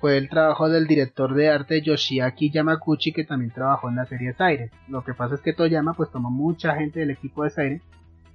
fue 0.00 0.18
el 0.18 0.28
trabajo 0.28 0.68
del 0.68 0.86
director 0.86 1.34
de 1.34 1.48
arte 1.48 1.80
Yoshiaki 1.80 2.50
Yamaguchi 2.50 3.12
que 3.12 3.24
también 3.24 3.50
trabajó 3.50 3.88
en 3.88 3.96
la 3.96 4.06
serie 4.06 4.34
Siren. 4.34 4.70
Lo 4.88 5.02
que 5.02 5.14
pasa 5.14 5.36
es 5.36 5.40
que 5.40 5.52
Toyama 5.52 5.94
pues 5.94 6.10
tomó 6.10 6.30
mucha 6.30 6.74
gente 6.74 7.00
del 7.00 7.10
equipo 7.10 7.44
de 7.44 7.50
Siren 7.50 7.82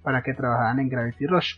para 0.01 0.23
que 0.23 0.33
trabajaran 0.33 0.79
en 0.79 0.89
Gravity 0.89 1.27
Rush. 1.27 1.55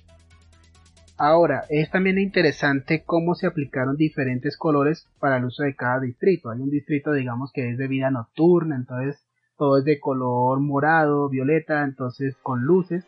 Ahora, 1.17 1.63
es 1.69 1.89
también 1.91 2.17
interesante 2.17 3.03
cómo 3.05 3.35
se 3.35 3.47
aplicaron 3.47 3.95
diferentes 3.95 4.57
colores 4.57 5.07
para 5.19 5.37
el 5.37 5.45
uso 5.45 5.63
de 5.63 5.75
cada 5.75 5.99
distrito. 5.99 6.49
Hay 6.49 6.59
un 6.59 6.71
distrito, 6.71 7.13
digamos, 7.13 7.51
que 7.53 7.69
es 7.69 7.77
de 7.77 7.87
vida 7.87 8.09
nocturna, 8.09 8.75
entonces 8.75 9.22
todo 9.57 9.77
es 9.77 9.85
de 9.85 9.99
color 9.99 10.59
morado, 10.59 11.29
violeta, 11.29 11.83
entonces 11.83 12.35
con 12.41 12.63
luces. 12.63 13.05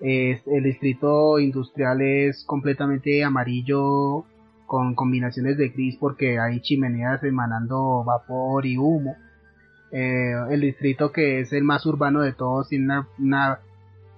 el 0.00 0.62
distrito 0.62 1.38
industrial 1.38 2.02
es 2.02 2.44
completamente 2.44 3.24
amarillo 3.24 4.24
con 4.66 4.94
combinaciones 4.94 5.56
de 5.56 5.68
gris 5.68 5.96
porque 5.98 6.38
hay 6.38 6.60
chimeneas 6.60 7.22
emanando 7.22 8.04
vapor 8.04 8.66
y 8.66 8.76
humo. 8.76 9.16
Eh, 9.92 10.32
el 10.50 10.60
distrito 10.60 11.12
que 11.12 11.40
es 11.40 11.52
el 11.52 11.64
más 11.64 11.86
urbano 11.86 12.20
de 12.20 12.32
todos 12.32 12.68
tiene 12.68 13.04
una, 13.18 13.60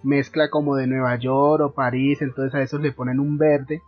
mezcla 0.02 0.48
como 0.48 0.76
de 0.76 0.86
Nueva 0.86 1.16
York 1.16 1.62
o 1.62 1.74
París, 1.74 2.22
entonces 2.22 2.54
a 2.54 2.62
esos 2.62 2.80
le 2.80 2.92
ponen 2.92 3.18
un 3.18 3.36
verde 3.36 3.82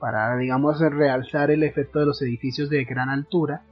para 0.00 0.36
digamos 0.36 0.80
realzar 0.80 1.50
el 1.50 1.62
efecto 1.62 2.00
de 2.00 2.06
los 2.06 2.20
edificios 2.22 2.70
de 2.70 2.84
gran 2.84 3.10
altura. 3.10 3.62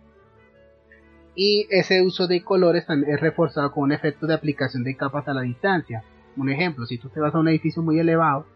Y 1.35 1.66
ese 1.70 2.03
uso 2.03 2.26
de 2.26 2.45
colores 2.45 2.87
también 2.87 3.14
es 3.14 3.20
reforzado 3.20 3.72
con 3.72 3.85
un 3.85 3.93
efecto 3.93 4.26
de 4.26 4.35
aplicación 4.35 4.85
de 4.85 4.97
capas 4.97 5.26
a 5.28 5.35
la 5.35 5.43
distancia. 5.43 6.05
Un 6.37 6.49
ejemplo, 6.49 6.87
si 6.87 6.99
tú 6.99 7.09
te 7.09 7.20
vas 7.20 7.35
a 7.35 7.39
un 7.39 7.49
edificio 7.49 7.82
muy 7.82 7.99
elevado, 7.99 8.47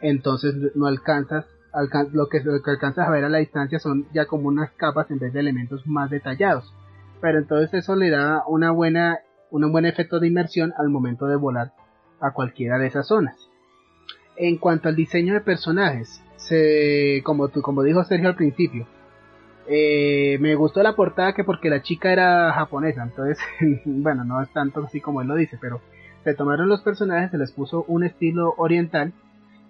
entonces 0.00 0.54
no 0.74 0.86
alcanzas 0.86 1.46
lo 2.12 2.28
que, 2.28 2.40
lo 2.40 2.62
que 2.62 2.70
alcanzas 2.70 3.06
a 3.06 3.10
ver 3.10 3.24
a 3.24 3.28
la 3.28 3.38
distancia 3.38 3.78
son 3.78 4.06
ya 4.12 4.26
como 4.26 4.48
unas 4.48 4.70
capas 4.72 5.10
en 5.10 5.18
vez 5.18 5.32
de 5.32 5.40
elementos 5.40 5.86
más 5.86 6.10
detallados. 6.10 6.72
Pero 7.20 7.38
entonces 7.38 7.74
eso 7.74 7.96
le 7.96 8.10
da 8.10 8.44
una 8.46 8.70
buena, 8.70 9.18
un 9.50 9.70
buen 9.70 9.84
efecto 9.84 10.20
de 10.20 10.28
inmersión 10.28 10.72
al 10.78 10.88
momento 10.88 11.26
de 11.26 11.36
volar 11.36 11.72
a 12.20 12.32
cualquiera 12.32 12.78
de 12.78 12.86
esas 12.86 13.06
zonas. 13.08 13.36
En 14.36 14.56
cuanto 14.56 14.88
al 14.88 14.96
diseño 14.96 15.34
de 15.34 15.40
personajes, 15.40 16.22
se, 16.36 17.22
como, 17.24 17.48
tú, 17.48 17.60
como 17.60 17.82
dijo 17.82 18.04
Sergio 18.04 18.28
al 18.28 18.36
principio, 18.36 18.86
eh, 19.68 20.38
me 20.40 20.54
gustó 20.54 20.82
la 20.82 20.94
portada 20.94 21.34
que 21.34 21.44
porque 21.44 21.70
la 21.70 21.82
chica 21.82 22.12
era 22.12 22.52
japonesa, 22.52 23.02
entonces, 23.02 23.38
bueno, 23.84 24.24
no 24.24 24.42
es 24.42 24.48
tanto 24.50 24.84
así 24.84 25.00
como 25.00 25.20
él 25.20 25.28
lo 25.28 25.34
dice, 25.34 25.58
pero 25.60 25.80
se 26.24 26.34
tomaron 26.34 26.68
los 26.68 26.82
personajes, 26.82 27.30
se 27.30 27.38
les 27.38 27.52
puso 27.52 27.84
un 27.88 28.04
estilo 28.04 28.54
oriental 28.56 29.12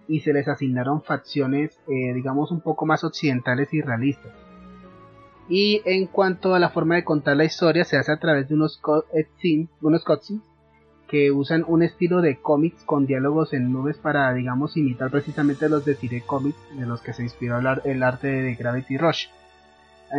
y 0.06 0.20
se 0.20 0.32
les 0.32 0.48
asignaron 0.48 1.02
facciones, 1.02 1.78
eh, 1.88 2.14
digamos, 2.14 2.50
un 2.50 2.60
poco 2.60 2.86
más 2.86 3.04
occidentales 3.04 3.72
y 3.74 3.82
realistas. 3.82 4.32
Y 5.48 5.82
en 5.84 6.06
cuanto 6.06 6.54
a 6.54 6.58
la 6.58 6.70
forma 6.70 6.96
de 6.96 7.04
contar 7.04 7.36
la 7.36 7.44
historia, 7.44 7.84
se 7.84 7.96
hace 7.96 8.12
a 8.12 8.18
través 8.18 8.48
de 8.48 8.54
unos 8.54 8.78
cutscenes, 8.78 9.68
unos 9.80 10.04
cutscenes 10.04 10.42
que 11.08 11.30
usan 11.30 11.64
un 11.66 11.82
estilo 11.82 12.20
de 12.20 12.36
cómics 12.36 12.82
con 12.84 13.06
diálogos 13.06 13.54
en 13.54 13.72
nubes 13.72 13.96
para, 13.96 14.32
digamos, 14.34 14.76
imitar 14.76 15.10
precisamente 15.10 15.68
los 15.68 15.84
de 15.84 15.94
Cire 15.94 16.20
Comics 16.20 16.58
de 16.78 16.86
los 16.86 17.00
que 17.00 17.14
se 17.14 17.22
inspiró 17.22 17.58
el 17.58 18.02
arte 18.02 18.28
de 18.28 18.54
Gravity 18.54 18.98
Rush. 18.98 19.26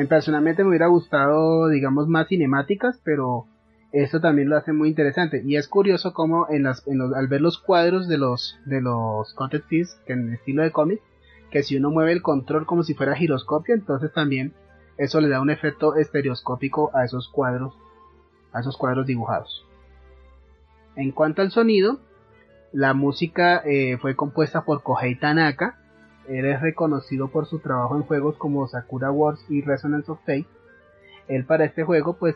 Personalmente 0.08 0.64
me 0.64 0.70
hubiera 0.70 0.88
gustado, 0.88 1.68
digamos, 1.70 2.08
más 2.08 2.28
cinemáticas, 2.28 3.00
pero 3.04 3.46
eso 3.92 4.20
también 4.20 4.50
lo 4.50 4.58
hace 4.58 4.72
muy 4.72 4.90
interesante. 4.90 5.42
Y 5.46 5.56
es 5.56 5.68
curioso 5.68 6.14
como 6.14 6.48
en 6.50 6.64
las, 6.64 6.84
al 6.88 7.28
ver 7.28 7.42
los 7.42 7.58
cuadros 7.58 8.08
de 8.08 8.18
los, 8.18 8.60
de 8.66 8.82
los 8.82 9.36
que 10.06 10.14
en 10.14 10.34
estilo 10.34 10.64
de 10.64 10.72
cómic, 10.72 11.02
que 11.50 11.64
si 11.64 11.78
uno 11.78 11.90
mueve 11.90 12.12
el 12.12 12.22
control 12.22 12.66
como 12.66 12.84
si 12.84 12.94
fuera 12.94 13.16
giroscopio, 13.16 13.74
entonces 13.74 14.14
también 14.14 14.54
eso 14.98 15.22
le 15.22 15.30
da 15.30 15.42
un 15.42 15.50
efecto 15.50 15.96
estereoscópico 15.96 16.92
a 16.94 17.06
esos 17.06 17.30
cuadros, 17.30 17.74
a 18.54 18.60
esos 18.60 18.78
cuadros 18.78 19.08
dibujados. 19.08 19.66
En 20.96 21.12
cuanto 21.12 21.42
al 21.42 21.52
sonido, 21.52 22.00
la 22.72 22.94
música 22.94 23.64
eh, 23.66 23.98
fue 24.00 24.16
compuesta 24.16 24.66
por 24.66 24.84
Kohei 24.84 25.16
Tanaka. 25.16 25.79
Él 26.30 26.46
es 26.46 26.62
reconocido 26.62 27.30
por 27.30 27.48
su 27.48 27.60
trabajo 27.60 27.96
en 27.96 28.04
juegos 28.04 28.38
como 28.38 28.68
Sakura 28.68 29.12
Wars 29.12 29.44
y 29.50 29.62
Resonance 29.62 30.12
of 30.12 30.20
Fate. 30.20 30.46
Él 31.28 31.46
para 31.46 31.66
este 31.66 31.84
juego 31.84 32.18
pues 32.18 32.36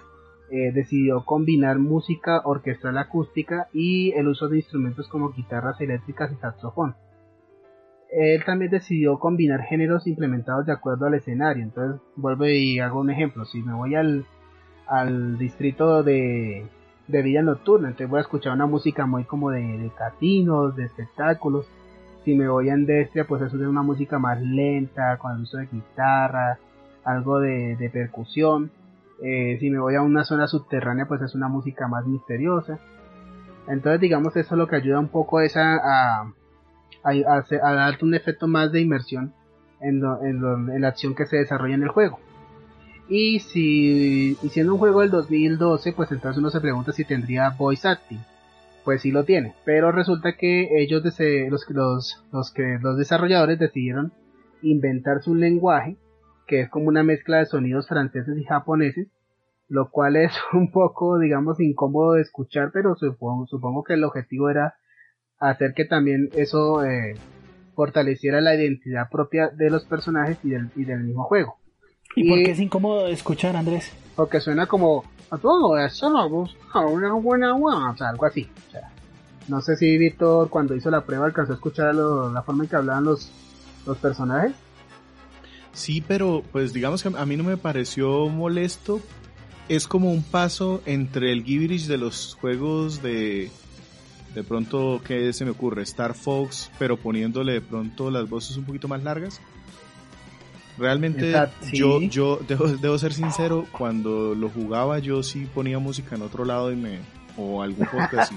eh, 0.49 0.71
decidió 0.73 1.25
combinar 1.25 1.79
música 1.79 2.41
orquestal 2.43 2.97
acústica 2.97 3.67
y 3.71 4.11
el 4.13 4.27
uso 4.27 4.49
de 4.49 4.57
instrumentos 4.57 5.07
como 5.07 5.31
guitarras 5.31 5.79
eléctricas 5.79 6.31
y 6.31 6.35
saxofón. 6.35 6.95
Él 8.09 8.43
también 8.45 8.69
decidió 8.69 9.17
combinar 9.17 9.61
géneros 9.61 10.05
implementados 10.05 10.67
de 10.67 10.71
acuerdo 10.71 11.07
al 11.07 11.15
escenario. 11.15 11.63
Entonces, 11.63 11.99
vuelvo 12.15 12.45
y 12.45 12.79
hago 12.79 12.99
un 12.99 13.09
ejemplo. 13.09 13.45
Si 13.45 13.61
me 13.63 13.73
voy 13.73 13.95
al, 13.95 14.25
al 14.85 15.39
distrito 15.39 16.03
de, 16.03 16.67
de 17.07 17.41
nocturna, 17.41 17.87
entonces 17.87 18.09
voy 18.09 18.19
a 18.19 18.21
escuchar 18.21 18.53
una 18.53 18.67
música 18.67 19.07
muy 19.07 19.23
como 19.23 19.49
de, 19.49 19.61
de 19.61 19.91
de 20.75 20.83
espectáculos. 20.83 21.67
Si 22.23 22.35
me 22.35 22.47
voy 22.47 22.69
a 22.69 22.73
Endestria, 22.73 23.25
pues 23.25 23.41
eso 23.41 23.57
es 23.57 23.67
una 23.67 23.81
música 23.81 24.17
más 24.17 24.41
lenta, 24.41 25.17
con 25.17 25.35
el 25.35 25.41
uso 25.41 25.57
de 25.57 25.67
guitarra, 25.71 26.57
algo 27.03 27.39
de, 27.39 27.89
percusión. 27.91 28.71
Eh, 29.21 29.57
si 29.59 29.69
me 29.69 29.79
voy 29.79 29.95
a 29.95 30.01
una 30.01 30.23
zona 30.23 30.47
subterránea, 30.47 31.05
pues 31.05 31.21
es 31.21 31.35
una 31.35 31.47
música 31.47 31.87
más 31.87 32.05
misteriosa. 32.05 32.79
Entonces, 33.67 34.01
digamos, 34.01 34.35
eso 34.35 34.55
lo 34.55 34.67
que 34.67 34.75
ayuda 34.75 34.99
un 34.99 35.09
poco 35.09 35.41
es 35.41 35.55
a, 35.57 36.21
a, 37.03 37.43
darte 37.61 38.05
un 38.05 38.13
efecto 38.13 38.47
más 38.47 38.71
de 38.71 38.81
inmersión 38.81 39.33
en, 39.79 40.01
en, 40.21 40.81
la 40.81 40.87
acción 40.87 41.15
que 41.15 41.25
se 41.25 41.37
desarrolla 41.37 41.75
en 41.75 41.83
el 41.83 41.89
juego. 41.89 42.19
Y 43.09 43.39
si 43.39 44.37
y 44.41 44.49
siendo 44.49 44.73
un 44.73 44.79
juego 44.79 45.01
del 45.01 45.11
2012, 45.11 45.93
pues 45.93 46.11
entonces 46.11 46.39
uno 46.39 46.49
se 46.49 46.61
pregunta 46.61 46.93
si 46.93 47.03
tendría 47.03 47.49
voice 47.49 47.87
acting. 47.87 48.19
Pues 48.83 49.01
sí 49.01 49.11
lo 49.11 49.23
tiene, 49.23 49.55
pero 49.63 49.91
resulta 49.91 50.35
que 50.35 50.81
ellos, 50.81 51.03
los, 51.03 51.69
los, 51.69 52.25
los, 52.31 52.51
que, 52.51 52.79
los 52.81 52.97
desarrolladores 52.97 53.57
decidieron 53.59 54.11
inventarse 54.61 55.29
un 55.29 55.39
lenguaje 55.39 55.97
que 56.47 56.61
es 56.61 56.69
como 56.69 56.87
una 56.87 57.03
mezcla 57.03 57.37
de 57.37 57.45
sonidos 57.45 57.87
franceses 57.87 58.37
y 58.37 58.43
japoneses, 58.43 59.07
lo 59.69 59.89
cual 59.89 60.15
es 60.15 60.31
un 60.53 60.71
poco, 60.71 61.19
digamos, 61.19 61.59
incómodo 61.59 62.13
de 62.13 62.21
escuchar, 62.21 62.71
pero 62.73 62.95
supongo, 62.95 63.47
supongo 63.47 63.83
que 63.83 63.93
el 63.93 64.03
objetivo 64.03 64.49
era 64.49 64.75
hacer 65.39 65.73
que 65.73 65.85
también 65.85 66.29
eso 66.33 66.83
eh, 66.85 67.15
fortaleciera 67.75 68.41
la 68.41 68.55
identidad 68.55 69.09
propia 69.09 69.49
de 69.49 69.69
los 69.69 69.85
personajes 69.85 70.37
y 70.43 70.49
del, 70.49 70.69
y 70.75 70.85
del 70.85 71.03
mismo 71.03 71.23
juego. 71.23 71.57
¿Y, 72.15 72.29
por 72.29 72.37
qué 72.43 72.51
es 72.51 72.59
incómodo 72.59 73.05
de 73.05 73.13
escuchar, 73.13 73.55
Andrés? 73.55 73.91
Porque 74.15 74.39
suena 74.39 74.67
como 74.67 75.03
a 75.33 75.37
todo 75.39 75.77
eso 75.79 76.15
algo 76.15 76.47
así. 78.25 78.47
No 79.47 79.61
sé 79.61 79.75
si 79.75 79.97
Víctor 79.97 80.49
cuando 80.49 80.75
hizo 80.75 80.91
la 80.91 81.01
prueba 81.01 81.25
alcanzó 81.25 81.53
a 81.53 81.55
escuchar 81.55 81.95
la 81.95 82.41
forma 82.43 82.63
en 82.63 82.69
que 82.69 82.75
hablaban 82.75 83.03
los, 83.03 83.31
los 83.85 83.97
personajes. 83.97 84.53
Sí, 85.73 86.03
pero 86.07 86.43
pues 86.51 86.71
digamos 86.71 87.01
que 87.01 87.11
a 87.17 87.25
mí 87.25 87.35
no 87.35 87.43
me 87.43 87.57
pareció 87.57 88.29
molesto. 88.29 89.01
Es 89.69 89.87
como 89.87 90.11
un 90.11 90.21
paso 90.21 90.81
entre 90.85 91.31
el 91.31 91.43
gibberish 91.43 91.87
de 91.87 91.97
los 91.97 92.37
juegos 92.39 93.01
de 93.01 93.49
de 94.35 94.43
pronto 94.43 95.01
¿qué 95.05 95.33
se 95.33 95.45
me 95.45 95.51
ocurre? 95.51 95.83
Star 95.83 96.13
Fox, 96.13 96.69
pero 96.77 96.97
poniéndole 96.97 97.53
de 97.53 97.61
pronto 97.61 98.11
las 98.11 98.29
voces 98.29 98.55
un 98.57 98.65
poquito 98.65 98.87
más 98.87 99.03
largas. 99.03 99.41
Realmente 100.77 101.33
yo 101.71 102.01
yo 102.01 102.39
debo, 102.47 102.67
debo 102.67 102.97
ser 102.97 103.13
sincero, 103.13 103.67
cuando 103.71 104.33
lo 104.33 104.49
jugaba 104.49 104.99
yo 104.99 105.21
sí 105.21 105.47
ponía 105.53 105.79
música 105.79 106.15
en 106.15 106.23
otro 106.23 106.45
lado 106.45 106.71
y 106.71 106.75
me 106.75 106.99
o 107.37 107.61
algún 107.61 107.87
podcast 107.87 108.33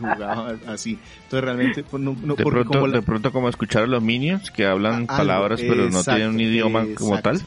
jugaba 0.00 0.54
así. 0.66 0.98
Entonces 1.24 1.44
realmente 1.44 1.84
pues, 1.84 2.02
no, 2.02 2.14
de, 2.14 2.44
pronto, 2.44 2.70
como 2.70 2.88
de 2.88 3.02
pronto 3.02 3.32
como 3.32 3.48
escuchar 3.48 3.84
a 3.84 3.86
los 3.86 4.02
minions 4.02 4.50
que 4.50 4.66
hablan 4.66 5.06
palabras 5.06 5.60
pero 5.60 5.88
no 5.90 6.02
tienen 6.02 6.28
un 6.30 6.40
idioma 6.40 6.86
como 6.96 7.20
tal. 7.20 7.40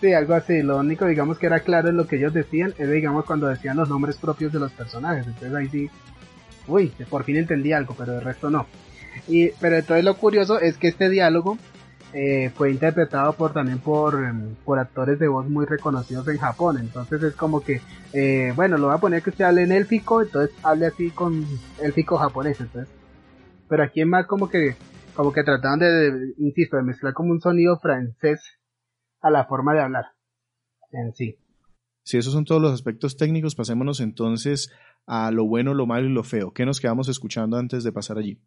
Sí, 0.00 0.12
algo 0.12 0.34
así. 0.34 0.62
Lo 0.62 0.76
único, 0.78 1.06
digamos, 1.06 1.38
que 1.38 1.46
era 1.46 1.60
claro 1.60 1.88
en 1.88 1.96
lo 1.96 2.06
que 2.06 2.16
ellos 2.16 2.34
decían, 2.34 2.74
es, 2.78 2.90
digamos, 2.90 3.24
cuando 3.24 3.46
decían 3.46 3.76
los 3.76 3.88
nombres 3.88 4.16
propios 4.16 4.52
de 4.52 4.58
los 4.58 4.72
personajes. 4.72 5.26
Entonces 5.26 5.54
ahí 5.54 5.68
sí, 5.68 5.90
uy, 6.66 6.92
por 7.08 7.24
fin 7.24 7.36
entendí 7.36 7.72
algo, 7.72 7.94
pero 7.96 8.14
el 8.14 8.20
resto 8.20 8.50
no. 8.50 8.66
Y, 9.26 9.48
pero 9.60 9.76
entonces 9.76 10.04
lo 10.04 10.14
curioso 10.16 10.60
es 10.60 10.76
que 10.76 10.88
este 10.88 11.08
diálogo 11.08 11.56
eh, 12.18 12.50
fue 12.54 12.70
interpretado 12.70 13.34
por 13.34 13.52
también 13.52 13.78
por, 13.78 14.14
em, 14.24 14.54
por 14.64 14.78
actores 14.78 15.18
de 15.18 15.28
voz 15.28 15.46
muy 15.50 15.66
reconocidos 15.66 16.26
en 16.28 16.38
Japón. 16.38 16.78
Entonces 16.78 17.22
es 17.22 17.34
como 17.34 17.60
que, 17.60 17.82
eh, 18.14 18.54
bueno, 18.56 18.78
lo 18.78 18.86
voy 18.86 18.96
a 18.96 19.00
poner 19.00 19.22
que 19.22 19.28
usted 19.28 19.44
hable 19.44 19.64
en 19.64 19.72
élfico, 19.72 20.22
entonces 20.22 20.56
hable 20.62 20.86
así 20.86 21.10
con 21.10 21.44
élfico 21.82 22.16
japonés. 22.16 22.58
Entonces, 22.58 22.90
pero 23.68 23.82
aquí 23.82 24.00
es 24.00 24.06
más 24.06 24.26
como 24.26 24.48
que, 24.48 24.76
como 25.14 25.30
que 25.30 25.44
trataban 25.44 25.78
de, 25.78 26.32
insisto, 26.38 26.78
de 26.78 26.84
mezclar 26.84 27.12
como 27.12 27.32
un 27.32 27.40
sonido 27.42 27.78
francés 27.80 28.40
a 29.20 29.28
la 29.28 29.44
forma 29.44 29.74
de 29.74 29.80
hablar 29.80 30.06
en 30.92 31.12
sí. 31.12 31.36
Si 32.02 32.16
esos 32.16 32.32
son 32.32 32.46
todos 32.46 32.62
los 32.62 32.72
aspectos 32.72 33.18
técnicos, 33.18 33.54
pasémonos 33.54 34.00
entonces 34.00 34.72
a 35.06 35.30
lo 35.32 35.44
bueno, 35.44 35.74
lo 35.74 35.84
malo 35.84 36.06
y 36.06 36.14
lo 36.14 36.24
feo. 36.24 36.52
¿Qué 36.52 36.64
nos 36.64 36.80
quedamos 36.80 37.08
escuchando 37.10 37.58
antes 37.58 37.84
de 37.84 37.92
pasar 37.92 38.16
allí? 38.16 38.40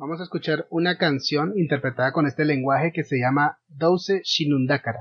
Vamos 0.00 0.18
a 0.18 0.22
escuchar 0.22 0.66
una 0.70 0.96
canción 0.96 1.52
interpretada 1.58 2.10
con 2.14 2.26
este 2.26 2.46
lenguaje 2.46 2.90
que 2.90 3.04
se 3.04 3.18
llama 3.18 3.58
Douse 3.68 4.22
Shinundakara. 4.24 5.00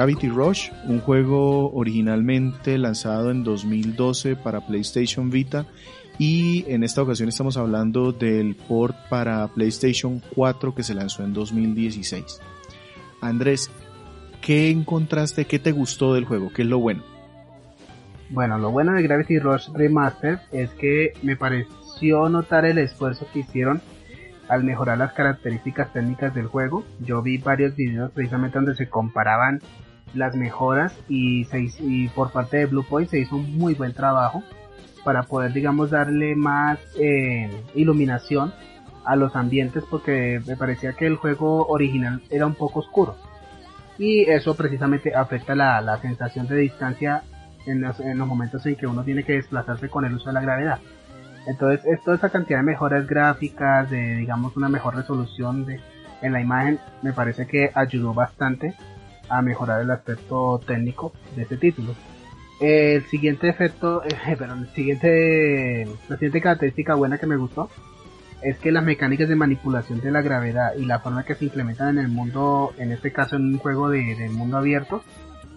Gravity 0.00 0.30
Rush, 0.30 0.70
un 0.86 0.98
juego 0.98 1.70
originalmente 1.72 2.78
lanzado 2.78 3.30
en 3.30 3.44
2012 3.44 4.34
para 4.34 4.66
PlayStation 4.66 5.28
Vita 5.28 5.66
Y 6.18 6.64
en 6.68 6.84
esta 6.84 7.02
ocasión 7.02 7.28
estamos 7.28 7.58
hablando 7.58 8.10
del 8.10 8.56
port 8.56 8.96
para 9.10 9.46
PlayStation 9.48 10.22
4 10.34 10.74
que 10.74 10.82
se 10.82 10.94
lanzó 10.94 11.22
en 11.22 11.34
2016. 11.34 12.40
Andrés, 13.20 13.70
¿qué 14.40 14.70
encontraste? 14.70 15.44
¿Qué 15.44 15.58
te 15.58 15.70
gustó 15.70 16.14
del 16.14 16.24
juego? 16.24 16.50
¿Qué 16.50 16.62
es 16.62 16.68
lo 16.68 16.78
bueno? 16.78 17.02
Bueno, 18.30 18.56
lo 18.56 18.70
bueno 18.70 18.94
de 18.94 19.02
Gravity 19.02 19.38
Rush 19.38 19.68
Remastered 19.74 20.38
es 20.50 20.70
que 20.70 21.12
me 21.22 21.36
pareció 21.36 22.26
notar 22.30 22.64
el 22.64 22.78
esfuerzo 22.78 23.26
que 23.34 23.40
hicieron 23.40 23.82
al 24.48 24.64
mejorar 24.64 24.96
las 24.96 25.12
características 25.12 25.92
técnicas 25.92 26.34
del 26.34 26.46
juego. 26.46 26.86
Yo 27.00 27.20
vi 27.20 27.36
varios 27.36 27.76
videos 27.76 28.10
precisamente 28.12 28.56
donde 28.56 28.76
se 28.76 28.88
comparaban 28.88 29.60
las 30.14 30.36
mejoras 30.36 30.94
y, 31.08 31.44
por 32.08 32.32
parte 32.32 32.58
de 32.58 32.66
Bluepoint 32.66 33.10
se 33.10 33.20
hizo 33.20 33.36
un 33.36 33.56
muy 33.56 33.74
buen 33.74 33.92
trabajo 33.92 34.42
para 35.04 35.22
poder 35.22 35.52
digamos 35.52 35.90
darle 35.90 36.34
más 36.34 36.78
eh, 36.98 37.50
iluminación 37.74 38.52
a 39.04 39.16
los 39.16 39.34
ambientes 39.36 39.84
porque 39.90 40.40
me 40.46 40.56
parecía 40.56 40.92
que 40.92 41.06
el 41.06 41.16
juego 41.16 41.66
original 41.66 42.22
era 42.30 42.46
un 42.46 42.54
poco 42.54 42.80
oscuro 42.80 43.16
y 43.98 44.22
eso 44.22 44.54
precisamente 44.54 45.14
afecta 45.14 45.54
la, 45.54 45.80
la 45.80 45.98
sensación 46.00 46.46
de 46.48 46.56
distancia 46.56 47.22
en 47.66 47.82
los, 47.82 48.00
en 48.00 48.18
los, 48.18 48.26
momentos 48.26 48.64
en 48.66 48.76
que 48.76 48.86
uno 48.86 49.04
tiene 49.04 49.24
que 49.24 49.34
desplazarse 49.34 49.88
con 49.88 50.04
el 50.04 50.14
uso 50.14 50.30
de 50.30 50.32
la 50.32 50.40
gravedad. 50.40 50.78
Entonces, 51.46 52.00
toda 52.02 52.16
esa 52.16 52.30
cantidad 52.30 52.60
de 52.60 52.64
mejoras 52.64 53.06
gráficas, 53.06 53.90
de 53.90 54.16
digamos 54.16 54.56
una 54.56 54.68
mejor 54.68 54.96
resolución 54.96 55.66
de, 55.66 55.80
en 56.22 56.32
la 56.32 56.40
imagen, 56.40 56.78
me 57.02 57.12
parece 57.12 57.46
que 57.46 57.70
ayudó 57.74 58.14
bastante 58.14 58.74
a 59.30 59.42
mejorar 59.42 59.80
el 59.80 59.90
aspecto 59.90 60.60
técnico 60.66 61.12
de 61.36 61.42
este 61.42 61.56
título. 61.56 61.94
El 62.60 63.04
siguiente 63.06 63.48
efecto, 63.48 64.02
eh, 64.04 64.36
el 64.38 64.68
siguiente, 64.74 65.88
la 66.08 66.16
siguiente 66.16 66.40
característica 66.40 66.94
buena 66.94 67.18
que 67.18 67.26
me 67.26 67.36
gustó 67.36 67.70
es 68.42 68.58
que 68.58 68.72
las 68.72 68.84
mecánicas 68.84 69.28
de 69.28 69.36
manipulación 69.36 70.00
de 70.00 70.10
la 70.10 70.22
gravedad 70.22 70.74
y 70.76 70.86
la 70.86 71.00
forma 71.00 71.24
que 71.24 71.34
se 71.34 71.44
implementan 71.44 71.98
en 71.98 72.04
el 72.04 72.08
mundo, 72.08 72.72
en 72.78 72.92
este 72.92 73.12
caso 73.12 73.36
en 73.36 73.54
un 73.54 73.58
juego 73.58 73.88
de, 73.90 74.28
mundo 74.30 74.56
abierto, 74.56 75.02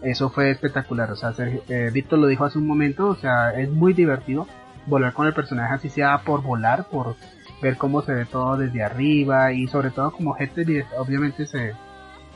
eso 0.01 0.30
fue 0.30 0.51
espectacular. 0.51 1.11
O 1.11 1.15
sea, 1.15 1.34
eh, 1.69 1.89
Víctor 1.93 2.19
lo 2.19 2.28
dijo 2.28 2.45
hace 2.45 2.57
un 2.57 2.67
momento, 2.67 3.07
o 3.07 3.15
sea, 3.15 3.51
es 3.51 3.69
muy 3.69 3.93
divertido 3.93 4.47
volar 4.86 5.13
con 5.13 5.28
el 5.28 5.34
personaje 5.34 5.76
así 5.76 5.89
sea 5.89 6.19
por 6.26 6.41
volar, 6.41 6.86
por 6.89 7.15
ver 7.61 7.78
cómo 7.78 8.01
se 8.01 8.13
ve 8.13 8.26
todo 8.26 8.57
desde 8.57 8.84
arriba 8.84 9.53
y 9.53 9.67
sobre 9.67 9.91
todo 9.91 10.11
como 10.11 10.34
gente 10.34 10.86
obviamente 10.97 11.45
se 11.45 11.74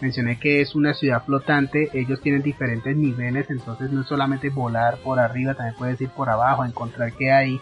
mencioné 0.02 0.40
que 0.40 0.62
es 0.62 0.76
una 0.76 0.94
ciudad 0.94 1.24
flotante, 1.26 1.90
ellos 1.94 2.22
tienen 2.22 2.42
diferentes 2.42 2.96
niveles, 2.96 3.50
entonces 3.50 3.92
no 3.92 4.02
es 4.02 4.08
solamente 4.08 4.50
volar 4.50 4.98
por 5.04 5.20
arriba, 5.20 5.56
también 5.56 5.76
puedes 5.78 6.00
ir 6.02 6.10
por 6.10 6.30
abajo, 6.30 6.66
encontrar 6.66 7.14
que 7.14 7.32
hay 7.32 7.60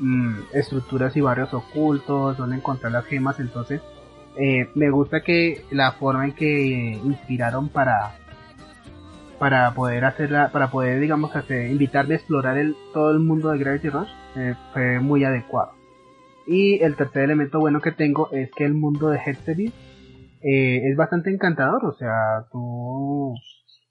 mm, 0.00 0.40
estructuras 0.52 1.16
y 1.16 1.20
barrios 1.20 1.54
ocultos, 1.54 2.36
donde 2.36 2.56
encontrar 2.56 2.92
las 2.92 3.06
gemas, 3.06 3.40
entonces 3.40 3.80
eh, 4.36 4.68
me 4.74 4.90
gusta 4.90 5.22
que 5.22 5.64
la 5.70 5.92
forma 5.92 6.24
en 6.24 6.32
que 6.32 7.00
inspiraron 7.04 7.68
para 7.68 8.14
para 9.38 9.72
poder 9.72 10.04
hacerla, 10.04 10.50
para 10.52 10.70
poder 10.70 11.00
digamos 11.00 11.34
hacer, 11.34 11.70
invitarle 11.70 12.14
a 12.14 12.16
explorar 12.16 12.58
el, 12.58 12.76
todo 12.92 13.12
el 13.12 13.20
mundo 13.20 13.50
de 13.50 13.58
Gravity 13.58 13.88
Rush 13.88 14.08
eh, 14.36 14.54
fue 14.72 14.98
muy 14.98 15.24
adecuado. 15.24 15.72
Y 16.46 16.82
el 16.82 16.96
tercer 16.96 17.24
elemento 17.24 17.60
bueno 17.60 17.80
que 17.80 17.92
tengo 17.92 18.30
es 18.32 18.50
que 18.56 18.64
el 18.64 18.74
mundo 18.74 19.10
de 19.10 19.18
Hexevis 19.18 19.72
eh, 20.42 20.88
es 20.90 20.96
bastante 20.96 21.30
encantador, 21.30 21.84
o 21.84 21.92
sea, 21.92 22.46
tú 22.50 23.34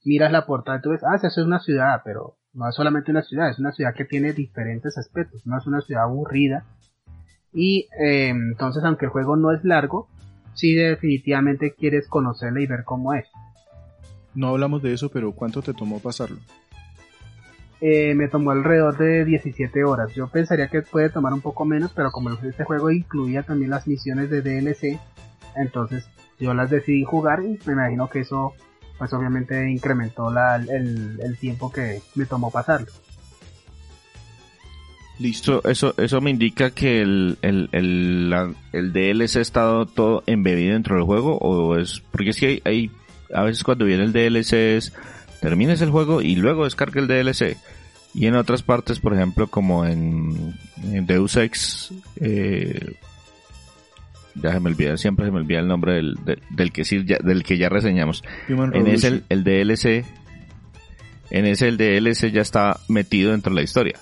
miras 0.06 0.32
la 0.32 0.45
portada 0.45 0.78
y 0.78 0.82
tú 0.82 0.91
ves, 0.91 1.02
ah, 1.04 1.16
eso 1.16 1.28
es 1.28 1.38
una 1.38 1.60
ciudad, 1.60 2.02
pero 2.06 2.38
no 2.54 2.68
es 2.68 2.76
solamente 2.76 3.12
una 3.12 3.22
ciudad, 3.22 3.50
es 3.50 3.60
una 3.60 3.72
ciudad 3.72 3.93
que 3.93 4.06
tiene 4.06 4.34
diferentes 4.34 4.98
aspectos, 4.98 5.45
no 5.45 5.58
es 5.58 5.68
una 5.68 5.82
ciudad 5.82 6.04
aburrida. 6.04 6.66
Y 7.54 7.88
eh, 8.00 8.30
entonces, 8.30 8.84
aunque 8.84 9.06
el 9.06 9.12
juego 9.12 9.36
no 9.36 9.52
es 9.52 9.64
largo, 9.64 10.08
sí 10.54 10.74
definitivamente 10.74 11.74
quieres 11.74 12.08
conocerla 12.08 12.62
y 12.62 12.68
ver 12.68 12.84
cómo 12.84 13.14
es. 13.14 13.26
No 14.34 14.50
hablamos 14.50 14.82
de 14.82 14.93
eso, 14.93 15.10
pero 15.10 15.32
¿cuánto 15.32 15.62
te 15.62 15.74
tomó 15.74 16.00
pasarlo? 16.00 16.38
Eh, 17.80 18.16
me 18.16 18.28
tomó 18.28 18.52
alrededor 18.52 18.98
de 18.98 19.24
17 19.24 19.84
horas. 19.84 20.14
Yo 20.16 20.28
pensaría 20.28 20.68
que 20.68 20.82
puede 20.82 21.10
tomar 21.10 21.34
un 21.34 21.41
poco 21.41 21.64
menos, 21.66 21.91
pero 21.95 22.12
como 22.12 22.32
este 22.32 22.64
juego 22.64 22.89
incluía 22.91 23.43
también 23.43 23.72
las 23.72 23.88
misiones 23.88 24.30
de 24.30 24.41
DLC, 24.41 25.00
entonces 25.56 26.10
yo 26.40 26.54
las 26.54 26.70
decidí 26.70 27.04
jugar 27.04 27.42
y 27.44 27.60
me 27.66 27.74
imagino 27.74 28.10
que 28.10 28.22
eso 28.22 28.54
pues 28.98 29.14
obviamente 29.14 29.70
incrementó 29.70 30.30
el, 30.30 31.38
tiempo 31.40 31.72
que 31.72 32.02
me 32.16 32.26
tomó 32.26 32.50
pasarlo. 32.50 32.88
Listo, 35.20 35.64
eso, 35.68 35.96
eso 35.98 36.22
me 36.22 36.30
indica 36.30 36.72
que 36.72 37.02
el, 37.02 37.38
el, 37.42 37.70
el, 37.72 38.94
DLC 38.94 39.38
ha 39.38 39.42
estado 39.42 39.86
todo 39.86 40.24
embebido 40.28 40.74
dentro 40.74 40.96
del 40.96 41.06
juego 41.06 41.38
o 41.38 41.78
es, 41.78 42.04
porque 42.12 42.32
es 42.32 42.40
que 42.40 42.62
hay, 42.66 42.92
a 43.34 43.44
veces 43.44 43.64
cuando 43.64 43.86
viene 43.86 44.04
el 44.04 44.14
DLC 44.14 44.54
es, 44.54 44.94
termines 45.42 45.82
el 45.82 45.90
juego 45.90 46.22
y 46.22 46.36
luego 46.36 46.66
descarga 46.66 47.02
el 47.02 47.08
DLC. 47.08 47.58
Y 48.14 48.26
en 48.26 48.36
otras 48.36 48.64
partes, 48.64 49.00
por 49.00 49.14
ejemplo, 49.14 49.48
como 49.48 49.86
en, 49.86 50.56
Deus 51.06 51.36
Ex, 51.36 51.94
eh, 52.16 52.96
ya 54.42 54.52
se 54.52 54.60
me 54.60 54.70
olvida, 54.70 54.98
siempre 54.98 55.26
se 55.26 55.32
me 55.32 55.40
olvida 55.40 55.60
el 55.60 55.68
nombre 55.68 55.96
del, 55.96 56.16
del, 56.50 56.72
que 56.72 56.86
sí, 56.86 57.04
ya, 57.06 57.18
del 57.24 57.44
que 57.44 57.58
ya 57.58 57.70
reseñamos. 57.70 58.24
en 58.48 58.88
ese 58.88 59.24
el, 59.30 59.44
DLC, 59.44 60.06
en 61.30 61.46
ese 61.46 61.68
el 61.68 61.78
DLC 61.78 62.32
ya 62.32 62.42
está 62.42 62.80
metido 62.88 63.32
dentro 63.32 63.52
de 63.52 63.56
la 63.56 63.62
historia. 63.64 64.00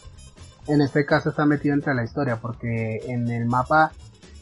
En 0.68 0.82
este 0.82 1.06
caso 1.06 1.30
está 1.30 1.46
metido 1.46 1.74
dentro 1.74 1.92
de 1.92 1.98
la 1.98 2.04
historia 2.04 2.38
porque 2.38 3.00
en 3.08 3.30
el 3.30 3.46
mapa 3.46 3.92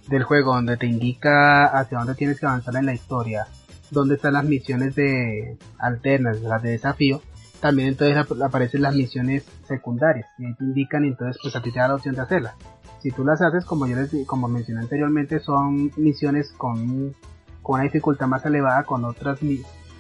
del 0.08 0.24
juego 0.24 0.56
donde 0.56 0.78
te 0.78 0.86
indica 0.86 1.66
hacia 1.66 1.98
dónde 1.98 2.16
tienes 2.16 2.40
que 2.40 2.46
avanzar 2.46 2.76
en 2.76 2.86
la 2.86 2.94
historia, 2.94 3.48
dónde 3.92 4.16
están 4.16 4.34
las 4.34 4.46
misiones 4.46 4.96
de 4.96 5.58
alternas, 5.78 6.42
las 6.42 6.62
de 6.62 6.72
desafío, 6.72 7.22
también 7.60 7.90
entonces 7.90 8.18
aparecen 8.42 8.82
las 8.82 8.96
misiones 8.96 9.46
secundarias 9.68 10.28
y 10.38 10.46
ahí 10.46 10.54
te 10.56 10.64
indican 10.66 11.06
y 11.06 11.10
entonces 11.10 11.38
pues 11.42 11.56
a 11.56 11.62
ti 11.62 11.72
te 11.72 11.80
da 11.80 11.88
la 11.88 11.96
opción 11.96 12.16
de 12.16 12.22
hacerlas 12.22 12.56
si 13.04 13.12
tú 13.12 13.26
las 13.26 13.42
haces, 13.42 13.66
como 13.66 13.86
yo 13.86 13.98
les 13.98 14.12
como 14.26 14.48
mencioné 14.48 14.80
anteriormente, 14.80 15.42
son 15.42 15.92
misiones 15.98 16.54
con, 16.54 17.14
con 17.62 17.76
una 17.76 17.84
dificultad 17.84 18.28
más 18.28 18.46
elevada, 18.46 18.86
con 18.86 19.04
otras, 19.04 19.40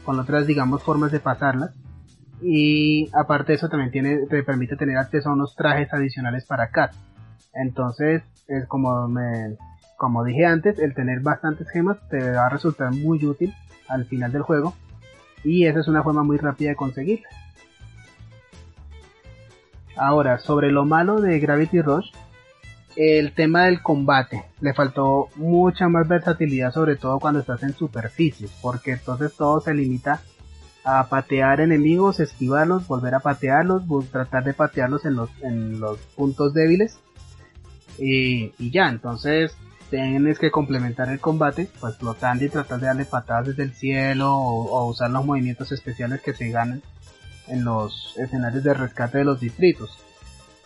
con 0.06 0.20
otras, 0.22 0.47
digamos, 0.47 0.82
formas 0.82 1.12
de 1.12 1.20
pasarlas. 1.20 1.76
Y 2.41 3.10
aparte 3.14 3.51
de 3.51 3.58
eso 3.58 3.68
también 3.68 3.91
tiene, 3.91 4.26
te 4.28 4.41
permite 4.43 4.78
tener 4.78 4.97
acceso 4.97 5.30
a 5.30 5.34
unos 5.34 5.54
trajes 5.58 5.93
adicionales 5.93 6.45
para 6.45 6.70
Cat. 6.70 6.93
Entonces, 7.54 8.24
es 8.47 8.66
como 8.68 9.10
me, 9.10 9.58
como 9.97 10.24
dije 10.24 10.45
antes, 10.45 10.80
el 10.80 10.93
tener 10.93 11.20
bastantes 11.20 11.70
gemas 11.70 11.97
te 12.10 12.32
va 12.32 12.45
a 12.45 12.49
resultar 12.49 12.93
muy 12.93 13.26
útil 13.26 13.54
al 13.89 14.06
final 14.06 14.32
del 14.32 14.43
juego. 14.43 14.74
Y 15.43 15.66
esa 15.66 15.82
es 15.82 15.89
una 15.89 16.04
forma 16.04 16.24
muy 16.24 16.38
rápida 16.38 16.70
de 16.70 16.78
conseguirla. 16.78 17.28
Ahora, 19.97 20.39
sobre 20.39 20.72
lo 20.72 20.86
malo 20.86 21.20
de 21.20 21.38
Gravity 21.41 21.82
Rush, 21.82 22.10
el 22.96 23.34
tema 23.34 23.66
del 23.66 23.82
combate. 23.82 24.46
Le 24.62 24.74
faltó 24.74 25.30
mucha 25.36 25.88
más 25.88 26.08
versatilidad, 26.08 26.72
sobre 26.72 26.96
todo 26.96 27.20
cuando 27.20 27.39
estás 27.39 27.64
en 27.64 27.74
superficie, 27.74 28.48
porque 28.62 28.91
entonces 28.91 29.34
todo 29.36 29.60
se 29.62 29.74
limita 29.74 30.22
a 30.84 31.08
patear 31.08 31.62
enemigos, 31.62 32.20
esquivarlos, 32.20 32.88
volver 32.88 33.16
a 33.16 33.20
patearlos, 33.20 33.84
tratar 34.12 34.44
de 34.44 34.54
patearlos 34.54 35.06
en 35.06 35.16
los, 35.16 35.30
en 35.41 35.80
los 35.80 35.98
puntos 36.16 36.54
débiles. 36.54 37.00
Y, 37.98 38.52
ya, 38.72 38.89
entonces 38.89 39.56
tienes 39.89 40.39
que 40.39 40.52
complementar 40.52 41.10
el 41.10 41.20
combate, 41.20 41.70
pues 41.80 41.96
flotando 41.98 42.44
y 42.44 42.50
tratar 42.50 42.80
de 42.80 42.88
darle 42.88 43.06
patadas 43.06 43.48
desde 43.48 43.64
el 43.64 43.74
cielo 43.74 44.34
o, 44.36 44.66
o 44.66 44.89
usar 44.89 45.12
los 45.12 45.26
movimientos 45.26 45.72
especiales 45.72 46.22
que 46.22 46.34
se 46.34 46.50
ganan 46.50 46.82
en 47.48 47.64
los 47.64 48.16
escenarios 48.18 48.64
de 48.64 48.74
rescate 48.74 49.20
de 49.20 49.26
los 49.26 49.39
distritos 49.39 50.00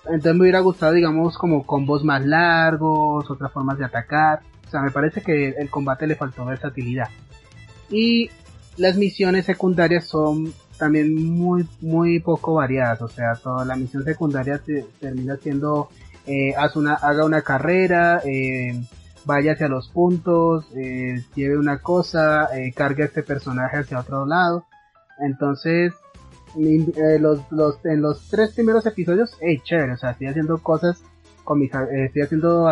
entonces 0.09 0.35
me 0.35 0.41
hubiera 0.41 0.59
gustado, 0.59 0.93
digamos, 0.93 1.37
como 1.37 1.65
combos 1.65 2.03
más 2.03 2.25
largos, 2.25 3.29
otras 3.29 3.51
formas 3.51 3.77
de 3.77 3.85
atacar. 3.85 4.41
O 4.67 4.69
sea, 4.69 4.81
me 4.81 4.91
parece 4.91 5.21
que 5.21 5.49
el 5.49 5.69
combate 5.69 6.07
le 6.07 6.15
faltó 6.15 6.45
versatilidad. 6.45 7.09
Y 7.89 8.29
las 8.77 8.97
misiones 8.97 9.45
secundarias 9.45 10.05
son 10.05 10.53
también 10.77 11.15
muy, 11.15 11.67
muy 11.81 12.19
poco 12.19 12.55
variadas. 12.55 13.01
O 13.01 13.07
sea, 13.07 13.35
toda 13.35 13.65
la 13.65 13.75
misión 13.75 14.03
secundaria 14.03 14.61
termina 14.99 15.37
siendo, 15.37 15.89
eh, 16.25 16.53
una, 16.75 16.95
haga 16.95 17.25
una 17.25 17.41
carrera, 17.41 18.21
eh, 18.25 18.81
vaya 19.25 19.53
hacia 19.53 19.67
los 19.67 19.89
puntos, 19.89 20.65
eh, 20.75 21.23
lleve 21.35 21.57
una 21.57 21.79
cosa, 21.79 22.49
cargue 22.75 23.03
a 23.03 23.07
este 23.07 23.23
personaje 23.23 23.77
hacia 23.77 23.99
otro 23.99 24.25
lado. 24.25 24.65
Entonces, 25.19 25.93
eh, 26.57 27.19
en 27.83 28.01
los 28.01 28.29
tres 28.29 28.53
primeros 28.53 28.85
episodios, 28.85 29.37
hey, 29.41 29.59
chévere, 29.63 29.93
o 29.93 29.97
sea, 29.97 30.11
estoy 30.11 30.27
haciendo 30.27 30.57
cosas 30.59 31.03
con 31.43 31.59
mis, 31.59 31.73
eh, 31.73 32.05
estoy 32.05 32.23
haciendo 32.23 32.67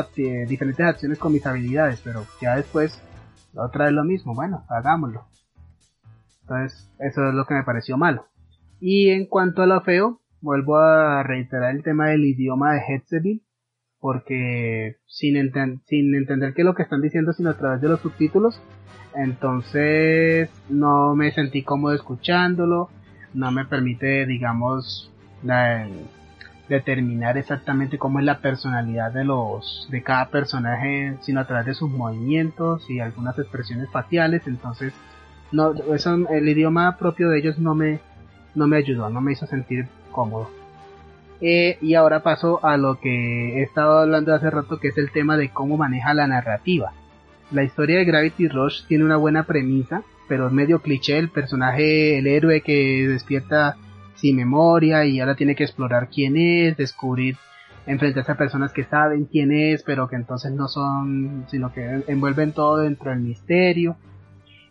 diferentes 0.47 0.85
acciones 0.85 1.19
con 1.19 1.31
mis 1.31 1.45
habilidades, 1.45 2.01
pero 2.03 2.25
ya 2.41 2.55
después, 2.55 3.01
otra 3.55 3.85
vez 3.85 3.93
lo 3.93 4.03
mismo, 4.03 4.35
bueno, 4.35 4.65
hagámoslo. 4.69 5.25
Entonces, 6.41 6.91
eso 6.99 7.29
es 7.29 7.33
lo 7.33 7.45
que 7.45 7.55
me 7.55 7.63
pareció 7.63 7.97
malo. 7.97 8.25
Y 8.79 9.09
en 9.09 9.27
cuanto 9.27 9.61
a 9.61 9.65
lo 9.65 9.81
feo, 9.81 10.21
vuelvo 10.41 10.77
a 10.77 11.23
reiterar 11.23 11.75
el 11.75 11.83
tema 11.83 12.09
del 12.09 12.25
idioma 12.25 12.73
de 12.73 12.81
Hetzeville, 12.87 13.43
porque 13.99 14.97
sin, 15.07 15.51
sin 15.85 16.13
entender 16.13 16.53
qué 16.53 16.61
es 16.61 16.65
lo 16.65 16.75
que 16.75 16.83
están 16.83 17.01
diciendo 17.01 17.33
sino 17.33 17.49
a 17.49 17.57
través 17.57 17.81
de 17.81 17.89
los 17.89 18.01
subtítulos, 18.01 18.61
entonces 19.15 20.49
no 20.69 21.15
me 21.15 21.31
sentí 21.31 21.63
cómodo 21.63 21.95
escuchándolo, 21.95 22.89
no 23.35 23.51
me 23.51 23.65
permite, 23.65 24.25
digamos, 24.25 25.11
determinar 26.67 27.37
exactamente 27.37 27.99
cómo 27.99 28.19
es 28.19 28.25
la 28.25 28.39
personalidad 28.39 29.11
de 29.11 29.23
los 29.23 29.87
de 29.91 30.01
cada 30.01 30.29
personaje, 30.29 31.15
sino 31.21 31.41
a 31.41 31.45
través 31.45 31.67
de 31.67 31.73
sus 31.75 31.91
movimientos 31.91 32.89
y 32.89 32.99
algunas 32.99 33.37
expresiones 33.37 33.89
faciales, 33.91 34.47
entonces 34.47 34.93
no 35.51 35.73
eso 35.93 36.15
el 36.15 36.49
idioma 36.49 36.97
propio 36.97 37.29
de 37.29 37.39
ellos 37.39 37.59
no 37.59 37.75
me 37.75 37.99
no 38.55 38.67
me 38.67 38.77
ayudó, 38.77 39.09
no 39.09 39.21
me 39.21 39.33
hizo 39.33 39.45
sentir 39.45 39.87
cómodo. 40.11 40.49
Eh, 41.41 41.77
y 41.81 41.95
ahora 41.95 42.23
paso 42.23 42.65
a 42.65 42.77
lo 42.77 42.99
que 42.99 43.59
he 43.59 43.63
estado 43.63 43.99
hablando 43.99 44.33
hace 44.33 44.49
rato, 44.49 44.79
que 44.79 44.87
es 44.87 44.97
el 44.97 45.11
tema 45.11 45.37
de 45.37 45.49
cómo 45.49 45.77
maneja 45.77 46.13
la 46.13 46.27
narrativa. 46.27 46.93
La 47.51 47.63
historia 47.63 47.97
de 47.97 48.05
Gravity 48.05 48.47
Rush 48.47 48.85
tiene 48.87 49.03
una 49.03 49.17
buena 49.17 49.43
premisa, 49.43 50.03
pero 50.27 50.47
es 50.47 50.53
medio 50.53 50.81
cliché 50.81 51.17
el 51.17 51.29
personaje, 51.29 52.17
el 52.17 52.27
héroe 52.27 52.61
que 52.61 53.07
despierta 53.07 53.77
sin 54.15 54.35
memoria 54.35 55.05
y 55.05 55.19
ahora 55.19 55.35
tiene 55.35 55.55
que 55.55 55.63
explorar 55.63 56.09
quién 56.09 56.37
es, 56.37 56.77
descubrir, 56.77 57.37
enfrentarse 57.85 58.31
a 58.31 58.37
personas 58.37 58.73
que 58.73 58.83
saben 58.83 59.25
quién 59.25 59.51
es, 59.51 59.83
pero 59.83 60.07
que 60.07 60.15
entonces 60.15 60.51
no 60.51 60.67
son, 60.67 61.45
sino 61.49 61.71
que 61.73 62.03
envuelven 62.07 62.53
todo 62.53 62.77
dentro 62.77 63.11
del 63.11 63.19
misterio. 63.19 63.97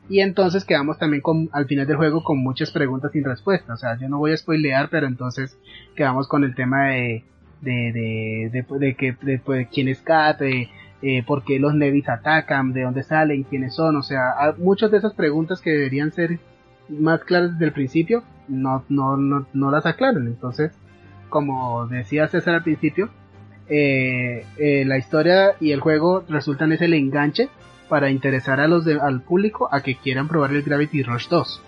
Y 0.09 0.21
entonces 0.21 0.65
quedamos 0.65 0.99
también 0.99 1.23
con, 1.23 1.49
al 1.53 1.67
final 1.67 1.87
del 1.87 1.97
juego 1.97 2.23
con 2.23 2.39
muchas 2.39 2.71
preguntas 2.71 3.13
sin 3.13 3.25
respuesta. 3.25 3.73
O 3.73 3.77
sea, 3.77 3.99
yo 3.99 4.09
no 4.09 4.19
voy 4.19 4.33
a 4.33 4.37
spoilear, 4.37 4.91
pero 4.91 5.07
entonces 5.07 5.59
quedamos 5.97 6.29
con 6.29 6.45
el 6.45 6.55
tema 6.55 6.89
de, 6.89 7.25
de, 7.63 8.51
de, 8.53 8.79
de, 8.79 8.95
que, 8.95 9.17
de, 9.23 9.69
quién 9.73 9.89
es 9.89 10.03
Kat, 10.03 10.39
de 10.41 10.69
eh, 11.07 11.23
por 11.23 11.45
qué 11.45 11.59
los 11.59 11.75
Nevis 11.75 12.09
atacan, 12.09 12.73
de 12.73 12.85
dónde 12.85 13.03
salen, 13.03 13.43
quiénes 13.43 13.75
son. 13.75 13.97
O 13.97 14.03
sea, 14.03 14.55
muchas 14.57 14.91
de 14.91 14.97
esas 14.97 15.13
preguntas 15.13 15.61
que 15.61 15.69
deberían 15.69 16.13
ser 16.13 16.39
más 16.89 17.23
claras 17.25 17.53
desde 17.53 17.67
el 17.67 17.73
principio, 17.73 18.25
no, 18.49 18.85
no, 18.89 19.19
no, 19.19 19.47
no 19.53 19.71
las 19.71 19.85
aclaran. 19.85 20.27
Entonces, 20.27 20.73
como 21.29 21.87
decía 21.89 22.27
César 22.29 22.55
al 22.55 22.63
principio, 22.63 23.11
eh, 23.69 24.47
eh, 24.57 24.85
la 24.87 24.97
historia 24.97 25.57
y 25.61 25.73
el 25.73 25.81
juego 25.81 26.25
resultan 26.27 26.73
es 26.73 26.81
el 26.81 26.95
enganche 26.95 27.51
para 27.91 28.09
interesar 28.09 28.59
a 28.61 28.67
los 28.67 28.87
al 28.87 29.21
público 29.21 29.69
a 29.71 29.83
que 29.83 29.97
quieran 29.97 30.27
probar 30.27 30.53
el 30.53 30.63
Gravity 30.63 31.03
Rush 31.03 31.29
2. 31.29 31.63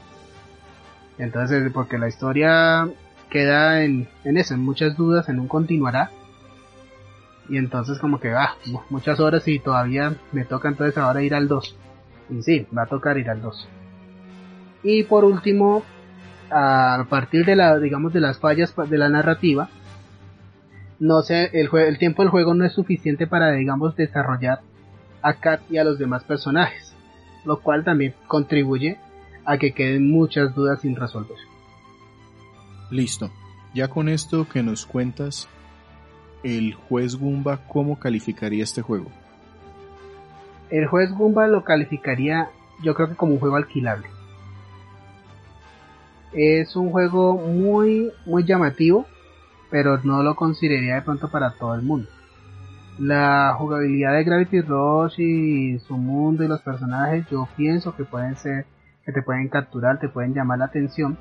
Entonces, 1.18 1.70
porque 1.74 1.98
la 1.98 2.08
historia 2.08 2.88
queda 3.28 3.84
en, 3.84 4.08
en 4.24 4.38
eso, 4.38 4.54
en 4.54 4.60
muchas 4.60 4.96
dudas, 4.96 5.28
en 5.28 5.40
un 5.40 5.46
continuará. 5.46 6.10
Y 7.48 7.58
entonces 7.58 7.98
como 7.98 8.18
que, 8.18 8.32
ah, 8.32 8.54
muchas 8.90 9.20
horas 9.20 9.46
y 9.46 9.58
todavía 9.58 10.14
me 10.32 10.44
toca 10.44 10.68
entonces 10.68 10.98
ahora 10.98 11.22
ir 11.22 11.34
al 11.34 11.48
2. 11.48 11.76
Y 12.30 12.42
sí, 12.42 12.66
va 12.76 12.82
a 12.82 12.86
tocar 12.86 13.18
ir 13.18 13.30
al 13.30 13.40
2. 13.40 13.68
Y 14.82 15.04
por 15.04 15.24
último, 15.24 15.84
a 16.50 17.06
partir 17.08 17.44
de 17.44 17.56
la, 17.56 17.78
digamos, 17.78 18.12
de 18.12 18.20
las 18.20 18.38
fallas 18.38 18.74
de 18.88 18.98
la 18.98 19.08
narrativa, 19.08 19.68
no 20.98 21.22
sé, 21.22 21.50
el, 21.52 21.68
el 21.72 21.98
tiempo 21.98 22.22
del 22.22 22.30
juego 22.30 22.54
no 22.54 22.64
es 22.64 22.72
suficiente 22.72 23.26
para, 23.26 23.52
digamos, 23.52 23.96
desarrollar 23.96 24.60
a 25.22 25.34
Kat 25.34 25.60
y 25.70 25.78
a 25.78 25.84
los 25.84 25.98
demás 25.98 26.24
personajes, 26.24 26.94
lo 27.44 27.60
cual 27.60 27.84
también 27.84 28.14
contribuye 28.26 28.98
a 29.44 29.58
que 29.58 29.72
queden 29.72 30.10
muchas 30.10 30.54
dudas 30.54 30.80
sin 30.80 30.96
resolver. 30.96 31.38
Listo. 32.90 33.30
Ya 33.74 33.88
con 33.88 34.08
esto 34.08 34.48
que 34.48 34.62
nos 34.62 34.86
cuentas, 34.86 35.48
el 36.42 36.74
juez 36.74 37.16
Gumba, 37.16 37.60
¿cómo 37.68 37.98
calificaría 37.98 38.64
este 38.64 38.82
juego? 38.82 39.10
El 40.70 40.86
juez 40.86 41.12
Gumba 41.12 41.46
lo 41.46 41.64
calificaría, 41.64 42.50
yo 42.82 42.94
creo 42.94 43.08
que 43.08 43.16
como 43.16 43.34
un 43.34 43.40
juego 43.40 43.56
alquilable. 43.56 44.06
Es 46.32 46.76
un 46.76 46.90
juego 46.90 47.38
muy, 47.38 48.12
muy 48.26 48.44
llamativo, 48.44 49.06
pero 49.70 49.98
no 50.02 50.22
lo 50.22 50.34
consideraría 50.34 50.96
de 50.96 51.02
pronto 51.02 51.30
para 51.30 51.52
todo 51.52 51.74
el 51.74 51.82
mundo 51.82 52.08
la 52.98 53.54
jugabilidad 53.58 54.14
de 54.14 54.24
Gravity 54.24 54.60
Rush 54.62 55.20
y 55.20 55.78
su 55.80 55.96
mundo 55.96 56.44
y 56.44 56.48
los 56.48 56.62
personajes 56.62 57.26
yo 57.30 57.46
pienso 57.56 57.94
que 57.94 58.04
pueden 58.04 58.36
ser 58.36 58.66
que 59.04 59.12
te 59.12 59.22
pueden 59.22 59.48
capturar, 59.48 60.00
te 60.00 60.08
pueden 60.08 60.34
llamar 60.34 60.58
la 60.58 60.64
atención, 60.64 61.16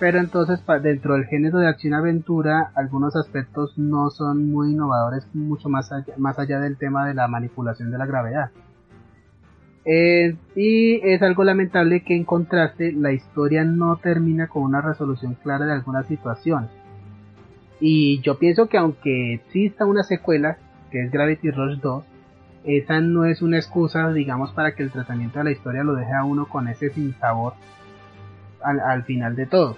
pero 0.00 0.18
entonces 0.18 0.60
dentro 0.82 1.14
del 1.14 1.26
género 1.26 1.58
de 1.58 1.68
acción 1.68 1.92
aventura 1.92 2.72
algunos 2.74 3.14
aspectos 3.16 3.76
no 3.76 4.08
son 4.08 4.50
muy 4.50 4.72
innovadores 4.72 5.26
mucho 5.34 5.68
más 5.68 5.92
allá, 5.92 6.14
más 6.16 6.38
allá 6.38 6.58
del 6.58 6.78
tema 6.78 7.06
de 7.06 7.12
la 7.12 7.28
manipulación 7.28 7.90
de 7.90 7.98
la 7.98 8.06
gravedad. 8.06 8.50
Eh, 9.84 10.36
y 10.56 11.06
es 11.06 11.20
algo 11.22 11.44
lamentable 11.44 12.02
que 12.02 12.16
en 12.16 12.24
contraste 12.24 12.92
la 12.92 13.12
historia 13.12 13.62
no 13.64 13.96
termina 13.96 14.48
con 14.48 14.62
una 14.62 14.80
resolución 14.80 15.34
clara 15.34 15.66
de 15.66 15.72
algunas 15.74 16.06
situaciones. 16.06 16.70
Y 17.78 18.20
yo 18.22 18.38
pienso 18.38 18.68
que 18.68 18.78
aunque 18.78 19.34
exista 19.34 19.84
una 19.84 20.02
secuela, 20.02 20.56
que 20.90 21.04
es 21.04 21.12
Gravity 21.12 21.50
Rush 21.50 21.78
2, 21.80 22.04
esa 22.64 23.00
no 23.00 23.26
es 23.26 23.42
una 23.42 23.58
excusa, 23.58 24.10
digamos, 24.12 24.52
para 24.52 24.74
que 24.74 24.82
el 24.82 24.90
tratamiento 24.90 25.38
de 25.38 25.44
la 25.44 25.50
historia 25.50 25.84
lo 25.84 25.94
deje 25.94 26.12
a 26.12 26.24
uno 26.24 26.46
con 26.46 26.68
ese 26.68 26.90
sinsabor 26.90 27.54
al, 28.62 28.80
al 28.80 29.04
final 29.04 29.36
de 29.36 29.46
todo. 29.46 29.76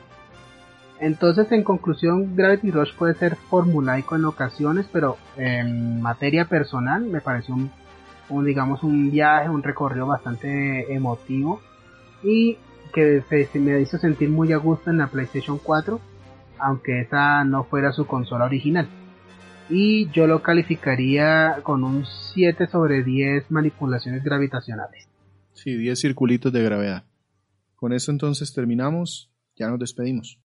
Entonces, 1.03 1.51
en 1.51 1.65
conclusión, 1.65 2.37
Gravity 2.37 2.71
Rush 2.71 2.95
puede 2.95 3.15
ser 3.15 3.35
formulaico 3.35 4.15
en 4.15 4.25
ocasiones, 4.25 4.87
pero 4.93 5.17
en 5.37 6.01
materia 6.01 6.45
personal 6.45 7.03
me 7.03 7.21
pareció 7.21 7.57
un, 8.31 8.45
digamos, 8.45 8.85
un 8.85 9.11
viaje, 9.11 9.49
un 9.49 9.65
recorrido 9.65 10.07
bastante 10.07 10.95
emotivo 10.95 11.61
y 12.23 12.57
que 12.95 13.25
se, 13.29 13.59
me 13.59 13.81
hizo 13.81 13.99
sentir 13.99 14.29
muy 14.29 14.53
a 14.53 14.59
gusto 14.59 14.91
en 14.91 14.99
la 14.99 15.09
PlayStation 15.09 15.59
4, 15.59 16.01
aunque 16.61 17.01
esa 17.01 17.43
no 17.43 17.65
fuera 17.65 17.91
su 17.91 18.07
consola 18.07 18.45
original 18.45 18.87
y 19.69 20.09
yo 20.11 20.29
lo 20.29 20.41
calificaría 20.41 21.57
con 21.65 21.83
un 21.83 22.05
7 22.33 22.69
sobre 22.69 23.03
10 23.03 23.51
manipulaciones 23.51 24.23
gravitacionales. 24.23 25.09
Sí, 25.53 25.77
10 25.77 25.99
circulitos 25.99 26.53
de 26.53 26.63
gravedad. 26.63 27.05
Con 27.75 27.93
eso 27.93 28.13
entonces 28.13 28.55
terminamos, 28.55 29.33
ya 29.57 29.69
nos 29.69 29.81
despedimos. 29.81 30.41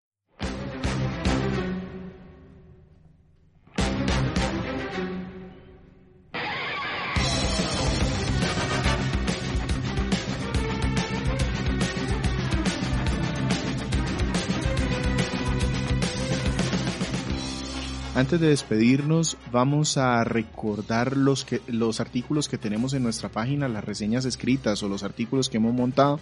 Antes 18.16 18.40
de 18.40 18.48
despedirnos, 18.48 19.36
vamos 19.52 19.98
a 19.98 20.24
recordar 20.24 21.18
los, 21.18 21.44
que, 21.44 21.60
los 21.66 22.00
artículos 22.00 22.48
que 22.48 22.56
tenemos 22.56 22.94
en 22.94 23.02
nuestra 23.02 23.28
página, 23.28 23.68
las 23.68 23.84
reseñas 23.84 24.24
escritas 24.24 24.82
o 24.82 24.88
los 24.88 25.02
artículos 25.02 25.50
que 25.50 25.58
hemos 25.58 25.74
montado. 25.74 26.18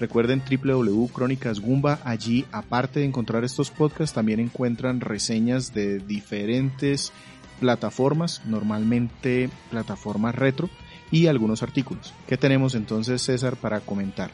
Recuerden 0.00 0.42
www.crónicasgumba. 0.42 2.00
Allí, 2.02 2.44
aparte 2.50 2.98
de 2.98 3.06
encontrar 3.06 3.44
estos 3.44 3.70
podcasts, 3.70 4.16
también 4.16 4.40
encuentran 4.40 5.00
reseñas 5.00 5.72
de 5.72 6.00
diferentes 6.00 7.12
plataformas, 7.60 8.42
normalmente 8.44 9.48
plataformas 9.70 10.34
retro, 10.34 10.68
y 11.12 11.28
algunos 11.28 11.62
artículos. 11.62 12.14
¿Qué 12.26 12.36
tenemos 12.36 12.74
entonces, 12.74 13.22
César, 13.22 13.54
para 13.54 13.78
comentar? 13.78 14.32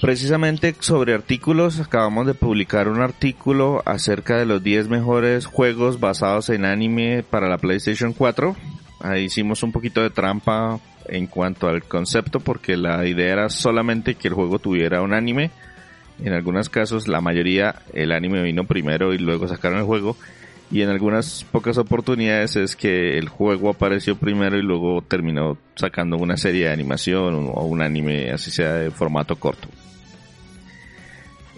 Precisamente 0.00 0.74
sobre 0.78 1.12
artículos, 1.12 1.78
acabamos 1.78 2.26
de 2.26 2.32
publicar 2.32 2.88
un 2.88 3.02
artículo 3.02 3.82
acerca 3.84 4.38
de 4.38 4.46
los 4.46 4.62
10 4.62 4.88
mejores 4.88 5.44
juegos 5.44 6.00
basados 6.00 6.48
en 6.48 6.64
anime 6.64 7.22
para 7.28 7.48
la 7.48 7.58
PlayStation 7.58 8.14
4. 8.14 8.56
Ahí 9.00 9.24
hicimos 9.24 9.62
un 9.62 9.72
poquito 9.72 10.00
de 10.00 10.08
trampa 10.08 10.80
en 11.06 11.26
cuanto 11.26 11.68
al 11.68 11.82
concepto 11.82 12.40
porque 12.40 12.78
la 12.78 13.06
idea 13.06 13.32
era 13.32 13.50
solamente 13.50 14.14
que 14.14 14.28
el 14.28 14.34
juego 14.34 14.58
tuviera 14.58 15.02
un 15.02 15.12
anime. 15.12 15.50
En 16.22 16.32
algunos 16.32 16.70
casos, 16.70 17.06
la 17.06 17.20
mayoría, 17.20 17.82
el 17.92 18.12
anime 18.12 18.42
vino 18.42 18.64
primero 18.64 19.12
y 19.12 19.18
luego 19.18 19.48
sacaron 19.48 19.80
el 19.80 19.84
juego. 19.84 20.16
Y 20.70 20.82
en 20.82 20.88
algunas 20.88 21.44
pocas 21.50 21.76
oportunidades 21.78 22.56
es 22.56 22.76
que 22.76 23.18
el 23.18 23.28
juego 23.28 23.70
apareció 23.70 24.16
primero 24.16 24.56
y 24.56 24.62
luego 24.62 25.02
terminó 25.02 25.58
sacando 25.74 26.16
una 26.16 26.36
serie 26.36 26.66
de 26.66 26.72
animación 26.72 27.50
o 27.52 27.64
un 27.64 27.82
anime, 27.82 28.30
así 28.30 28.50
sea 28.50 28.74
de 28.74 28.90
formato 28.90 29.36
corto. 29.36 29.68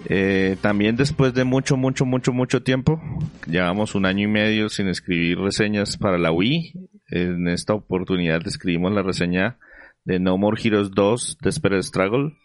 Eh, 0.06 0.56
también 0.60 0.96
después 0.96 1.32
de 1.34 1.44
mucho, 1.44 1.76
mucho, 1.76 2.04
mucho, 2.04 2.32
mucho 2.32 2.62
tiempo, 2.62 3.00
llevamos 3.46 3.94
un 3.94 4.06
año 4.06 4.24
y 4.24 4.30
medio 4.30 4.68
sin 4.68 4.88
escribir 4.88 5.38
reseñas 5.38 5.96
para 5.96 6.18
la 6.18 6.32
Wii. 6.32 6.72
En 7.08 7.48
esta 7.48 7.74
oportunidad 7.74 8.46
escribimos 8.46 8.92
la 8.92 9.02
reseña 9.02 9.58
de 10.04 10.18
No 10.18 10.36
More 10.38 10.60
Heroes 10.62 10.90
2 10.90 11.38
Desperate 11.40 11.82
Struggle, 11.82 12.36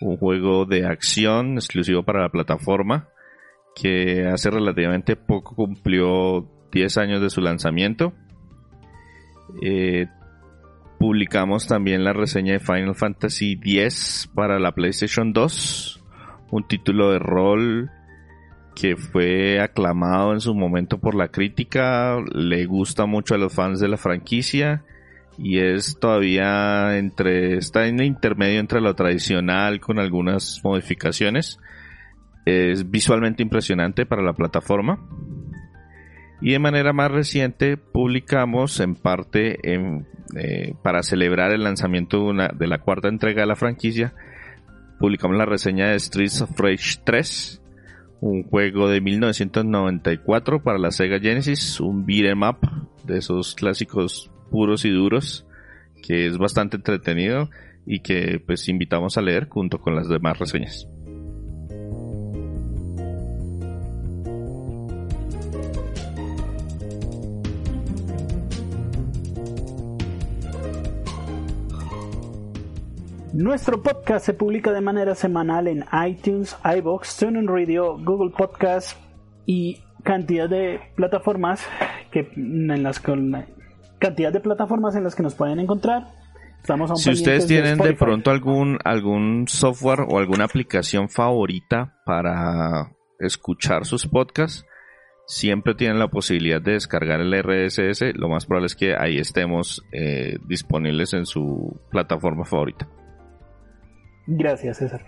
un 0.00 0.16
juego 0.16 0.66
de 0.66 0.86
acción 0.86 1.54
exclusivo 1.54 2.02
para 2.04 2.22
la 2.22 2.28
plataforma 2.28 3.08
que 3.74 4.26
hace 4.26 4.50
relativamente 4.50 5.16
poco 5.16 5.54
cumplió 5.54 6.48
10 6.72 6.98
años 6.98 7.20
de 7.20 7.30
su 7.30 7.40
lanzamiento. 7.40 8.12
Eh, 9.62 10.06
publicamos 10.98 11.66
también 11.66 12.04
la 12.04 12.12
reseña 12.12 12.52
de 12.52 12.60
Final 12.60 12.94
Fantasy 12.94 13.58
X 13.62 14.30
para 14.34 14.58
la 14.58 14.72
PlayStation 14.72 15.32
2, 15.32 16.03
un 16.54 16.62
título 16.68 17.10
de 17.10 17.18
rol 17.18 17.90
que 18.76 18.96
fue 18.96 19.60
aclamado 19.60 20.32
en 20.32 20.40
su 20.40 20.54
momento 20.54 20.98
por 20.98 21.16
la 21.16 21.28
crítica, 21.28 22.16
le 22.32 22.64
gusta 22.66 23.06
mucho 23.06 23.34
a 23.34 23.38
los 23.38 23.52
fans 23.52 23.80
de 23.80 23.88
la 23.88 23.96
franquicia 23.96 24.84
y 25.36 25.58
es 25.58 25.98
todavía 25.98 26.96
entre 26.96 27.56
está 27.56 27.88
en 27.88 27.98
el 27.98 28.06
intermedio 28.06 28.60
entre 28.60 28.80
lo 28.80 28.94
tradicional 28.94 29.80
con 29.80 29.98
algunas 29.98 30.60
modificaciones. 30.62 31.58
Es 32.46 32.88
visualmente 32.88 33.42
impresionante 33.42 34.06
para 34.06 34.22
la 34.22 34.34
plataforma. 34.34 35.00
Y 36.40 36.52
de 36.52 36.58
manera 36.60 36.92
más 36.92 37.10
reciente 37.10 37.76
publicamos 37.76 38.78
en 38.78 38.94
parte 38.94 39.58
eh, 39.64 40.74
para 40.82 41.02
celebrar 41.02 41.52
el 41.52 41.64
lanzamiento 41.64 42.18
de, 42.18 42.24
una, 42.24 42.48
de 42.48 42.68
la 42.68 42.78
cuarta 42.78 43.08
entrega 43.08 43.42
de 43.42 43.48
la 43.48 43.56
franquicia, 43.56 44.14
publicamos 44.98 45.36
la 45.36 45.46
reseña 45.46 45.90
de 45.90 45.98
Streets 45.98 46.42
of 46.42 46.58
Rage 46.58 47.00
3, 47.04 47.62
un 48.20 48.42
juego 48.44 48.88
de 48.88 49.00
1994 49.00 50.62
para 50.62 50.78
la 50.78 50.90
Sega 50.90 51.20
Genesis, 51.20 51.80
un 51.80 52.06
beat'em 52.06 52.42
up 52.42 52.58
de 53.04 53.18
esos 53.18 53.54
clásicos 53.54 54.30
puros 54.50 54.84
y 54.84 54.90
duros, 54.90 55.46
que 56.02 56.26
es 56.26 56.38
bastante 56.38 56.76
entretenido 56.76 57.50
y 57.86 58.00
que 58.00 58.42
pues 58.44 58.68
invitamos 58.68 59.18
a 59.18 59.22
leer 59.22 59.48
junto 59.48 59.80
con 59.80 59.94
las 59.94 60.08
demás 60.08 60.38
reseñas. 60.38 60.88
Nuestro 73.34 73.82
podcast 73.82 74.24
se 74.24 74.32
publica 74.32 74.72
de 74.72 74.80
manera 74.80 75.16
semanal 75.16 75.66
en 75.66 75.84
iTunes, 76.06 76.56
iBox, 76.64 77.16
TuneIn 77.16 77.48
Radio, 77.48 77.98
Google 77.98 78.30
Podcast 78.30 78.96
y 79.44 79.82
cantidad 80.04 80.48
de 80.48 80.80
plataformas 80.94 81.66
que 82.12 82.30
en 82.36 82.84
las 82.84 83.02
cantidad 83.98 84.32
de 84.32 84.38
plataformas 84.38 84.94
en 84.94 85.02
las 85.02 85.16
que 85.16 85.24
nos 85.24 85.34
pueden 85.34 85.58
encontrar. 85.58 86.12
Estamos 86.60 87.02
si 87.02 87.10
ustedes 87.10 87.48
tienen 87.48 87.76
de, 87.78 87.94
pronto 87.94 88.30
algún 88.30 88.78
algún 88.84 89.48
software 89.48 90.06
o 90.08 90.18
alguna 90.20 90.44
aplicación 90.44 91.08
favorita 91.08 92.00
para 92.06 92.92
escuchar 93.18 93.84
sus 93.84 94.06
podcasts, 94.06 94.64
siempre 95.26 95.74
tienen 95.74 95.98
la 95.98 96.06
posibilidad 96.06 96.62
de 96.62 96.74
descargar 96.74 97.20
el 97.20 97.34
RSS. 97.34 98.14
Lo 98.14 98.28
más 98.28 98.46
probable 98.46 98.66
es 98.66 98.76
que 98.76 98.94
ahí 98.96 99.18
estemos 99.18 99.84
eh, 99.90 100.36
disponibles 100.46 101.14
en 101.14 101.26
su 101.26 101.80
plataforma 101.90 102.44
favorita. 102.44 102.88
Gracias, 104.26 104.78
César. 104.78 105.04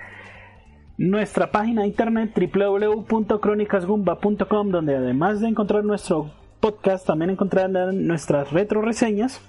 Nuestra 0.98 1.50
página 1.50 1.82
de 1.82 1.88
internet 1.88 2.32
www.cronicasgumba.com, 2.34 4.70
donde 4.70 4.96
además 4.96 5.40
de 5.40 5.48
encontrar 5.48 5.84
nuestro 5.84 6.30
podcast, 6.60 7.06
también 7.06 7.28
encontrarán 7.30 8.06
nuestras 8.06 8.50
retro 8.50 8.80
reseñas, 8.80 9.42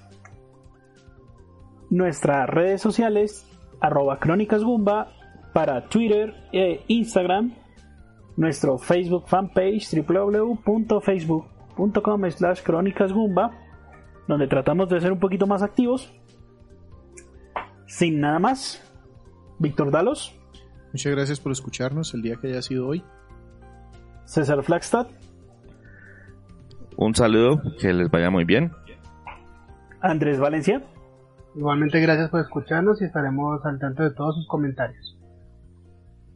nuestras 1.90 2.50
redes 2.50 2.82
sociales, 2.82 3.50
arroba 3.80 4.20
crónicasgumba 4.20 5.14
para 5.54 5.88
Twitter 5.88 6.36
e 6.52 6.82
Instagram, 6.88 7.54
nuestro 8.36 8.78
Facebook 8.78 9.28
fanpage 9.28 9.88
www.facebook.com 9.96 12.32
slash 12.32 12.62
crónicasgumba, 12.62 13.52
donde 14.28 14.48
tratamos 14.48 14.90
de 14.90 15.00
ser 15.00 15.14
un 15.14 15.20
poquito 15.20 15.48
más 15.48 15.64
activos. 15.64 16.14
Sin 17.88 18.20
nada 18.20 18.40
más, 18.40 18.84
Víctor 19.60 19.92
Dalos. 19.92 20.36
Muchas 20.94 21.12
gracias 21.12 21.40
por 21.40 21.52
escucharnos 21.52 22.14
el 22.14 22.22
día 22.22 22.36
que 22.36 22.48
haya 22.48 22.62
sido 22.62 22.88
hoy. 22.88 23.04
César 24.26 24.64
Flagstad. 24.64 25.08
Un 26.96 27.14
saludo, 27.14 27.62
que 27.80 27.94
les 27.94 28.10
vaya 28.10 28.30
muy 28.30 28.44
bien. 28.44 28.72
Andrés 30.02 30.40
Valencia. 30.40 30.82
Igualmente 31.56 32.00
gracias 32.00 32.30
por 32.30 32.42
escucharnos 32.42 33.02
y 33.02 33.06
estaremos 33.06 33.66
al 33.66 33.80
tanto 33.80 34.04
de 34.04 34.12
todos 34.12 34.36
sus 34.36 34.48
comentarios. 34.48 35.18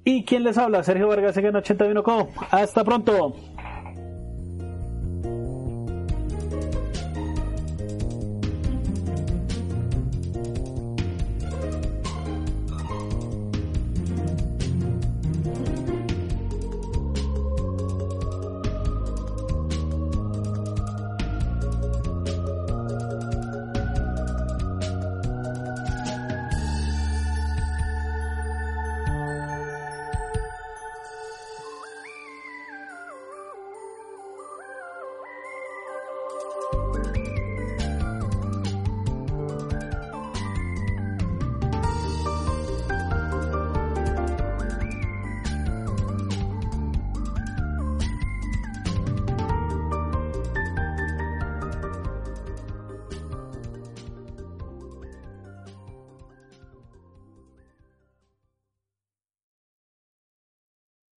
¿Y 0.03 0.25
quién 0.25 0.43
les 0.43 0.57
habla? 0.57 0.83
Sergio 0.83 1.07
Vargas 1.07 1.37
en 1.37 1.55
81 1.55 2.03
Co. 2.03 2.29
Hasta 2.49 2.83
pronto. 2.83 3.35